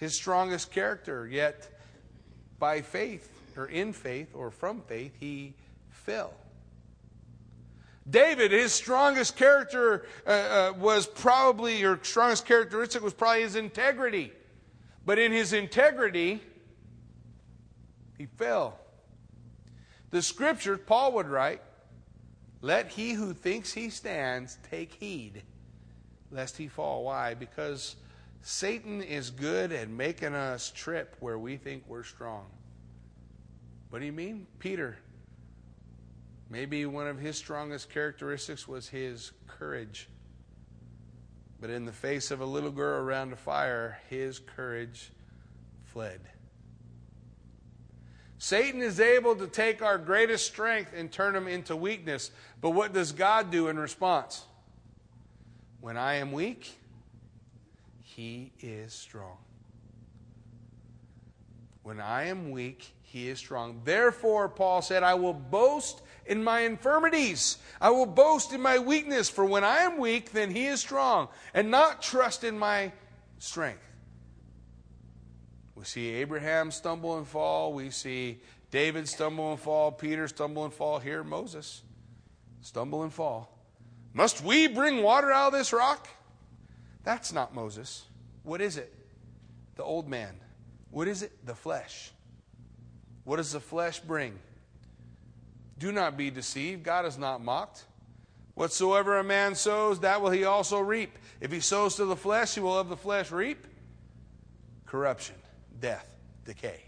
his 0.00 0.14
strongest 0.14 0.72
character, 0.72 1.28
yet 1.28 1.68
by 2.58 2.80
faith 2.80 3.30
or 3.54 3.66
in 3.66 3.92
faith 3.92 4.34
or 4.34 4.50
from 4.50 4.80
faith 4.80 5.12
he 5.20 5.52
fell. 5.90 6.32
David, 8.10 8.50
his 8.50 8.72
strongest 8.72 9.36
character 9.36 10.06
uh, 10.26 10.30
uh, 10.30 10.72
was 10.78 11.06
probably, 11.06 11.84
or 11.84 11.98
strongest 12.02 12.44
characteristic 12.44 13.02
was 13.02 13.14
probably 13.14 13.42
his 13.42 13.56
integrity. 13.56 14.32
But 15.06 15.18
in 15.18 15.32
his 15.32 15.52
integrity, 15.52 16.42
he 18.18 18.26
fell. 18.26 18.78
The 20.10 20.22
scripture, 20.22 20.76
Paul 20.76 21.12
would 21.12 21.28
write, 21.28 21.62
let 22.62 22.90
he 22.90 23.12
who 23.12 23.32
thinks 23.32 23.72
he 23.72 23.90
stands 23.90 24.58
take 24.70 24.92
heed 24.94 25.42
lest 26.30 26.56
he 26.56 26.68
fall. 26.68 27.04
Why? 27.04 27.34
Because 27.34 27.96
Satan 28.42 29.02
is 29.02 29.30
good 29.30 29.72
at 29.72 29.88
making 29.88 30.34
us 30.34 30.70
trip 30.74 31.16
where 31.20 31.38
we 31.38 31.56
think 31.56 31.84
we're 31.86 32.04
strong. 32.04 32.46
What 33.90 33.98
do 33.98 34.06
you 34.06 34.12
mean? 34.12 34.46
Peter. 34.58 34.96
Maybe 36.50 36.84
one 36.84 37.06
of 37.06 37.18
his 37.18 37.36
strongest 37.36 37.90
characteristics 37.90 38.66
was 38.66 38.88
his 38.88 39.30
courage. 39.46 40.08
But 41.60 41.70
in 41.70 41.84
the 41.84 41.92
face 41.92 42.32
of 42.32 42.40
a 42.40 42.44
little 42.44 42.72
girl 42.72 43.00
around 43.00 43.32
a 43.32 43.36
fire, 43.36 44.00
his 44.10 44.40
courage 44.40 45.12
fled. 45.84 46.20
Satan 48.38 48.82
is 48.82 48.98
able 48.98 49.36
to 49.36 49.46
take 49.46 49.80
our 49.80 49.98
greatest 49.98 50.46
strength 50.46 50.92
and 50.96 51.12
turn 51.12 51.34
them 51.34 51.46
into 51.46 51.76
weakness. 51.76 52.30
But 52.60 52.70
what 52.70 52.92
does 52.92 53.12
God 53.12 53.50
do 53.50 53.68
in 53.68 53.78
response? 53.78 54.44
When 55.80 55.96
I 55.96 56.14
am 56.14 56.32
weak, 56.32 56.72
he 58.00 58.52
is 58.60 58.92
strong. 58.92 59.36
When 61.82 62.00
I 62.00 62.24
am 62.24 62.50
weak, 62.50 62.92
he 63.02 63.28
is 63.28 63.38
strong. 63.38 63.82
Therefore, 63.84 64.48
Paul 64.48 64.82
said, 64.82 65.02
I 65.02 65.14
will 65.14 65.34
boast 65.34 66.02
in 66.30 66.44
my 66.44 66.60
infirmities. 66.60 67.58
I 67.80 67.90
will 67.90 68.06
boast 68.06 68.52
in 68.52 68.62
my 68.62 68.78
weakness, 68.78 69.28
for 69.28 69.44
when 69.44 69.64
I 69.64 69.78
am 69.78 69.98
weak, 69.98 70.30
then 70.30 70.50
he 70.50 70.66
is 70.66 70.80
strong, 70.80 71.28
and 71.52 71.70
not 71.70 72.00
trust 72.00 72.44
in 72.44 72.56
my 72.56 72.92
strength. 73.38 73.82
We 75.74 75.84
see 75.84 76.08
Abraham 76.10 76.70
stumble 76.70 77.18
and 77.18 77.26
fall. 77.26 77.72
We 77.72 77.90
see 77.90 78.40
David 78.70 79.08
stumble 79.08 79.50
and 79.50 79.60
fall. 79.60 79.90
Peter 79.90 80.28
stumble 80.28 80.64
and 80.64 80.72
fall. 80.72 81.00
Here, 81.00 81.24
Moses 81.24 81.82
stumble 82.60 83.02
and 83.02 83.12
fall. 83.12 83.58
Must 84.12 84.44
we 84.44 84.68
bring 84.68 85.02
water 85.02 85.32
out 85.32 85.48
of 85.48 85.58
this 85.58 85.72
rock? 85.72 86.06
That's 87.02 87.32
not 87.32 87.54
Moses. 87.54 88.04
What 88.42 88.60
is 88.60 88.76
it? 88.76 88.94
The 89.76 89.82
old 89.82 90.08
man. 90.08 90.38
What 90.90 91.08
is 91.08 91.22
it? 91.22 91.46
The 91.46 91.54
flesh. 91.54 92.12
What 93.24 93.36
does 93.36 93.52
the 93.52 93.60
flesh 93.60 94.00
bring? 94.00 94.38
Do 95.80 95.90
not 95.90 96.16
be 96.16 96.30
deceived. 96.30 96.84
God 96.84 97.06
is 97.06 97.18
not 97.18 97.42
mocked. 97.42 97.84
Whatsoever 98.54 99.18
a 99.18 99.24
man 99.24 99.54
sows, 99.54 100.00
that 100.00 100.20
will 100.20 100.30
he 100.30 100.44
also 100.44 100.78
reap. 100.78 101.18
If 101.40 101.50
he 101.50 101.60
sows 101.60 101.96
to 101.96 102.04
the 102.04 102.14
flesh, 102.14 102.54
he 102.54 102.60
will 102.60 102.78
of 102.78 102.88
the 102.88 102.96
flesh 102.96 103.32
reap 103.32 103.66
corruption 104.84 105.36
death, 105.80 106.14
decay. 106.44 106.82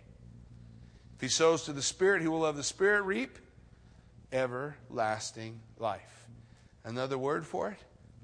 If 1.15 1.21
he 1.21 1.29
sows 1.29 1.63
to 1.65 1.73
the 1.73 1.83
Spirit, 1.83 2.21
he 2.21 2.29
will 2.29 2.45
of 2.45 2.57
the 2.57 2.63
Spirit 2.63 3.03
reap 3.03 3.39
everlasting 4.33 5.61
life. 5.79 6.29
Another 6.85 7.17
word 7.17 7.47
for 7.47 7.71
it, 7.71 7.79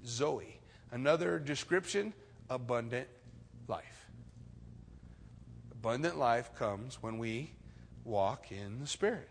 Zoe. 0.04 0.60
Another 0.90 1.38
description, 1.38 2.12
abundant 2.50 3.08
life. 3.68 4.06
Abundant 5.72 6.18
life 6.18 6.54
comes 6.56 7.00
when 7.00 7.18
we 7.18 7.52
walk 8.04 8.50
in 8.50 8.80
the 8.80 8.86
Spirit. 8.86 9.28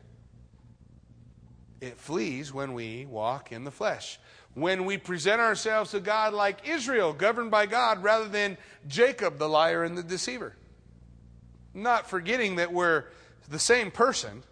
It 1.80 1.97
flees 1.97 2.53
when 2.53 2.73
we 2.73 3.05
walk 3.05 3.51
in 3.51 3.63
the 3.63 3.71
flesh. 3.71 4.19
When 4.53 4.86
we 4.86 4.97
present 4.97 5.39
ourselves 5.39 5.91
to 5.91 5.99
God 5.99 6.34
like 6.34 6.67
Israel, 6.67 7.13
governed 7.13 7.51
by 7.51 7.67
God, 7.67 8.01
rather 8.01 8.28
than 8.28 8.57
Jacob, 8.88 9.38
the 9.38 9.47
liar 9.47 9.84
and 9.84 9.97
the 9.97 10.03
deceiver 10.03 10.55
not 11.78 12.09
forgetting 12.09 12.57
that 12.57 12.73
we're 12.73 13.05
the 13.49 13.59
same 13.59 13.91
person. 13.91 14.43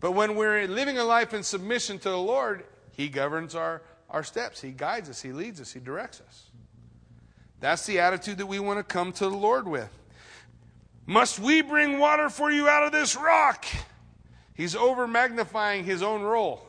But 0.00 0.12
when 0.12 0.36
we're 0.36 0.66
living 0.66 0.98
a 0.98 1.04
life 1.04 1.34
in 1.34 1.42
submission 1.42 1.98
to 2.00 2.08
the 2.08 2.18
Lord, 2.18 2.64
He 2.92 3.08
governs 3.08 3.54
our, 3.54 3.82
our 4.08 4.24
steps. 4.24 4.60
He 4.60 4.70
guides 4.70 5.10
us, 5.10 5.20
He 5.20 5.32
leads 5.32 5.60
us, 5.60 5.72
He 5.72 5.80
directs 5.80 6.22
us. 6.26 6.44
That's 7.60 7.86
the 7.86 8.00
attitude 8.00 8.38
that 8.38 8.46
we 8.46 8.58
want 8.58 8.78
to 8.78 8.84
come 8.84 9.12
to 9.12 9.28
the 9.28 9.36
Lord 9.36 9.68
with. 9.68 9.90
Must 11.06 11.38
we 11.38 11.62
bring 11.62 11.98
water 11.98 12.28
for 12.30 12.50
you 12.50 12.68
out 12.68 12.84
of 12.84 12.92
this 12.92 13.16
rock? 13.16 13.64
He's 14.54 14.76
over 14.76 15.06
magnifying 15.06 15.84
his 15.84 16.02
own 16.02 16.22
role. 16.22 16.66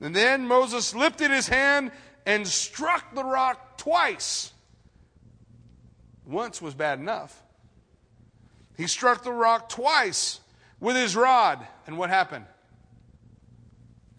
And 0.00 0.14
then 0.14 0.46
Moses 0.46 0.94
lifted 0.94 1.30
his 1.30 1.48
hand 1.48 1.90
and 2.26 2.46
struck 2.46 3.14
the 3.14 3.24
rock 3.24 3.78
twice. 3.78 4.52
Once 6.26 6.62
was 6.62 6.74
bad 6.74 6.98
enough. 6.98 7.42
He 8.76 8.86
struck 8.86 9.22
the 9.22 9.32
rock 9.32 9.68
twice 9.68 10.40
with 10.80 10.96
his 10.96 11.14
rod. 11.14 11.66
And 11.86 11.98
what 11.98 12.10
happened? 12.10 12.46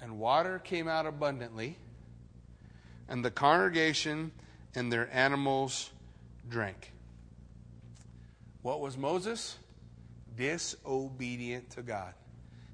And 0.02 0.20
water 0.20 0.60
came 0.60 0.88
out 0.88 1.06
abundantly, 1.06 1.78
and 3.10 3.26
the 3.26 3.32
congregation 3.32 4.32
and 4.76 4.92
their 4.92 5.10
animals 5.12 5.90
drank. 6.48 6.92
What 8.62 8.82
was 8.82 8.98
Moses? 8.98 9.58
Disobedient 10.38 11.70
to 11.72 11.82
God. 11.82 12.14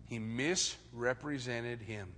He 0.06 0.20
misrepresented 0.20 1.82
him. 1.82 2.10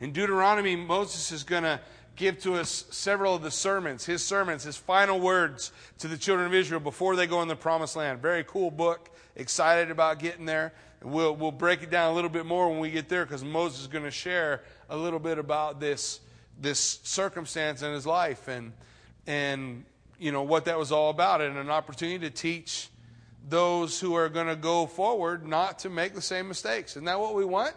In 0.00 0.12
Deuteronomy, 0.12 0.74
Moses 0.74 1.32
is 1.32 1.44
going 1.44 1.64
to 1.64 1.80
give 2.16 2.38
to 2.40 2.54
us 2.54 2.86
several 2.90 3.34
of 3.34 3.42
the 3.42 3.50
sermons, 3.50 4.04
his 4.04 4.22
sermons, 4.22 4.64
his 4.64 4.76
final 4.76 5.20
words 5.20 5.72
to 5.98 6.08
the 6.08 6.18
children 6.18 6.46
of 6.46 6.54
Israel 6.54 6.80
before 6.80 7.16
they 7.16 7.26
go 7.26 7.42
in 7.42 7.48
the 7.48 7.56
promised 7.56 7.96
land. 7.96 8.20
Very 8.20 8.44
cool 8.44 8.70
book. 8.70 9.10
Excited 9.36 9.90
about 9.90 10.18
getting 10.18 10.44
there. 10.44 10.72
We'll, 11.02 11.34
we'll 11.34 11.52
break 11.52 11.82
it 11.82 11.90
down 11.90 12.12
a 12.12 12.14
little 12.14 12.30
bit 12.30 12.46
more 12.46 12.68
when 12.68 12.78
we 12.78 12.90
get 12.90 13.08
there 13.08 13.24
because 13.24 13.42
Moses 13.42 13.82
is 13.82 13.86
going 13.86 14.04
to 14.04 14.10
share 14.10 14.62
a 14.88 14.96
little 14.96 15.18
bit 15.18 15.38
about 15.38 15.80
this, 15.80 16.20
this 16.60 17.00
circumstance 17.02 17.82
in 17.82 17.92
his 17.92 18.06
life 18.06 18.48
and, 18.48 18.72
and 19.26 19.84
you 20.18 20.30
know, 20.30 20.42
what 20.42 20.66
that 20.66 20.78
was 20.78 20.92
all 20.92 21.10
about 21.10 21.40
and 21.40 21.56
an 21.56 21.70
opportunity 21.70 22.18
to 22.18 22.30
teach 22.30 22.88
those 23.48 24.00
who 24.00 24.14
are 24.14 24.28
going 24.28 24.46
to 24.46 24.56
go 24.56 24.86
forward 24.86 25.46
not 25.46 25.80
to 25.80 25.90
make 25.90 26.14
the 26.14 26.22
same 26.22 26.48
mistakes. 26.48 26.92
Isn't 26.92 27.04
that 27.04 27.18
what 27.18 27.34
we 27.34 27.44
want? 27.44 27.74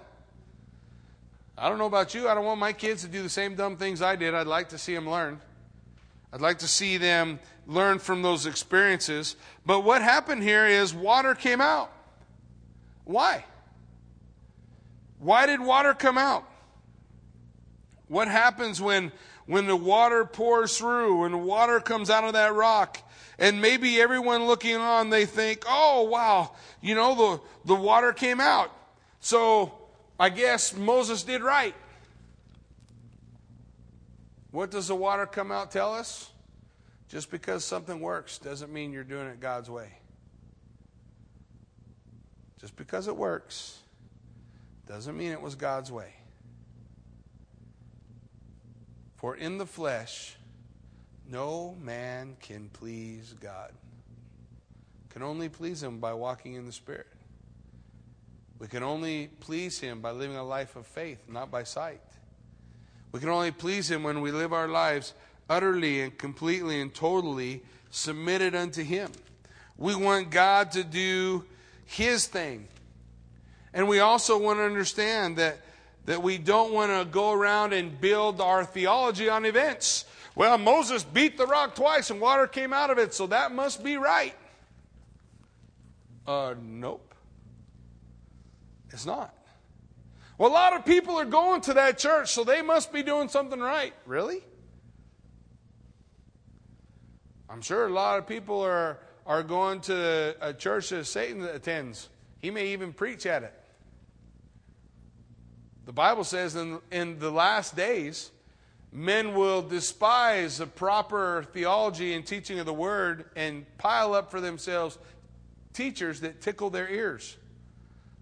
I 1.58 1.70
don't 1.70 1.78
know 1.78 1.86
about 1.86 2.14
you. 2.14 2.28
I 2.28 2.34
don't 2.34 2.46
want 2.46 2.60
my 2.60 2.74
kids 2.74 3.04
to 3.04 3.08
do 3.08 3.24
the 3.24 3.30
same 3.30 3.56
dumb 3.56 3.78
things 3.78 4.02
I 4.02 4.16
did. 4.16 4.34
I'd 4.34 4.48
like 4.48 4.70
to 4.70 4.78
see 4.78 4.94
them 4.94 5.10
learn. 5.10 5.40
I'd 6.34 6.42
like 6.42 6.60
to 6.60 6.68
see 6.68 6.98
them 6.98 7.40
learn 7.66 8.00
from 8.00 8.22
those 8.22 8.46
experiences. 8.46 9.38
But 9.66 9.82
what 9.82 10.02
happened 10.02 10.44
here 10.44 10.66
is 10.66 10.94
water 10.94 11.34
came 11.34 11.62
out. 11.62 11.92
Why? 13.06 13.46
Why 15.20 15.46
did 15.46 15.62
water 15.62 15.94
come 15.94 16.18
out? 16.18 16.48
What 18.08 18.28
happens 18.28 18.82
when, 18.82 19.12
when 19.46 19.66
the 19.66 19.76
water 19.76 20.26
pours 20.26 20.78
through 20.78 21.24
and 21.24 21.46
water 21.46 21.80
comes 21.80 22.10
out 22.10 22.26
of 22.26 22.34
that 22.34 22.54
rock? 22.54 23.00
And 23.38 23.62
maybe 23.62 24.00
everyone 24.00 24.46
looking 24.46 24.78
on, 24.78 25.10
they 25.10 25.26
think, 25.26 25.64
oh, 25.68 26.04
wow, 26.04 26.52
you 26.82 26.96
know, 26.96 27.16
the, 27.16 27.74
the 27.74 27.80
water 27.80 28.14
came 28.14 28.40
out. 28.40 28.72
So 29.20 29.74
I 30.20 30.30
guess 30.30 30.76
Moses 30.76 31.24
did 31.24 31.42
right. 31.42 31.76
What 34.52 34.72
does 34.72 34.88
the 34.88 34.96
water 34.96 35.26
come 35.26 35.52
out 35.52 35.72
tell 35.72 35.94
us? 35.94 36.30
Just 37.10 37.30
because 37.30 37.66
something 37.66 38.00
works 38.00 38.38
doesn't 38.38 38.72
mean 38.72 38.94
you're 38.94 39.04
doing 39.04 39.28
it 39.28 39.40
God's 39.40 39.70
way. 39.70 39.90
Just 42.60 42.76
because 42.78 43.08
it 43.08 43.16
works 43.16 43.80
doesn't 44.88 45.18
mean 45.18 45.32
it 45.32 45.42
was 45.42 45.56
God's 45.56 45.92
way. 45.92 46.14
For 49.18 49.36
in 49.36 49.58
the 49.58 49.66
flesh, 49.66 50.36
no 51.30 51.76
man 51.82 52.38
can 52.40 52.70
please 52.70 53.34
God. 53.40 53.72
Can 55.10 55.24
only 55.24 55.50
please 55.50 55.82
him 55.82 56.00
by 56.00 56.14
walking 56.14 56.56
in 56.56 56.66
the 56.66 56.72
Spirit. 56.72 57.08
We 58.60 58.68
can 58.68 58.84
only 58.84 59.28
please 59.42 59.80
Him 59.80 60.00
by 60.02 60.12
living 60.12 60.38
a 60.38 60.44
life 60.44 60.76
of 60.76 60.88
faith, 60.88 61.20
not 61.28 61.52
by 61.52 61.64
sight. 61.64 62.02
We 63.12 63.20
can 63.20 63.30
only 63.30 63.52
please 63.52 63.92
Him 63.92 64.04
when 64.04 64.22
we 64.22 64.32
live 64.32 64.54
our 64.54 64.68
lives 64.68 65.14
utterly 65.50 66.02
and 66.02 66.18
completely 66.18 66.82
and 66.82 66.94
totally 66.94 67.64
submitted 67.92 68.56
unto 68.56 68.84
Him. 68.84 69.12
We 69.78 69.96
want 69.96 70.32
God 70.32 70.72
to 70.72 70.84
do 70.84 71.46
His 71.86 72.28
thing. 72.28 72.68
And 73.74 73.90
we 73.90 74.00
also 74.00 74.38
want 74.38 74.60
to 74.60 74.64
understand 74.64 75.38
that, 75.38 75.58
that 76.06 76.24
we 76.24 76.38
don't 76.38 76.72
want 76.72 76.92
to 76.92 77.06
go 77.06 77.34
around 77.34 77.74
and 77.74 78.00
build 78.00 78.40
our 78.40 78.64
theology 78.64 79.28
on 79.28 79.46
events. 79.46 80.06
Well, 80.36 80.58
Moses 80.58 81.04
beat 81.04 81.38
the 81.38 81.46
rock 81.46 81.76
twice 81.76 82.12
and 82.12 82.20
water 82.20 82.46
came 82.46 82.74
out 82.74 82.90
of 82.90 82.98
it, 82.98 83.14
so 83.14 83.28
that 83.28 83.54
must 83.54 83.84
be 83.84 83.96
right. 83.96 84.36
Uh, 86.28 86.56
nope. 86.62 87.14
It's 88.90 89.06
not. 89.06 89.34
Well, 90.38 90.50
a 90.50 90.52
lot 90.52 90.74
of 90.74 90.86
people 90.86 91.18
are 91.18 91.26
going 91.26 91.62
to 91.62 91.76
that 91.76 91.98
church, 91.98 92.34
so 92.34 92.44
they 92.44 92.62
must 92.62 92.92
be 92.92 93.04
doing 93.04 93.30
something 93.30 93.60
right. 93.60 93.94
Really? 94.06 94.44
I'm 97.50 97.62
sure 97.62 97.88
a 97.88 97.90
lot 97.90 98.20
of 98.20 98.28
people 98.28 98.60
are, 98.62 99.00
are 99.26 99.44
going 99.44 99.80
to 99.82 100.36
a 100.42 100.54
church 100.54 100.90
that 100.90 101.06
Satan 101.06 101.44
attends. 101.44 102.10
He 102.42 102.52
may 102.52 102.68
even 102.68 102.92
preach 102.92 103.26
at 103.26 103.44
it. 103.44 103.54
The 105.86 105.94
Bible 105.94 106.24
says 106.24 106.56
in, 106.56 106.80
in 106.92 107.20
the 107.20 107.32
last 107.32 107.76
days, 107.76 108.32
men 108.96 109.36
will 109.36 109.62
despise 109.62 110.62
a 110.62 110.68
proper 110.68 111.46
theology 111.52 112.14
and 112.14 112.26
teaching 112.26 112.60
of 112.60 112.66
the 112.66 112.74
word 112.74 113.26
and 113.36 113.66
pile 113.78 114.14
up 114.14 114.32
for 114.32 114.40
themselves 114.40 114.98
teachers 115.74 116.22
that 116.22 116.40
tickle 116.42 116.70
their 116.70 116.88
ears. 116.88 117.36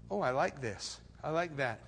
Oh, 0.09 0.21
I 0.21 0.31
like 0.31 0.61
this. 0.61 0.99
I 1.23 1.29
like 1.29 1.57
that. 1.57 1.79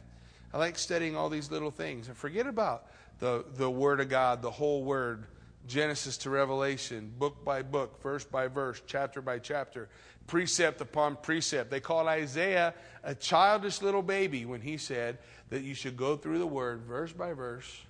I 0.53 0.59
like 0.59 0.77
studying 0.77 1.15
all 1.15 1.29
these 1.29 1.51
little 1.51 1.71
things. 1.71 2.07
And 2.07 2.15
forget 2.15 2.47
about 2.47 2.86
the, 3.19 3.43
the 3.55 3.69
Word 3.69 3.99
of 3.99 4.07
God, 4.07 4.41
the 4.41 4.51
whole 4.51 4.83
Word, 4.83 5.25
Genesis 5.67 6.17
to 6.17 6.29
Revelation, 6.29 7.11
book 7.17 7.43
by 7.43 7.63
book, 7.63 8.01
verse 8.01 8.23
by 8.23 8.47
verse, 8.47 8.81
chapter 8.86 9.21
by 9.21 9.39
chapter, 9.39 9.89
precept 10.27 10.79
upon 10.79 11.17
precept. 11.17 11.71
They 11.71 11.79
called 11.79 12.07
Isaiah 12.07 12.73
a 13.03 13.15
childish 13.15 13.81
little 13.81 14.03
baby 14.03 14.45
when 14.45 14.61
he 14.61 14.77
said 14.77 15.17
that 15.49 15.63
you 15.63 15.73
should 15.73 15.97
go 15.97 16.15
through 16.15 16.38
the 16.38 16.47
Word, 16.47 16.83
verse 16.83 17.11
by 17.11 17.33
verse, 17.33 17.81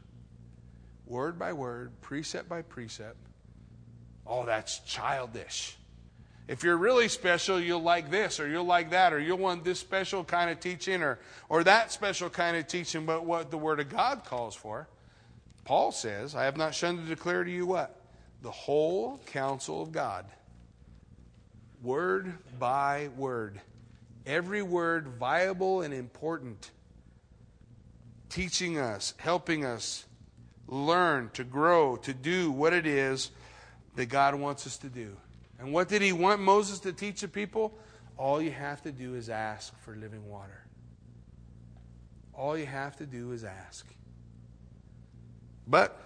word 1.05 1.37
by 1.37 1.53
word, 1.53 1.91
precept 2.01 2.49
by 2.49 2.61
precept. 2.61 3.17
Oh, 4.25 4.45
that's 4.45 4.79
childish. 4.79 5.77
If 6.47 6.63
you're 6.63 6.77
really 6.77 7.07
special, 7.07 7.59
you'll 7.59 7.81
like 7.81 8.11
this 8.11 8.39
or 8.39 8.47
you'll 8.47 8.65
like 8.65 8.91
that 8.91 9.13
or 9.13 9.19
you'll 9.19 9.37
want 9.37 9.63
this 9.63 9.79
special 9.79 10.23
kind 10.23 10.49
of 10.49 10.59
teaching 10.59 11.01
or, 11.01 11.17
or 11.49 11.63
that 11.63 11.91
special 11.91 12.29
kind 12.29 12.55
of 12.55 12.67
teaching, 12.67 13.05
but 13.05 13.25
what 13.25 13.49
the 13.49 13.57
Word 13.57 13.79
of 13.79 13.89
God 13.89 14.23
calls 14.25 14.55
for. 14.55 14.87
Paul 15.63 15.91
says, 15.91 16.35
I 16.35 16.43
have 16.43 16.57
not 16.57 16.75
shunned 16.75 16.99
to 16.99 17.05
declare 17.05 17.43
to 17.43 17.49
you 17.49 17.65
what? 17.65 17.99
The 18.43 18.51
whole 18.51 19.19
counsel 19.25 19.81
of 19.81 19.91
God. 19.91 20.25
Word 21.81 22.37
by 22.59 23.09
word. 23.17 23.59
Every 24.27 24.61
word 24.61 25.07
viable 25.07 25.81
and 25.81 25.93
important. 25.93 26.69
Teaching 28.29 28.77
us, 28.77 29.15
helping 29.17 29.65
us 29.65 30.05
learn, 30.67 31.29
to 31.33 31.43
grow, 31.43 31.95
to 31.97 32.13
do 32.13 32.51
what 32.51 32.73
it 32.73 32.85
is 32.85 33.31
that 33.95 34.07
God 34.07 34.35
wants 34.35 34.65
us 34.67 34.77
to 34.79 34.87
do. 34.87 35.15
And 35.59 35.71
what 35.71 35.87
did 35.87 36.01
he 36.01 36.11
want 36.11 36.41
Moses 36.41 36.79
to 36.79 36.93
teach 36.93 37.21
the 37.21 37.27
people? 37.27 37.77
All 38.17 38.41
you 38.41 38.51
have 38.51 38.81
to 38.83 38.91
do 38.91 39.15
is 39.15 39.29
ask 39.29 39.77
for 39.81 39.95
living 39.95 40.29
water. 40.29 40.63
All 42.33 42.57
you 42.57 42.65
have 42.65 42.97
to 42.97 43.05
do 43.05 43.31
is 43.31 43.43
ask. 43.43 43.85
But 45.67 45.97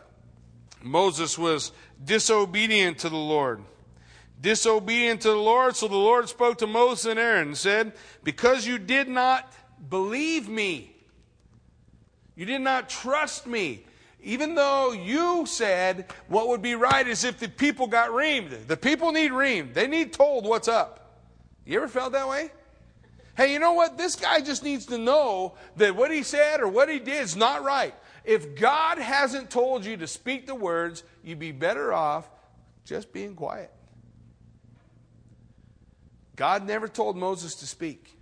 Moses 0.82 1.38
was 1.38 1.72
disobedient 2.04 3.00
to 3.00 3.10
the 3.10 3.18
Lord. 3.18 3.64
Disobedient 4.40 5.22
to 5.22 5.30
the 5.30 5.36
Lord, 5.36 5.76
so 5.76 5.88
the 5.88 5.98
Lord 5.98 6.30
spoke 6.30 6.60
to 6.60 6.68
Moses 6.68 7.06
and 7.06 7.20
Aaron 7.20 7.48
and 7.50 7.58
said, 7.58 7.94
Because 8.24 8.66
you 8.66 8.78
did 8.78 9.10
not 9.10 9.52
believe 9.90 10.48
me, 10.48 10.96
you 12.36 12.46
did 12.46 12.62
not 12.62 12.88
trust 12.88 13.46
me, 13.46 13.84
even 14.22 14.56
though 14.56 14.92
you 14.92 15.46
said 15.46 16.12
what 16.28 16.48
would 16.50 16.62
be 16.62 16.76
right 16.76 17.08
is 17.08 17.24
if 17.24 17.40
the 17.40 17.48
people 17.48 17.88
got 17.88 18.12
reamed. 18.12 18.68
The 18.68 18.78
people 18.78 19.12
need 19.12 19.32
reamed. 19.32 19.74
They 19.74 19.88
need 19.88 20.14
told 20.14 20.46
what's 20.46 20.68
up. 20.68 21.22
You 21.66 21.78
ever 21.78 21.88
felt 21.88 22.14
that 22.14 22.28
way? 22.28 22.52
Hey, 23.38 23.54
you 23.54 23.60
know 23.60 23.74
what? 23.74 23.98
This 23.98 24.16
guy 24.16 24.42
just 24.42 24.64
needs 24.64 24.88
to 24.88 24.98
know 24.98 25.56
that 25.78 25.96
what 25.96 26.12
he 26.12 26.24
said 26.24 26.60
or 26.60 26.68
what 26.68 26.90
he 26.90 27.00
did 27.00 27.24
is 27.24 27.38
not 27.38 27.64
right. 27.64 27.94
If 28.26 28.56
God 28.56 28.98
hasn't 28.98 29.50
told 29.50 29.86
you 29.86 29.96
to 29.98 30.08
speak 30.08 30.46
the 30.46 30.56
words, 30.56 31.04
you'd 31.24 31.40
be 31.40 31.54
better 31.54 31.94
off 31.94 32.30
just 32.84 33.14
being 33.14 33.36
quiet. 33.36 33.72
God 36.36 36.66
never 36.66 36.88
told 36.88 37.16
Moses 37.16 37.56
to 37.56 37.68
speak. 37.68 38.19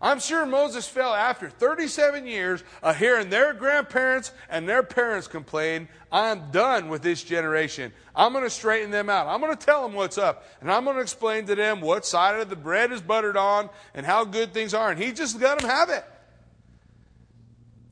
I'm 0.00 0.20
sure 0.20 0.44
Moses 0.44 0.86
felt 0.86 1.16
after 1.16 1.48
37 1.48 2.26
years 2.26 2.62
of 2.82 2.96
hearing 2.96 3.30
their 3.30 3.54
grandparents 3.54 4.32
and 4.50 4.68
their 4.68 4.82
parents 4.82 5.26
complain, 5.26 5.88
I'm 6.12 6.50
done 6.50 6.88
with 6.88 7.02
this 7.02 7.22
generation. 7.24 7.92
I'm 8.14 8.32
going 8.32 8.44
to 8.44 8.50
straighten 8.50 8.90
them 8.90 9.08
out. 9.08 9.26
I'm 9.26 9.40
going 9.40 9.56
to 9.56 9.66
tell 9.66 9.82
them 9.82 9.94
what's 9.94 10.18
up. 10.18 10.44
And 10.60 10.70
I'm 10.70 10.84
going 10.84 10.96
to 10.96 11.02
explain 11.02 11.46
to 11.46 11.54
them 11.54 11.80
what 11.80 12.04
side 12.04 12.38
of 12.38 12.50
the 12.50 12.56
bread 12.56 12.92
is 12.92 13.00
buttered 13.00 13.36
on 13.36 13.70
and 13.94 14.04
how 14.04 14.24
good 14.24 14.52
things 14.52 14.74
are. 14.74 14.90
And 14.90 15.02
he 15.02 15.12
just 15.12 15.40
let 15.40 15.58
them 15.58 15.68
have 15.68 15.88
it. 15.88 16.04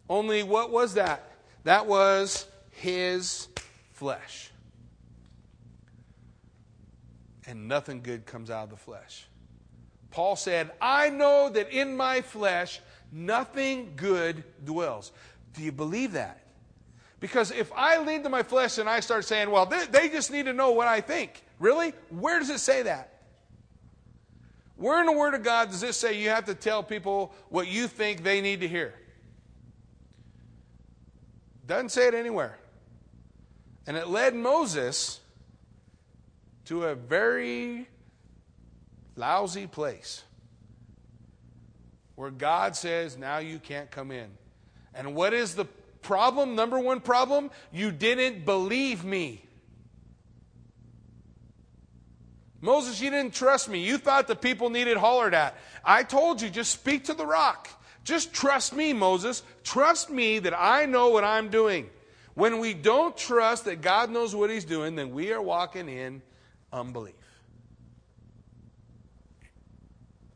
Only 0.09 0.42
what 0.42 0.70
was 0.70 0.94
that? 0.94 1.30
That 1.64 1.86
was 1.86 2.46
his 2.70 3.48
flesh. 3.92 4.50
And 7.46 7.68
nothing 7.68 8.02
good 8.02 8.26
comes 8.26 8.50
out 8.50 8.64
of 8.64 8.70
the 8.70 8.76
flesh. 8.76 9.26
Paul 10.14 10.36
said, 10.36 10.70
I 10.80 11.10
know 11.10 11.48
that 11.48 11.70
in 11.70 11.96
my 11.96 12.20
flesh 12.20 12.80
nothing 13.10 13.94
good 13.96 14.44
dwells. 14.64 15.10
Do 15.54 15.62
you 15.64 15.72
believe 15.72 16.12
that? 16.12 16.40
Because 17.18 17.50
if 17.50 17.72
I 17.74 17.98
lean 17.98 18.22
to 18.22 18.28
my 18.28 18.44
flesh 18.44 18.78
and 18.78 18.88
I 18.88 19.00
start 19.00 19.24
saying, 19.24 19.50
well, 19.50 19.66
they, 19.66 19.86
they, 19.86 20.08
just 20.08 20.30
need 20.30 20.44
to 20.44 20.52
know 20.52 20.70
what 20.70 20.86
I 20.86 21.00
think. 21.00 21.42
Really? 21.58 21.94
Where 22.10 22.38
does 22.38 22.48
it 22.48 22.60
say 22.60 22.84
that? 22.84 23.22
Where 24.76 25.00
in 25.00 25.06
the 25.06 25.12
Word 25.12 25.34
of 25.34 25.42
God 25.42 25.70
does 25.70 25.80
this 25.80 25.96
say 25.96 26.20
you 26.20 26.28
have 26.28 26.44
to 26.44 26.54
tell 26.54 26.84
people 26.84 27.34
what 27.48 27.66
you 27.66 27.88
think 27.88 28.22
they 28.22 28.40
need 28.40 28.60
to 28.60 28.68
hear? 28.68 28.94
Doesn't 31.66 31.88
say 31.88 32.06
it 32.06 32.14
anywhere. 32.14 32.56
And 33.88 33.96
it 33.96 34.06
led 34.06 34.36
Moses 34.36 35.18
to 36.66 36.84
a 36.84 36.94
very 36.94 37.88
lousy 39.16 39.66
place 39.66 40.22
where 42.16 42.30
God 42.30 42.76
says, 42.76 43.16
now 43.16 43.38
you 43.38 43.58
can't 43.58 43.90
come 43.90 44.10
in. 44.10 44.28
And 44.94 45.14
what 45.14 45.34
is 45.34 45.54
the 45.54 45.64
problem? 46.02 46.54
Number 46.54 46.78
one 46.78 47.00
problem? 47.00 47.50
You 47.72 47.90
didn't 47.90 48.44
believe 48.44 49.04
me. 49.04 49.42
Moses, 52.60 53.00
you 53.00 53.10
didn't 53.10 53.34
trust 53.34 53.68
me. 53.68 53.84
You 53.84 53.98
thought 53.98 54.26
the 54.26 54.36
people 54.36 54.70
needed 54.70 54.96
hollered 54.96 55.34
at. 55.34 55.54
I 55.84 56.02
told 56.02 56.40
you, 56.40 56.48
just 56.48 56.70
speak 56.70 57.04
to 57.04 57.14
the 57.14 57.26
rock. 57.26 57.68
Just 58.04 58.32
trust 58.32 58.74
me, 58.74 58.92
Moses. 58.92 59.42
Trust 59.64 60.08
me 60.08 60.38
that 60.38 60.58
I 60.58 60.86
know 60.86 61.10
what 61.10 61.24
I'm 61.24 61.50
doing. 61.50 61.90
When 62.34 62.58
we 62.60 62.72
don't 62.72 63.16
trust 63.16 63.66
that 63.66 63.82
God 63.82 64.10
knows 64.10 64.34
what 64.34 64.50
he's 64.50 64.64
doing, 64.64 64.96
then 64.96 65.12
we 65.12 65.32
are 65.32 65.42
walking 65.42 65.88
in 65.88 66.22
unbelief. 66.72 67.14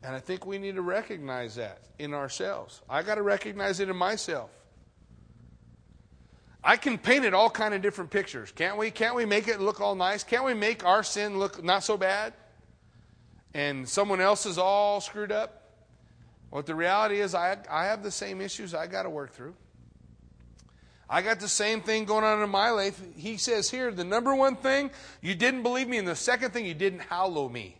And 0.03 0.15
I 0.15 0.19
think 0.19 0.45
we 0.45 0.57
need 0.57 0.75
to 0.75 0.81
recognize 0.81 1.55
that 1.55 1.79
in 1.97 2.13
ourselves. 2.13 2.81
I 2.89 3.03
got 3.03 3.15
to 3.15 3.21
recognize 3.21 3.79
it 3.79 3.89
in 3.89 3.95
myself. 3.95 4.49
I 6.63 6.77
can 6.77 6.97
paint 6.97 7.25
it 7.25 7.33
all 7.33 7.49
kind 7.49 7.73
of 7.73 7.81
different 7.81 8.09
pictures, 8.09 8.51
can't 8.51 8.77
we? 8.77 8.91
Can't 8.91 9.15
we 9.15 9.25
make 9.25 9.47
it 9.47 9.59
look 9.59 9.79
all 9.79 9.95
nice? 9.95 10.23
Can't 10.23 10.43
we 10.43 10.53
make 10.53 10.85
our 10.85 11.03
sin 11.03 11.39
look 11.39 11.63
not 11.63 11.83
so 11.83 11.97
bad? 11.97 12.33
And 13.53 13.87
someone 13.87 14.21
else 14.21 14.45
is 14.45 14.57
all 14.57 15.01
screwed 15.01 15.31
up? 15.31 15.63
Well, 16.51 16.63
the 16.63 16.75
reality 16.75 17.19
is, 17.19 17.35
I, 17.35 17.57
I 17.69 17.85
have 17.85 18.03
the 18.03 18.11
same 18.11 18.41
issues 18.41 18.73
I 18.73 18.87
got 18.87 19.03
to 19.03 19.09
work 19.09 19.33
through. 19.33 19.55
I 21.09 21.21
got 21.21 21.39
the 21.39 21.47
same 21.47 21.81
thing 21.81 22.05
going 22.05 22.23
on 22.23 22.41
in 22.41 22.49
my 22.49 22.69
life. 22.69 23.01
He 23.15 23.37
says 23.37 23.69
here, 23.69 23.91
the 23.91 24.03
number 24.03 24.35
one 24.35 24.55
thing, 24.55 24.91
you 25.21 25.35
didn't 25.35 25.63
believe 25.63 25.87
me, 25.87 25.97
and 25.97 26.07
the 26.07 26.15
second 26.15 26.51
thing, 26.51 26.65
you 26.65 26.75
didn't 26.75 26.99
hallow 26.99 27.49
me. 27.49 27.78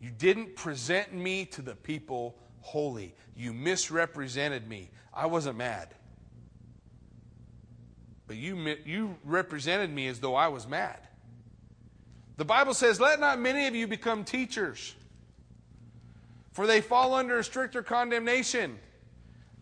You 0.00 0.10
didn't 0.10 0.56
present 0.56 1.12
me 1.12 1.44
to 1.46 1.62
the 1.62 1.74
people 1.74 2.36
holy. 2.60 3.14
You 3.36 3.52
misrepresented 3.52 4.66
me. 4.66 4.90
I 5.12 5.26
wasn't 5.26 5.58
mad. 5.58 5.94
But 8.26 8.36
you, 8.36 8.76
you 8.86 9.16
represented 9.24 9.90
me 9.90 10.06
as 10.06 10.20
though 10.20 10.34
I 10.34 10.48
was 10.48 10.66
mad. 10.66 11.00
The 12.36 12.44
Bible 12.46 12.72
says, 12.72 12.98
Let 12.98 13.20
not 13.20 13.38
many 13.38 13.66
of 13.66 13.74
you 13.74 13.86
become 13.86 14.24
teachers, 14.24 14.94
for 16.52 16.66
they 16.66 16.80
fall 16.80 17.12
under 17.12 17.38
a 17.38 17.44
stricter 17.44 17.82
condemnation. 17.82 18.78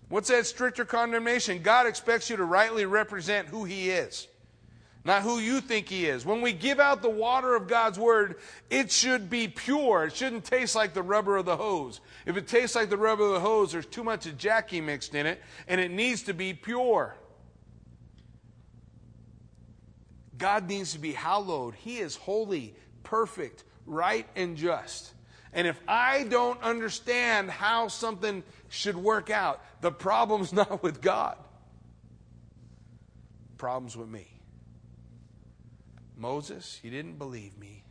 What's 0.08 0.28
that 0.28 0.46
stricter 0.46 0.84
condemnation? 0.84 1.60
God 1.62 1.86
expects 1.86 2.30
you 2.30 2.36
to 2.36 2.44
rightly 2.44 2.86
represent 2.86 3.48
who 3.48 3.64
He 3.64 3.90
is. 3.90 4.27
Not 5.08 5.22
who 5.22 5.38
you 5.38 5.62
think 5.62 5.88
He 5.88 6.04
is. 6.04 6.26
When 6.26 6.42
we 6.42 6.52
give 6.52 6.78
out 6.78 7.00
the 7.00 7.08
water 7.08 7.56
of 7.56 7.66
God's 7.66 7.98
Word, 7.98 8.36
it 8.68 8.92
should 8.92 9.30
be 9.30 9.48
pure. 9.48 10.04
It 10.04 10.14
shouldn't 10.14 10.44
taste 10.44 10.76
like 10.76 10.92
the 10.92 11.02
rubber 11.02 11.38
of 11.38 11.46
the 11.46 11.56
hose. 11.56 12.02
If 12.26 12.36
it 12.36 12.46
tastes 12.46 12.76
like 12.76 12.90
the 12.90 12.98
rubber 12.98 13.24
of 13.24 13.32
the 13.32 13.40
hose, 13.40 13.72
there's 13.72 13.86
too 13.86 14.04
much 14.04 14.26
of 14.26 14.36
Jackie 14.36 14.82
mixed 14.82 15.14
in 15.14 15.24
it, 15.24 15.42
and 15.66 15.80
it 15.80 15.90
needs 15.90 16.24
to 16.24 16.34
be 16.34 16.52
pure. 16.52 17.16
God 20.36 20.68
needs 20.68 20.92
to 20.92 20.98
be 20.98 21.12
hallowed. 21.12 21.74
He 21.74 21.98
is 21.98 22.14
holy, 22.14 22.74
perfect, 23.02 23.64
right, 23.86 24.26
and 24.36 24.58
just. 24.58 25.14
And 25.54 25.66
if 25.66 25.80
I 25.88 26.24
don't 26.24 26.62
understand 26.62 27.50
how 27.50 27.88
something 27.88 28.42
should 28.68 28.96
work 28.96 29.30
out, 29.30 29.64
the 29.80 29.90
problem's 29.90 30.52
not 30.52 30.82
with 30.82 31.00
God. 31.00 31.38
The 33.52 33.56
problem's 33.56 33.96
with 33.96 34.10
me. 34.10 34.37
Moses, 36.18 36.80
you 36.82 36.90
didn't 36.90 37.16
believe 37.16 37.56
me. 37.58 37.84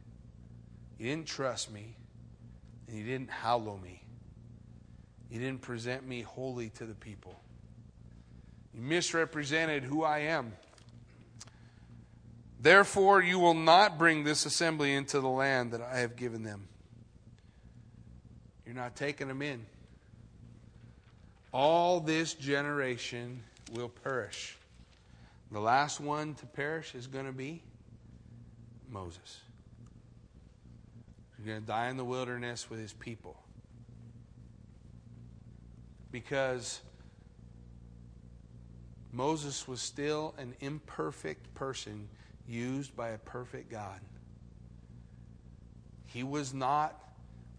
You 1.00 1.08
didn't 1.08 1.28
trust 1.28 1.72
me. 1.72 1.96
And 2.88 2.98
you 2.98 3.06
didn't 3.06 3.30
hallow 3.30 3.78
me. 3.78 4.04
You 5.32 5.40
didn't 5.40 5.62
present 5.62 6.08
me 6.08 6.22
holy 6.22 6.70
to 6.72 6.86
the 6.86 6.94
people. 6.94 7.40
You 8.74 8.82
misrepresented 8.82 9.84
who 9.84 10.04
I 10.04 10.20
am. 10.20 10.54
Therefore, 12.60 13.22
you 13.22 13.40
will 13.40 13.54
not 13.54 13.98
bring 13.98 14.24
this 14.24 14.46
assembly 14.46 14.94
into 14.94 15.20
the 15.20 15.28
land 15.28 15.72
that 15.72 15.82
I 15.82 16.00
have 16.00 16.16
given 16.16 16.44
them. 16.44 16.68
You're 18.66 18.76
not 18.76 18.96
taking 18.96 19.28
them 19.28 19.42
in. 19.42 19.66
All 21.54 22.00
this 22.00 22.34
generation 22.34 23.42
will 23.74 23.90
perish. 23.90 24.58
The 25.52 25.60
last 25.60 26.00
one 26.00 26.36
to 26.36 26.46
perish 26.46 26.94
is 26.94 27.08
going 27.08 27.26
to 27.26 27.32
be 27.32 27.62
Moses. 28.90 29.42
He's 31.38 31.46
going 31.46 31.62
to 31.62 31.68
die 31.68 31.90
in 31.90 31.98
the 31.98 32.06
wilderness 32.06 32.70
with 32.70 32.80
his 32.80 32.94
people. 32.94 33.38
Because 36.12 36.82
Moses 39.12 39.68
was 39.68 39.82
still 39.82 40.34
an 40.38 40.56
imperfect 40.60 41.54
person 41.54 42.08
used 42.48 42.96
by 42.96 43.10
a 43.10 43.18
perfect 43.18 43.70
God. 43.70 44.00
He 46.08 46.24
was 46.24 46.54
not 46.54 46.96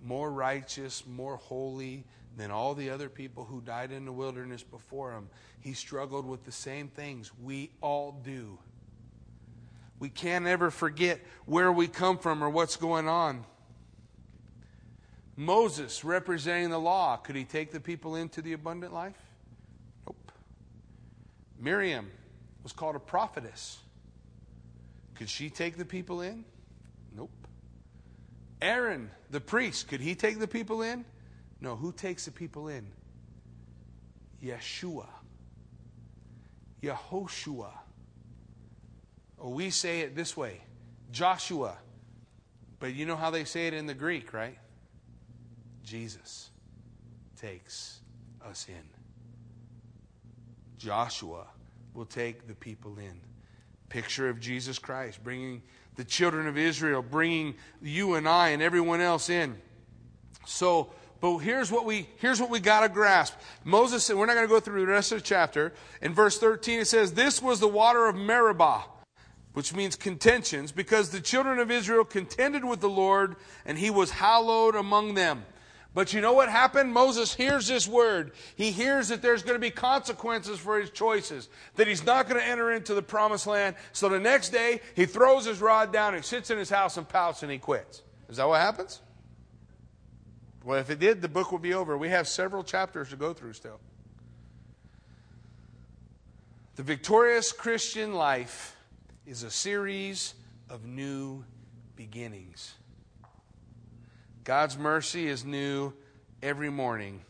more 0.02 0.30
righteous, 0.30 1.04
more 1.06 1.36
holy 1.36 2.04
than 2.36 2.50
all 2.50 2.74
the 2.74 2.90
other 2.90 3.08
people 3.08 3.44
who 3.44 3.60
died 3.60 3.90
in 3.90 4.04
the 4.04 4.12
wilderness 4.12 4.62
before 4.62 5.12
him. 5.12 5.28
He 5.60 5.72
struggled 5.72 6.26
with 6.26 6.44
the 6.44 6.52
same 6.52 6.88
things 6.88 7.32
we 7.42 7.70
all 7.80 8.12
do. 8.24 8.58
We 9.98 10.08
can't 10.08 10.46
ever 10.46 10.70
forget 10.70 11.20
where 11.44 11.72
we 11.72 11.88
come 11.88 12.18
from 12.18 12.42
or 12.42 12.50
what's 12.50 12.76
going 12.76 13.08
on. 13.08 13.44
Moses, 15.36 16.04
representing 16.04 16.70
the 16.70 16.80
law, 16.80 17.16
could 17.16 17.36
he 17.36 17.44
take 17.44 17.70
the 17.70 17.80
people 17.80 18.16
into 18.16 18.42
the 18.42 18.52
abundant 18.52 18.92
life? 18.92 19.16
Nope. 20.06 20.32
Miriam 21.60 22.10
was 22.62 22.72
called 22.72 22.96
a 22.96 23.00
prophetess. 23.00 23.78
Could 25.14 25.28
she 25.28 25.50
take 25.50 25.76
the 25.76 25.84
people 25.84 26.20
in? 26.20 26.44
Nope. 27.16 27.30
Aaron, 28.60 29.10
the 29.30 29.40
priest, 29.40 29.88
could 29.88 30.00
he 30.00 30.14
take 30.14 30.38
the 30.38 30.48
people 30.48 30.82
in? 30.82 31.04
No. 31.60 31.76
Who 31.76 31.92
takes 31.92 32.24
the 32.24 32.30
people 32.30 32.68
in? 32.68 32.86
Yeshua. 34.42 35.06
Yehoshua. 36.82 37.70
Or 39.38 39.52
we 39.52 39.70
say 39.70 40.00
it 40.00 40.14
this 40.14 40.36
way 40.36 40.60
Joshua. 41.10 41.78
But 42.80 42.94
you 42.94 43.06
know 43.06 43.16
how 43.16 43.30
they 43.30 43.44
say 43.44 43.66
it 43.66 43.74
in 43.74 43.86
the 43.86 43.94
Greek, 43.94 44.32
right? 44.32 44.56
Jesus 45.82 46.50
takes 47.40 48.00
us 48.48 48.66
in. 48.68 48.74
Joshua 50.76 51.46
will 51.94 52.04
take 52.04 52.46
the 52.46 52.54
people 52.54 52.98
in 52.98 53.20
picture 53.88 54.28
of 54.28 54.38
Jesus 54.38 54.78
Christ, 54.78 55.24
bringing 55.24 55.62
the 55.96 56.04
children 56.04 56.46
of 56.46 56.56
Israel, 56.56 57.02
bringing 57.02 57.54
you 57.82 58.14
and 58.14 58.28
I 58.28 58.50
and 58.50 58.62
everyone 58.62 59.00
else 59.00 59.30
in. 59.30 59.56
So, 60.46 60.90
but 61.20 61.38
here's 61.38 61.72
what 61.72 61.84
we 61.84 62.08
here's 62.18 62.40
what 62.40 62.50
we 62.50 62.60
got 62.60 62.80
to 62.80 62.88
grasp. 62.88 63.34
Moses 63.64 64.04
said, 64.04 64.16
we're 64.16 64.26
not 64.26 64.34
going 64.34 64.46
to 64.46 64.52
go 64.52 64.60
through 64.60 64.80
the 64.80 64.92
rest 64.92 65.10
of 65.10 65.18
the 65.18 65.24
chapter. 65.24 65.72
In 66.00 66.14
verse 66.14 66.38
13 66.38 66.80
it 66.80 66.86
says, 66.86 67.12
"This 67.12 67.42
was 67.42 67.58
the 67.58 67.68
water 67.68 68.06
of 68.06 68.14
Meribah." 68.14 68.84
Which 69.54 69.74
means 69.74 69.96
contentions, 69.96 70.72
because 70.72 71.10
the 71.10 71.20
children 71.20 71.58
of 71.58 71.70
Israel 71.70 72.04
contended 72.04 72.64
with 72.64 72.80
the 72.80 72.88
Lord, 72.88 73.36
and 73.64 73.78
he 73.78 73.90
was 73.90 74.10
hallowed 74.10 74.76
among 74.76 75.14
them. 75.14 75.44
But 75.94 76.12
you 76.12 76.20
know 76.20 76.34
what 76.34 76.48
happened? 76.48 76.92
Moses 76.92 77.34
hears 77.34 77.66
this 77.66 77.88
word. 77.88 78.32
He 78.54 78.70
hears 78.70 79.08
that 79.08 79.20
there's 79.20 79.42
going 79.42 79.56
to 79.56 79.60
be 79.60 79.70
consequences 79.70 80.58
for 80.58 80.78
his 80.78 80.90
choices, 80.90 81.48
that 81.74 81.88
he's 81.88 82.04
not 82.04 82.28
going 82.28 82.40
to 82.40 82.46
enter 82.46 82.70
into 82.70 82.94
the 82.94 83.02
promised 83.02 83.46
land. 83.46 83.74
So 83.92 84.08
the 84.08 84.20
next 84.20 84.50
day, 84.50 84.80
he 84.94 85.06
throws 85.06 85.44
his 85.44 85.60
rod 85.60 85.92
down, 85.92 86.14
he 86.14 86.22
sits 86.22 86.50
in 86.50 86.58
his 86.58 86.70
house 86.70 86.98
and 86.98 87.08
pouts, 87.08 87.42
and 87.42 87.50
he 87.50 87.58
quits. 87.58 88.02
Is 88.28 88.36
that 88.36 88.46
what 88.46 88.60
happens? 88.60 89.00
Well, 90.62 90.78
if 90.78 90.90
it 90.90 90.98
did, 90.98 91.22
the 91.22 91.28
book 91.28 91.50
would 91.50 91.62
be 91.62 91.72
over. 91.74 91.96
We 91.96 92.10
have 92.10 92.28
several 92.28 92.62
chapters 92.62 93.08
to 93.08 93.16
go 93.16 93.32
through 93.32 93.54
still. 93.54 93.80
The 96.76 96.82
victorious 96.82 97.50
Christian 97.50 98.14
life 98.14 98.76
is 99.28 99.42
a 99.42 99.50
series 99.50 100.32
of 100.70 100.86
new 100.86 101.44
beginnings. 101.96 102.72
God's 104.42 104.78
mercy 104.78 105.28
is 105.28 105.44
new 105.44 105.92
every 106.42 106.70
morning. 106.70 107.20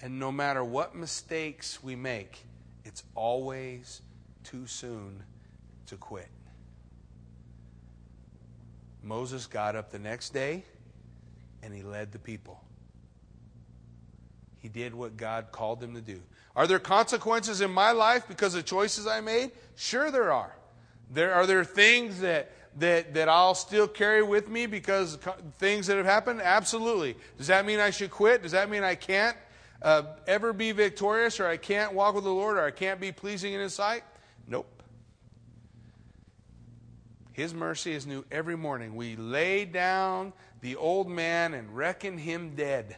And 0.00 0.18
no 0.18 0.32
matter 0.32 0.64
what 0.64 0.96
mistakes 0.96 1.82
we 1.82 1.96
make, 1.96 2.46
it's 2.86 3.02
always 3.14 4.00
too 4.42 4.66
soon 4.66 5.22
to 5.88 5.96
quit. 5.96 6.30
Moses 9.02 9.46
got 9.46 9.76
up 9.76 9.90
the 9.90 9.98
next 9.98 10.30
day 10.30 10.64
and 11.62 11.74
he 11.74 11.82
led 11.82 12.10
the 12.10 12.18
people. 12.18 12.58
He 14.60 14.70
did 14.70 14.94
what 14.94 15.18
God 15.18 15.52
called 15.52 15.82
him 15.82 15.94
to 15.94 16.00
do. 16.00 16.22
Are 16.56 16.66
there 16.66 16.78
consequences 16.78 17.60
in 17.60 17.70
my 17.70 17.92
life 17.92 18.26
because 18.26 18.54
of 18.54 18.64
choices 18.64 19.06
I 19.06 19.20
made? 19.20 19.52
Sure, 19.74 20.10
there 20.10 20.32
are. 20.32 20.56
There 21.10 21.34
are 21.34 21.46
there 21.46 21.64
things 21.64 22.20
that 22.20 22.52
that, 22.78 23.14
that 23.14 23.28
I'll 23.28 23.54
still 23.54 23.88
carry 23.88 24.22
with 24.22 24.48
me 24.48 24.66
because 24.66 25.16
things 25.58 25.86
that 25.86 25.96
have 25.96 26.06
happened? 26.06 26.42
Absolutely. 26.42 27.16
Does 27.38 27.46
that 27.46 27.64
mean 27.64 27.80
I 27.80 27.90
should 27.90 28.10
quit? 28.10 28.42
Does 28.42 28.52
that 28.52 28.68
mean 28.68 28.82
I 28.82 28.94
can't 28.94 29.36
uh, 29.80 30.02
ever 30.26 30.52
be 30.52 30.72
victorious 30.72 31.40
or 31.40 31.46
I 31.46 31.56
can't 31.56 31.94
walk 31.94 32.14
with 32.14 32.24
the 32.24 32.30
Lord 32.30 32.58
or 32.58 32.64
I 32.64 32.70
can't 32.70 33.00
be 33.00 33.12
pleasing 33.12 33.54
in 33.54 33.60
His 33.60 33.74
sight? 33.74 34.04
Nope. 34.46 34.76
His 37.32 37.52
mercy 37.52 37.92
is 37.92 38.06
new 38.06 38.24
every 38.30 38.56
morning. 38.56 38.94
We 38.94 39.16
lay 39.16 39.66
down 39.66 40.32
the 40.62 40.76
old 40.76 41.08
man 41.08 41.52
and 41.52 41.76
reckon 41.76 42.16
him 42.16 42.54
dead. 42.56 42.96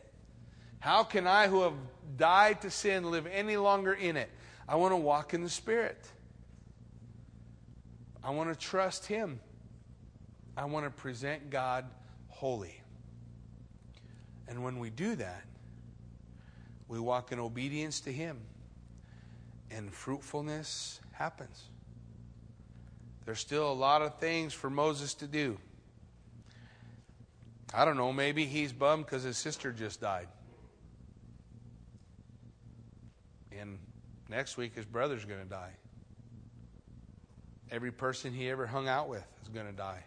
How 0.78 1.02
can 1.02 1.26
I, 1.26 1.48
who 1.48 1.62
have 1.62 1.74
died 2.16 2.60
to 2.62 2.70
sin, 2.70 3.10
live 3.10 3.26
any 3.26 3.56
longer 3.56 3.92
in 3.92 4.16
it? 4.16 4.30
I 4.68 4.76
want 4.76 4.92
to 4.92 4.96
walk 4.96 5.34
in 5.34 5.42
the 5.42 5.50
Spirit. 5.50 5.98
I 8.28 8.30
want 8.30 8.52
to 8.52 8.54
trust 8.54 9.06
Him. 9.06 9.40
I 10.54 10.66
want 10.66 10.84
to 10.84 10.90
present 10.90 11.48
God 11.48 11.86
holy. 12.28 12.78
And 14.46 14.62
when 14.62 14.78
we 14.78 14.90
do 14.90 15.14
that, 15.14 15.44
we 16.88 17.00
walk 17.00 17.32
in 17.32 17.38
obedience 17.38 18.00
to 18.00 18.12
Him, 18.12 18.36
and 19.70 19.90
fruitfulness 19.90 21.00
happens. 21.12 21.70
There's 23.24 23.40
still 23.40 23.72
a 23.72 23.72
lot 23.72 24.02
of 24.02 24.18
things 24.18 24.52
for 24.52 24.68
Moses 24.68 25.14
to 25.14 25.26
do. 25.26 25.56
I 27.72 27.86
don't 27.86 27.96
know, 27.96 28.12
maybe 28.12 28.44
he's 28.44 28.74
bummed 28.74 29.06
because 29.06 29.22
his 29.22 29.38
sister 29.38 29.72
just 29.72 30.02
died. 30.02 30.28
And 33.58 33.78
next 34.28 34.58
week, 34.58 34.74
his 34.74 34.84
brother's 34.84 35.24
going 35.24 35.40
to 35.40 35.48
die. 35.48 35.72
Every 37.70 37.92
person 37.92 38.32
he 38.32 38.48
ever 38.50 38.66
hung 38.66 38.88
out 38.88 39.08
with 39.08 39.24
is 39.42 39.48
going 39.48 39.66
to 39.66 39.72
die. 39.72 40.04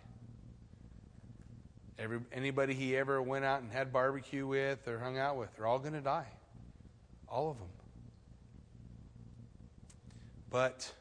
Every, 2.00 2.20
anybody 2.34 2.74
he 2.74 2.98
ever 2.98 3.22
went 3.22 3.46
out 3.46 3.62
and 3.62 3.72
had 3.72 3.94
barbecue 3.94 4.48
with 4.48 4.88
or 4.88 4.98
hung 4.98 5.20
out 5.20 5.38
with, 5.38 5.56
they're 5.56 5.68
all 5.68 5.78
going 5.78 5.94
to 5.94 6.02
die. 6.02 6.28
All 7.28 7.52
of 7.52 7.60
them. 7.60 7.68
But 10.50 10.92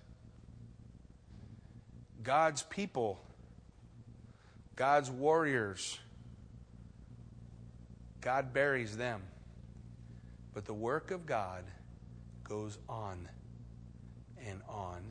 God's 2.22 2.62
people, 2.62 3.18
God's 4.76 5.10
warriors, 5.10 5.98
God 8.20 8.52
buries 8.52 8.96
them. 8.96 9.22
But 10.52 10.66
the 10.66 10.74
work 10.74 11.10
of 11.10 11.24
God 11.24 11.64
goes 12.44 12.76
on 12.88 13.28
and 14.46 14.60
on 14.68 15.02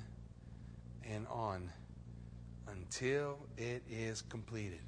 and 1.09 1.25
on 1.27 1.69
until 2.67 3.37
it 3.57 3.83
is 3.89 4.21
completed. 4.21 4.79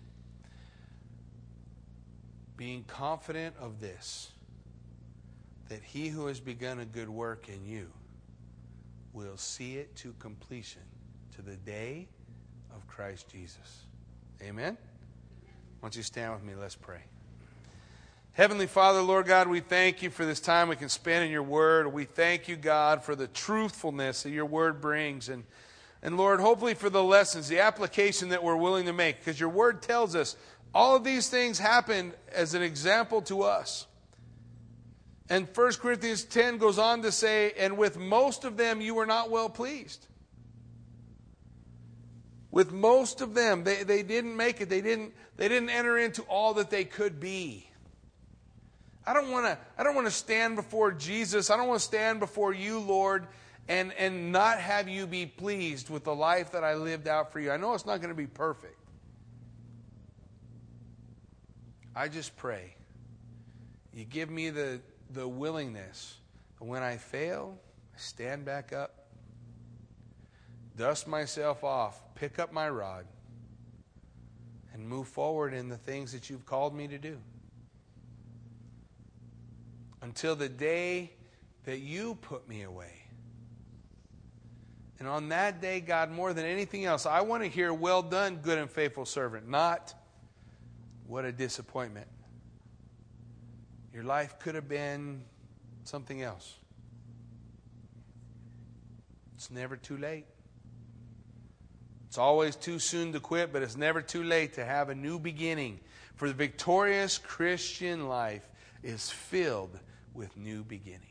Being 2.58 2.84
confident 2.84 3.56
of 3.60 3.80
this, 3.80 4.32
that 5.70 5.82
he 5.84 6.10
who 6.10 6.28
has 6.28 6.40
begun 6.40 6.80
a 6.80 6.86
good 6.86 7.10
work 7.10 7.50
in 7.50 7.66
you 7.66 7.88
will 9.14 9.38
see 9.38 9.78
it 9.78 9.96
to 9.98 10.14
completion 10.20 10.82
to 11.36 11.42
the 11.42 11.56
day 11.56 12.08
of 12.76 12.86
Christ 12.88 13.30
Jesus. 13.30 13.86
Amen? 14.42 14.78
Don't 15.82 15.96
you 15.96 16.04
stand 16.04 16.34
with 16.34 16.44
me? 16.44 16.54
Let's 16.56 16.76
pray. 16.76 17.02
Heavenly 18.34 18.68
Father, 18.68 19.02
Lord 19.02 19.26
God, 19.26 19.48
we 19.48 19.60
thank 19.60 20.02
you 20.02 20.10
for 20.10 20.26
this 20.26 20.40
time 20.40 20.70
we 20.70 20.76
can 20.76 20.88
spend 20.88 21.26
in 21.26 21.32
your 21.32 21.44
word. 21.44 21.92
We 21.92 22.06
thank 22.06 22.48
you, 22.48 22.56
God, 22.56 23.04
for 23.04 23.16
the 23.16 23.28
truthfulness 23.28 24.24
that 24.24 24.30
your 24.30 24.46
word 24.46 24.80
brings. 24.80 25.28
And, 25.28 25.44
and 26.04 26.18
Lord, 26.18 26.40
hopefully 26.40 26.74
for 26.74 26.90
the 26.90 27.04
lessons, 27.04 27.48
the 27.48 27.60
application 27.60 28.30
that 28.30 28.44
we're 28.44 28.56
willing 28.56 28.86
to 28.86 28.94
make, 28.94 29.20
because 29.20 29.40
your 29.40 29.50
word 29.50 29.82
tells 29.82 30.16
us 30.16 30.36
all 30.74 30.96
of 30.96 31.04
these 31.04 31.30
things 31.30 31.60
happened 31.60 32.14
as 32.34 32.54
an 32.54 32.64
example 32.64 33.22
to 33.24 33.44
us. 33.44 33.86
And 35.30 35.48
1 35.54 35.74
Corinthians 35.74 36.24
10 36.24 36.58
goes 36.58 36.78
on 36.80 37.04
to 37.04 37.12
say, 37.12 37.54
and 37.58 37.78
with 37.78 37.98
most 37.98 38.44
of 38.44 38.58
them 38.58 38.82
you 38.82 38.96
were 38.96 39.06
not 39.06 39.30
well 39.30 39.50
pleased. 39.50 40.08
With 42.50 42.74
most 42.74 43.22
of 43.22 43.34
them, 43.34 43.64
they, 43.64 43.84
they 43.84 44.04
didn't 44.04 44.36
make 44.36 44.60
it. 44.60 44.70
They 44.70 44.82
didn't, 44.82 45.14
they 45.38 45.48
didn't 45.48 45.70
enter 45.70 45.98
into 45.98 46.24
all 46.24 46.56
that 46.56 46.70
they 46.70 46.84
could 46.84 47.20
be. 47.20 47.68
I 49.06 49.14
don't 49.14 49.32
want 49.32 49.46
to 49.46 49.58
I 49.78 49.84
don't 49.84 49.96
want 49.96 50.08
to 50.08 50.14
stand 50.14 50.56
before 50.56 50.92
Jesus. 50.92 51.50
I 51.50 51.58
don't 51.58 51.68
want 51.68 51.80
to 51.80 51.86
stand 51.86 52.20
before 52.20 52.54
you, 52.54 52.80
Lord, 52.80 53.26
and 53.68 53.94
and 53.94 54.32
not 54.32 54.60
have 54.60 54.90
you 54.90 55.08
be 55.08 55.26
pleased 55.26 55.90
with 55.90 56.04
the 56.04 56.16
life 56.16 56.52
that 56.52 56.64
I 56.64 56.76
lived 56.76 57.08
out 57.08 57.32
for 57.32 57.40
you. 57.40 57.52
I 57.52 57.58
know 57.58 57.74
it's 57.74 57.86
not 57.86 57.98
going 57.98 58.10
to 58.10 58.16
be 58.16 58.28
perfect. 58.28 58.78
I 61.96 62.08
just 62.08 62.36
pray 62.38 62.76
you 63.94 64.06
give 64.06 64.30
me 64.30 64.50
the 64.50 64.82
the 65.12 65.28
willingness 65.28 66.16
when 66.60 66.84
I 66.84 66.98
fail, 66.98 67.58
I 67.94 68.00
stand 68.00 68.46
back 68.46 68.72
up, 68.72 69.08
dust 70.78 71.08
myself 71.08 71.64
off, 71.64 72.00
pick 72.16 72.40
up 72.40 72.54
my 72.54 72.70
rod, 72.70 73.06
and 74.74 74.88
move 74.88 75.08
forward 75.08 75.54
in 75.54 75.70
the 75.70 75.78
things 75.78 76.12
that 76.14 76.30
you've 76.30 76.46
called 76.46 76.76
me 76.76 76.88
to 76.88 76.98
do 76.98 77.18
until 80.02 80.36
the 80.36 80.50
day 80.50 81.12
that 81.66 81.80
you 81.80 82.16
put 82.22 82.48
me 82.48 82.64
away. 82.64 83.01
And 85.02 85.10
on 85.10 85.30
that 85.30 85.62
day, 85.62 85.80
God, 85.80 86.12
more 86.12 86.32
than 86.32 86.46
anything 86.46 86.86
else, 86.86 87.08
I 87.08 87.22
want 87.22 87.42
to 87.42 87.50
hear, 87.50 87.74
Well 87.74 88.04
done, 88.04 88.36
good 88.36 88.60
and 88.60 88.70
faithful 88.70 89.08
servant, 89.08 89.50
not 89.50 89.96
what 91.08 91.26
a 91.26 91.32
disappointment. 91.32 92.06
Your 93.96 94.04
life 94.04 94.38
could 94.38 94.54
have 94.54 94.70
been 94.70 95.24
something 95.86 96.22
else. 96.22 96.56
It's 99.34 99.50
never 99.50 99.76
too 99.76 99.98
late. 99.98 100.28
It's 102.06 102.20
always 102.20 102.56
too 102.56 102.78
soon 102.78 103.12
to 103.14 103.20
quit, 103.20 103.52
but 103.52 103.64
it's 103.64 103.76
never 103.76 104.04
too 104.04 104.22
late 104.22 104.54
to 104.54 104.64
have 104.64 104.90
a 104.90 104.96
new 104.96 105.18
beginning. 105.18 105.80
For 106.14 106.28
the 106.28 106.36
victorious 106.36 107.18
Christian 107.18 108.08
life 108.08 108.48
is 108.84 109.10
filled 109.10 109.80
with 110.14 110.38
new 110.38 110.64
beginnings. 110.64 111.11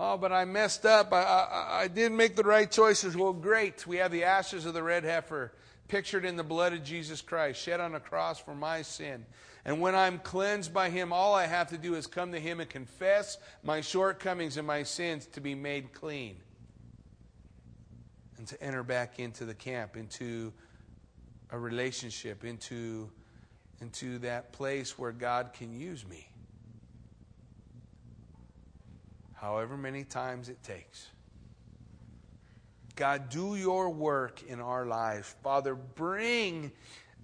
Oh, 0.00 0.16
but 0.16 0.30
I 0.32 0.44
messed 0.44 0.86
up. 0.86 1.12
I, 1.12 1.22
I, 1.22 1.80
I, 1.80 1.88
didn't 1.88 2.16
make 2.16 2.36
the 2.36 2.44
right 2.44 2.70
choices. 2.70 3.16
Well, 3.16 3.32
great. 3.32 3.84
We 3.84 3.96
have 3.96 4.12
the 4.12 4.22
ashes 4.22 4.64
of 4.64 4.72
the 4.72 4.82
red 4.82 5.02
heifer 5.02 5.52
pictured 5.88 6.24
in 6.24 6.36
the 6.36 6.44
blood 6.44 6.72
of 6.72 6.84
Jesus 6.84 7.20
Christ, 7.20 7.60
shed 7.60 7.80
on 7.80 7.96
a 7.96 8.00
cross 8.00 8.38
for 8.38 8.54
my 8.54 8.82
sin. 8.82 9.26
And 9.64 9.80
when 9.80 9.96
I'm 9.96 10.20
cleansed 10.20 10.72
by 10.72 10.88
Him, 10.88 11.12
all 11.12 11.34
I 11.34 11.46
have 11.46 11.70
to 11.70 11.78
do 11.78 11.96
is 11.96 12.06
come 12.06 12.30
to 12.30 12.38
Him 12.38 12.60
and 12.60 12.70
confess 12.70 13.38
my 13.64 13.80
shortcomings 13.80 14.56
and 14.56 14.64
my 14.64 14.84
sins 14.84 15.26
to 15.32 15.40
be 15.40 15.56
made 15.56 15.92
clean. 15.92 16.36
And 18.36 18.46
to 18.46 18.62
enter 18.62 18.84
back 18.84 19.18
into 19.18 19.44
the 19.46 19.54
camp, 19.54 19.96
into 19.96 20.52
a 21.50 21.58
relationship, 21.58 22.44
into, 22.44 23.10
into 23.80 24.18
that 24.20 24.52
place 24.52 24.96
where 24.96 25.10
God 25.10 25.54
can 25.54 25.72
use 25.72 26.06
me 26.06 26.27
however 29.40 29.76
many 29.76 30.04
times 30.04 30.48
it 30.48 30.62
takes. 30.62 31.06
God, 32.96 33.28
do 33.28 33.54
your 33.54 33.90
work 33.90 34.42
in 34.42 34.60
our 34.60 34.84
lives. 34.84 35.34
Father, 35.42 35.74
bring 35.74 36.72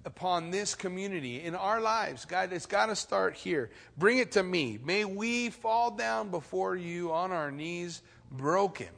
upon 0.04 0.50
this 0.50 0.74
community 0.74 1.42
in 1.42 1.54
our 1.54 1.80
lives. 1.80 2.24
God, 2.24 2.52
it's 2.52 2.66
got 2.66 2.86
to 2.86 2.96
start 2.96 3.34
here. 3.34 3.70
Bring 3.96 4.18
it 4.18 4.32
to 4.32 4.42
me. 4.42 4.78
May 4.84 5.04
we 5.04 5.50
fall 5.50 5.90
down 5.90 6.30
before 6.30 6.76
you 6.76 7.12
on 7.12 7.32
our 7.32 7.50
knees, 7.50 8.02
broken, 8.30 8.90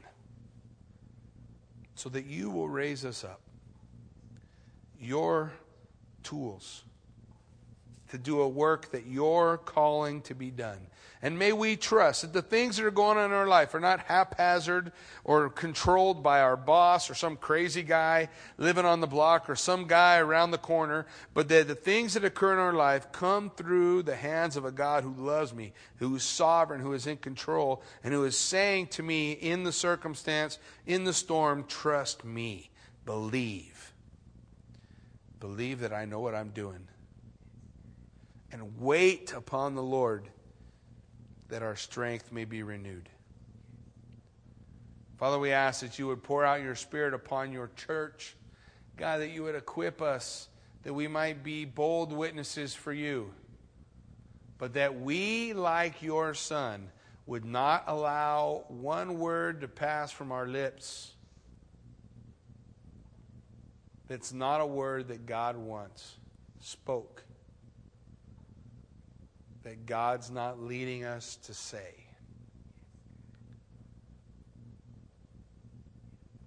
so 1.94 2.10
that 2.10 2.26
you 2.26 2.50
will 2.50 2.68
raise 2.68 3.04
us 3.04 3.24
up. 3.24 3.40
Your 5.00 5.52
tools 6.22 6.82
to 8.10 8.18
do 8.18 8.40
a 8.40 8.48
work 8.48 8.90
that 8.92 9.06
you're 9.06 9.58
calling 9.58 10.20
to 10.22 10.34
be 10.34 10.50
done. 10.50 10.86
And 11.22 11.38
may 11.38 11.52
we 11.52 11.76
trust 11.76 12.22
that 12.22 12.34
the 12.34 12.42
things 12.42 12.76
that 12.76 12.84
are 12.84 12.90
going 12.90 13.16
on 13.16 13.26
in 13.26 13.32
our 13.32 13.46
life 13.46 13.74
are 13.74 13.80
not 13.80 14.00
haphazard 14.00 14.92
or 15.24 15.48
controlled 15.48 16.22
by 16.22 16.40
our 16.40 16.56
boss 16.56 17.08
or 17.08 17.14
some 17.14 17.36
crazy 17.36 17.82
guy 17.82 18.28
living 18.58 18.84
on 18.84 19.00
the 19.00 19.06
block 19.06 19.48
or 19.48 19.56
some 19.56 19.86
guy 19.86 20.18
around 20.18 20.50
the 20.50 20.58
corner, 20.58 21.06
but 21.32 21.48
that 21.48 21.68
the 21.68 21.74
things 21.74 22.14
that 22.14 22.24
occur 22.24 22.52
in 22.52 22.58
our 22.58 22.74
life 22.74 23.10
come 23.12 23.50
through 23.50 24.02
the 24.02 24.14
hands 24.14 24.56
of 24.56 24.66
a 24.66 24.70
God 24.70 25.04
who 25.04 25.14
loves 25.14 25.54
me, 25.54 25.72
who 25.96 26.14
is 26.16 26.22
sovereign, 26.22 26.80
who 26.80 26.92
is 26.92 27.06
in 27.06 27.16
control, 27.16 27.82
and 28.04 28.12
who 28.12 28.24
is 28.24 28.36
saying 28.36 28.88
to 28.88 29.02
me 29.02 29.32
in 29.32 29.64
the 29.64 29.72
circumstance, 29.72 30.58
in 30.84 31.04
the 31.04 31.14
storm, 31.14 31.64
trust 31.66 32.24
me, 32.26 32.70
believe. 33.06 33.94
Believe 35.40 35.80
that 35.80 35.94
I 35.94 36.04
know 36.04 36.20
what 36.20 36.34
I'm 36.34 36.50
doing. 36.50 36.88
And 38.52 38.78
wait 38.78 39.32
upon 39.32 39.74
the 39.74 39.82
Lord 39.82 40.28
that 41.48 41.62
our 41.62 41.76
strength 41.76 42.32
may 42.32 42.44
be 42.44 42.62
renewed. 42.62 43.08
Father, 45.18 45.38
we 45.38 45.52
ask 45.52 45.80
that 45.80 45.98
you 45.98 46.08
would 46.08 46.22
pour 46.22 46.44
out 46.44 46.62
your 46.62 46.74
Spirit 46.74 47.14
upon 47.14 47.52
your 47.52 47.70
church. 47.76 48.36
God, 48.96 49.20
that 49.20 49.30
you 49.30 49.42
would 49.44 49.54
equip 49.54 50.02
us 50.02 50.48
that 50.82 50.92
we 50.92 51.08
might 51.08 51.42
be 51.42 51.64
bold 51.64 52.12
witnesses 52.12 52.74
for 52.74 52.92
you, 52.92 53.32
but 54.58 54.74
that 54.74 55.00
we, 55.00 55.52
like 55.52 56.02
your 56.02 56.34
Son, 56.34 56.90
would 57.26 57.44
not 57.44 57.84
allow 57.86 58.64
one 58.68 59.18
word 59.18 59.62
to 59.62 59.68
pass 59.68 60.12
from 60.12 60.30
our 60.30 60.46
lips 60.46 61.12
that's 64.06 64.32
not 64.32 64.60
a 64.60 64.66
word 64.66 65.08
that 65.08 65.26
God 65.26 65.56
once 65.56 66.16
spoke 66.60 67.25
that 69.66 69.84
God's 69.84 70.30
not 70.30 70.62
leading 70.62 71.04
us 71.04 71.34
to 71.42 71.52
say. 71.52 71.92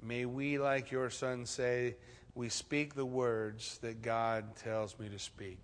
May 0.02 0.24
we, 0.24 0.58
like 0.58 0.90
your 0.90 1.10
son, 1.10 1.46
say, 1.46 1.98
we 2.34 2.48
speak 2.48 2.96
the 2.96 3.06
words 3.06 3.78
that 3.80 4.02
God 4.02 4.56
tells 4.56 4.98
me 4.98 5.10
to 5.10 5.20
speak. 5.20 5.62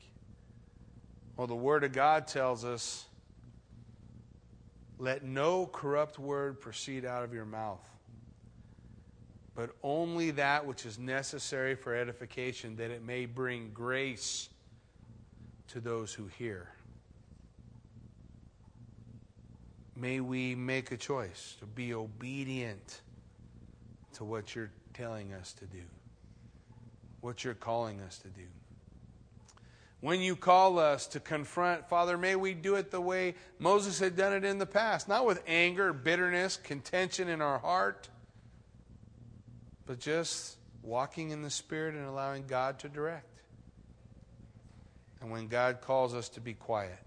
Well, 1.38 1.48
the 1.48 1.56
Word 1.56 1.86
of 1.86 1.94
God 1.94 2.28
tells 2.28 2.66
us, 2.66 3.06
let 4.98 5.24
no 5.24 5.66
corrupt 5.66 6.20
word 6.20 6.60
proceed 6.60 7.06
out 7.06 7.24
of 7.24 7.34
your 7.34 7.46
mouth, 7.46 7.88
but 9.56 9.70
only 9.82 10.32
that 10.32 10.66
which 10.66 10.86
is 10.86 11.00
necessary 11.00 11.76
for 11.76 11.96
edification, 11.96 12.76
that 12.76 12.92
it 12.92 13.02
may 13.02 13.26
bring 13.26 13.72
grace 13.74 14.50
to 15.70 15.80
those 15.80 16.14
who 16.14 16.28
hear. 16.38 16.75
May 19.96 20.20
we 20.20 20.56
make 20.56 20.92
a 20.92 20.98
choice 20.98 21.56
to 21.60 21.66
be 21.66 21.94
obedient 21.94 23.02
to 24.14 24.24
what 24.24 24.56
you're 24.56 24.72
telling 24.94 25.34
us 25.34 25.54
to 25.54 25.66
do, 25.66 25.84
what 27.22 27.44
you're 27.44 27.54
calling 27.54 28.02
us 28.02 28.18
to 28.20 28.28
do. 28.30 28.46
When 30.02 30.22
you 30.22 30.36
call 30.36 30.78
us 30.78 31.08
to 31.08 31.20
confront, 31.20 31.90
Father, 31.90 32.18
may 32.18 32.36
we 32.36 32.54
do 32.54 32.76
it 32.76 32.92
the 32.92 33.02
way 33.02 33.36
Moses 33.58 34.00
had 34.00 34.16
done 34.16 34.34
it 34.34 34.46
in 34.46 34.60
the 34.60 34.66
past, 34.66 35.08
not 35.08 35.26
with 35.26 35.42
anger, 35.48 35.94
bitterness, 35.94 36.58
contention 36.58 37.28
in 37.28 37.42
our 37.42 37.58
heart, 37.58 38.10
but 39.86 40.00
just 40.00 40.58
walking 40.84 41.32
in 41.32 41.42
the 41.42 41.50
Spirit 41.50 41.96
and 41.96 42.06
allowing 42.06 42.46
God 42.46 42.80
to 42.80 42.90
direct. 42.90 43.42
And 45.22 45.32
when 45.32 45.48
God 45.48 45.82
calls 45.82 46.14
us 46.14 46.30
to 46.30 46.42
be 46.42 46.54
quiet, 46.54 47.00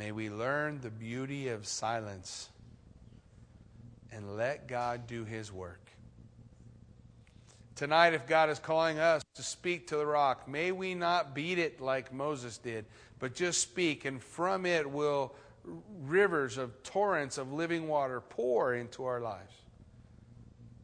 May 0.00 0.12
we 0.12 0.30
learn 0.30 0.80
the 0.80 0.88
beauty 0.88 1.48
of 1.48 1.66
silence 1.66 2.48
and 4.10 4.34
let 4.34 4.66
God 4.66 5.06
do 5.06 5.26
His 5.26 5.52
work. 5.52 5.90
tonight, 7.74 8.14
if 8.14 8.26
God 8.26 8.48
is 8.48 8.58
calling 8.58 8.98
us 8.98 9.22
to 9.34 9.42
speak 9.42 9.88
to 9.88 9.98
the 9.98 10.06
rock, 10.06 10.48
may 10.48 10.72
we 10.72 10.94
not 10.94 11.34
beat 11.34 11.58
it 11.58 11.82
like 11.82 12.14
Moses 12.14 12.56
did, 12.56 12.86
but 13.18 13.34
just 13.34 13.60
speak, 13.60 14.06
and 14.06 14.22
from 14.22 14.64
it 14.64 14.90
will 14.90 15.34
rivers 16.02 16.56
of 16.56 16.82
torrents 16.82 17.36
of 17.36 17.52
living 17.52 17.86
water 17.86 18.22
pour 18.22 18.72
into 18.72 19.04
our 19.04 19.20
lives. 19.20 19.52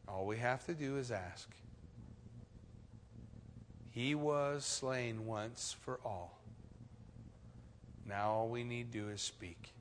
All 0.07 0.27
we 0.27 0.37
have 0.37 0.63
to 0.67 0.75
do 0.75 0.97
is 0.97 1.11
ask. 1.11 1.49
He 3.89 4.13
was 4.13 4.63
slain 4.63 5.25
once 5.25 5.75
for 5.81 5.99
all. 6.05 6.36
Now 8.07 8.31
all 8.31 8.47
we 8.47 8.63
need 8.63 8.91
to 8.91 8.99
do 8.99 9.09
is 9.09 9.21
speak. 9.21 9.73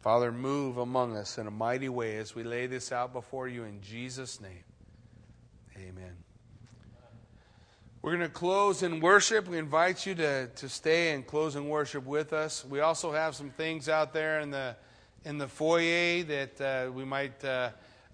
Father, 0.00 0.30
move 0.30 0.76
among 0.76 1.16
us 1.16 1.38
in 1.38 1.46
a 1.46 1.50
mighty 1.50 1.88
way 1.88 2.16
as 2.18 2.34
we 2.34 2.44
lay 2.44 2.66
this 2.66 2.92
out 2.92 3.12
before 3.12 3.48
you 3.48 3.64
in 3.64 3.80
Jesus' 3.80 4.40
name. 4.40 4.62
Amen. 5.76 6.12
We're 8.02 8.12
going 8.12 8.22
to 8.22 8.28
close 8.28 8.84
in 8.84 9.00
worship. 9.00 9.48
We 9.48 9.58
invite 9.58 10.06
you 10.06 10.14
to, 10.14 10.46
to 10.46 10.68
stay 10.68 11.12
and 11.12 11.26
close 11.26 11.56
in 11.56 11.68
worship 11.68 12.06
with 12.06 12.32
us. 12.32 12.64
We 12.64 12.78
also 12.78 13.10
have 13.10 13.34
some 13.34 13.50
things 13.50 13.88
out 13.88 14.12
there 14.12 14.38
in 14.38 14.52
the, 14.52 14.76
in 15.24 15.38
the 15.38 15.48
foyer 15.48 16.22
that 16.22 16.60
uh, 16.60 16.92
we 16.92 17.04
might 17.04 17.44
uh, 17.44 17.70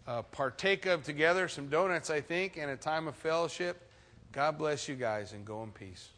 uh, 0.06 0.22
partake 0.22 0.86
of 0.86 1.02
together. 1.02 1.46
Some 1.46 1.68
donuts, 1.68 2.08
I 2.08 2.22
think, 2.22 2.56
and 2.56 2.70
a 2.70 2.76
time 2.76 3.06
of 3.06 3.16
fellowship. 3.16 3.86
God 4.32 4.56
bless 4.56 4.88
you 4.88 4.94
guys 4.94 5.34
and 5.34 5.44
go 5.44 5.62
in 5.62 5.72
peace. 5.72 6.08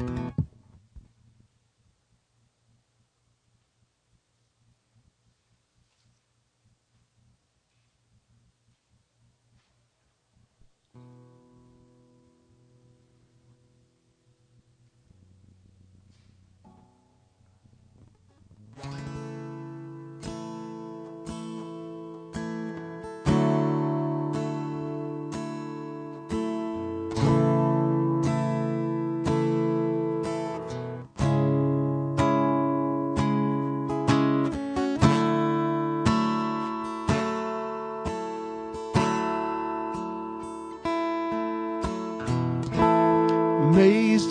Amazed 0.00 0.45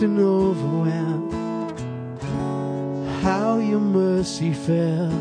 and 0.06 0.20
overwhelmed 0.20 1.34
how 3.24 3.58
your 3.58 3.80
mercy 3.80 4.54
fell. 4.54 5.12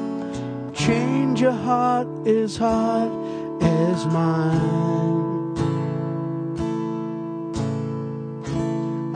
Change 0.74 1.40
your 1.40 1.52
heart 1.52 2.06
as 2.26 2.58
hard 2.58 3.10
as 3.62 4.04
mine. 4.04 5.56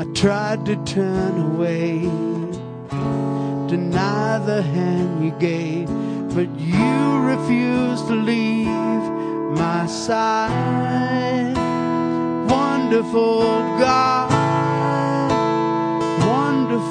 I 0.00 0.04
tried 0.14 0.64
to 0.64 0.76
turn 0.86 1.34
away, 1.50 2.00
deny 3.68 4.38
the 4.38 4.62
hand 4.62 5.22
you 5.22 5.32
gave, 5.32 5.88
but 6.34 6.48
you 6.58 7.18
refused 7.32 8.06
to 8.06 8.14
leave 8.14 9.02
my 9.62 9.84
side. 9.86 11.56
Wonderful 12.48 13.42
God 13.84 14.37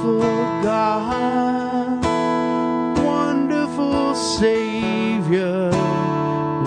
wonderful 0.04 0.64
God, 0.64 2.04
wonderful 3.04 4.16
Savior, 4.16 5.72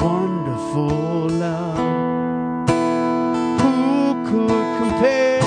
wonderful 0.02 1.28
love. 1.28 1.78
Who 3.60 4.14
could 4.26 4.66
compare? 4.78 5.42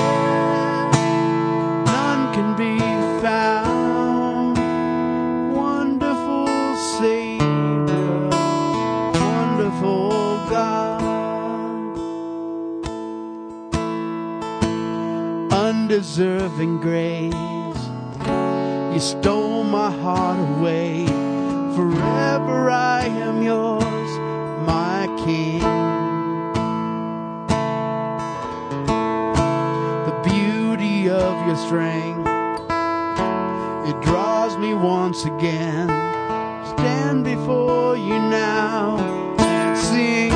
None 1.84 2.34
can 2.34 2.56
be 2.56 2.78
found. 3.20 4.56
Wonderful 5.54 6.76
Savior, 6.98 8.28
wonderful 9.12 10.10
God. 10.48 11.02
Undeserving 15.52 16.80
grace 16.80 17.43
you 18.94 19.00
stole 19.00 19.64
my 19.64 19.90
heart 19.90 20.38
away. 20.38 21.04
Forever 21.74 22.70
I 22.70 23.06
am 23.06 23.42
yours, 23.42 24.10
my 24.64 25.08
King. 25.24 25.58
The 30.06 30.30
beauty 30.30 31.10
of 31.10 31.34
your 31.44 31.56
strength, 31.56 32.28
it 33.88 34.00
draws 34.00 34.56
me 34.58 34.74
once 34.74 35.24
again. 35.24 35.88
Stand 36.76 37.24
before 37.24 37.96
you 37.96 38.16
now 38.20 38.96
and 39.40 39.76
sing. 39.76 40.30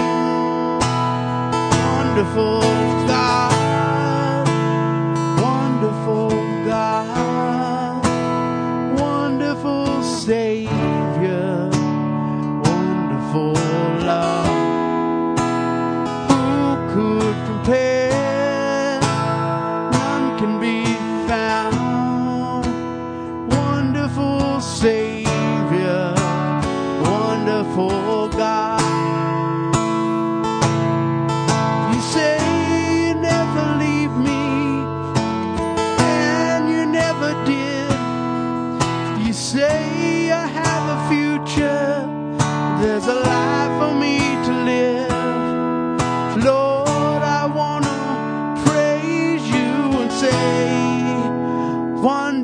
Wonderful 1.95 3.08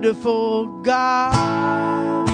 Wonderful 0.04 0.66
God, 0.82 2.28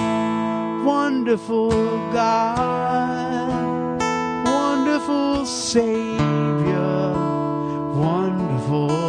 wonderful 0.85 1.69
God, 2.11 4.01
wonderful 4.45 5.45
Savior, 5.45 7.13
wonderful 7.95 9.00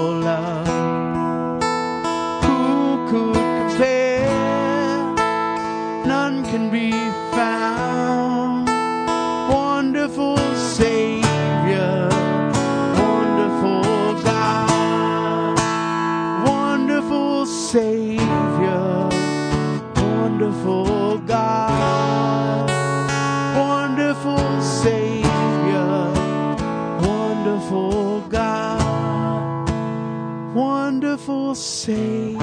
Savior, 31.55 32.39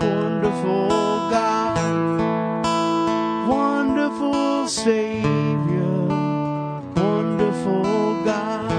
wonderful 0.00 0.88
God, 1.30 2.58
wonderful 3.48 4.68
Savior, 4.68 6.06
wonderful 6.94 7.82
God, 8.24 8.70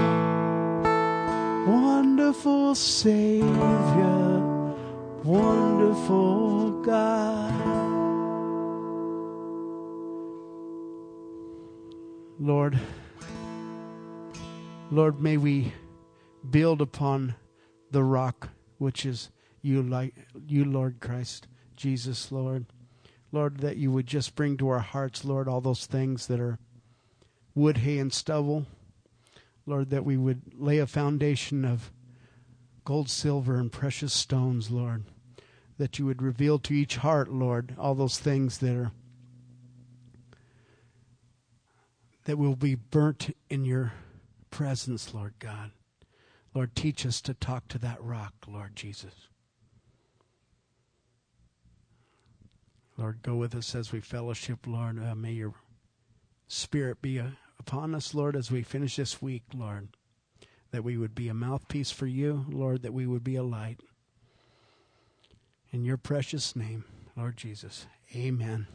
wonderful 1.68 2.76
Savior, 2.76 4.40
wonderful 5.24 6.82
God. 6.82 7.52
Lord, 12.40 12.80
Lord, 14.92 15.20
may 15.22 15.38
we 15.38 15.74
build 16.50 16.82
upon 16.82 17.36
the 17.96 18.04
rock 18.04 18.50
which 18.78 19.06
is 19.06 19.30
you, 19.62 19.82
like 19.82 20.14
you, 20.46 20.66
Lord 20.66 21.00
Christ, 21.00 21.48
Jesus, 21.78 22.30
Lord. 22.30 22.66
Lord, 23.32 23.60
that 23.60 23.78
you 23.78 23.90
would 23.90 24.06
just 24.06 24.36
bring 24.36 24.58
to 24.58 24.68
our 24.68 24.80
hearts, 24.80 25.24
Lord, 25.24 25.48
all 25.48 25.62
those 25.62 25.86
things 25.86 26.28
that 26.28 26.42
are 26.42 26.60
wood, 27.54 27.78
hay, 27.78 27.98
and 27.98 28.12
stubble. 28.12 28.66
Lord, 29.66 29.92
that 29.92 30.04
we 30.04 30.18
would 30.18 30.42
lay 30.58 30.78
a 30.80 30.86
foundation 30.86 31.64
of 31.64 31.90
gold, 32.84 33.10
silver, 33.10 33.56
and 33.56 33.72
precious 33.72 34.12
stones, 34.12 34.70
Lord. 34.70 35.06
That 35.78 35.98
you 35.98 36.06
would 36.06 36.22
reveal 36.22 36.60
to 36.60 36.74
each 36.74 36.98
heart, 36.98 37.32
Lord, 37.32 37.76
all 37.80 37.96
those 37.96 38.20
things 38.20 38.58
that 38.58 38.76
are 38.76 38.92
that 42.26 42.38
will 42.38 42.58
be 42.58 42.76
burnt 42.76 43.34
in 43.50 43.64
your 43.64 43.94
presence, 44.52 45.14
Lord 45.14 45.36
God. 45.40 45.72
Lord, 46.56 46.74
teach 46.74 47.06
us 47.06 47.20
to 47.22 47.34
talk 47.34 47.68
to 47.68 47.78
that 47.80 48.02
rock, 48.02 48.34
Lord 48.48 48.78
Jesus. 48.78 49.14
Lord, 52.98 53.22
go 53.22 53.36
with 53.36 53.54
us 53.54 53.76
as 53.76 53.92
we 53.92 54.00
fellowship, 54.00 54.60
Lord. 54.66 55.04
Uh, 55.04 55.16
may 55.16 55.34
your 55.34 55.54
spirit 56.48 57.02
be 57.02 57.20
uh, 57.20 57.32
upon 57.60 57.94
us, 57.94 58.14
Lord, 58.14 58.38
as 58.38 58.52
we 58.52 58.64
finish 58.64 58.96
this 58.96 59.22
week, 59.22 59.44
Lord. 59.54 59.90
That 60.72 60.86
we 60.86 60.96
would 60.96 61.14
be 61.14 61.28
a 61.28 61.34
mouthpiece 61.34 61.92
for 61.92 62.08
you, 62.08 62.46
Lord, 62.50 62.84
that 62.84 62.94
we 62.94 63.06
would 63.06 63.24
be 63.24 63.36
a 63.36 63.44
light. 63.44 63.82
In 65.72 65.84
your 65.84 65.98
precious 65.98 66.56
name, 66.56 66.86
Lord 67.18 67.36
Jesus. 67.36 67.86
Amen. 68.16 68.68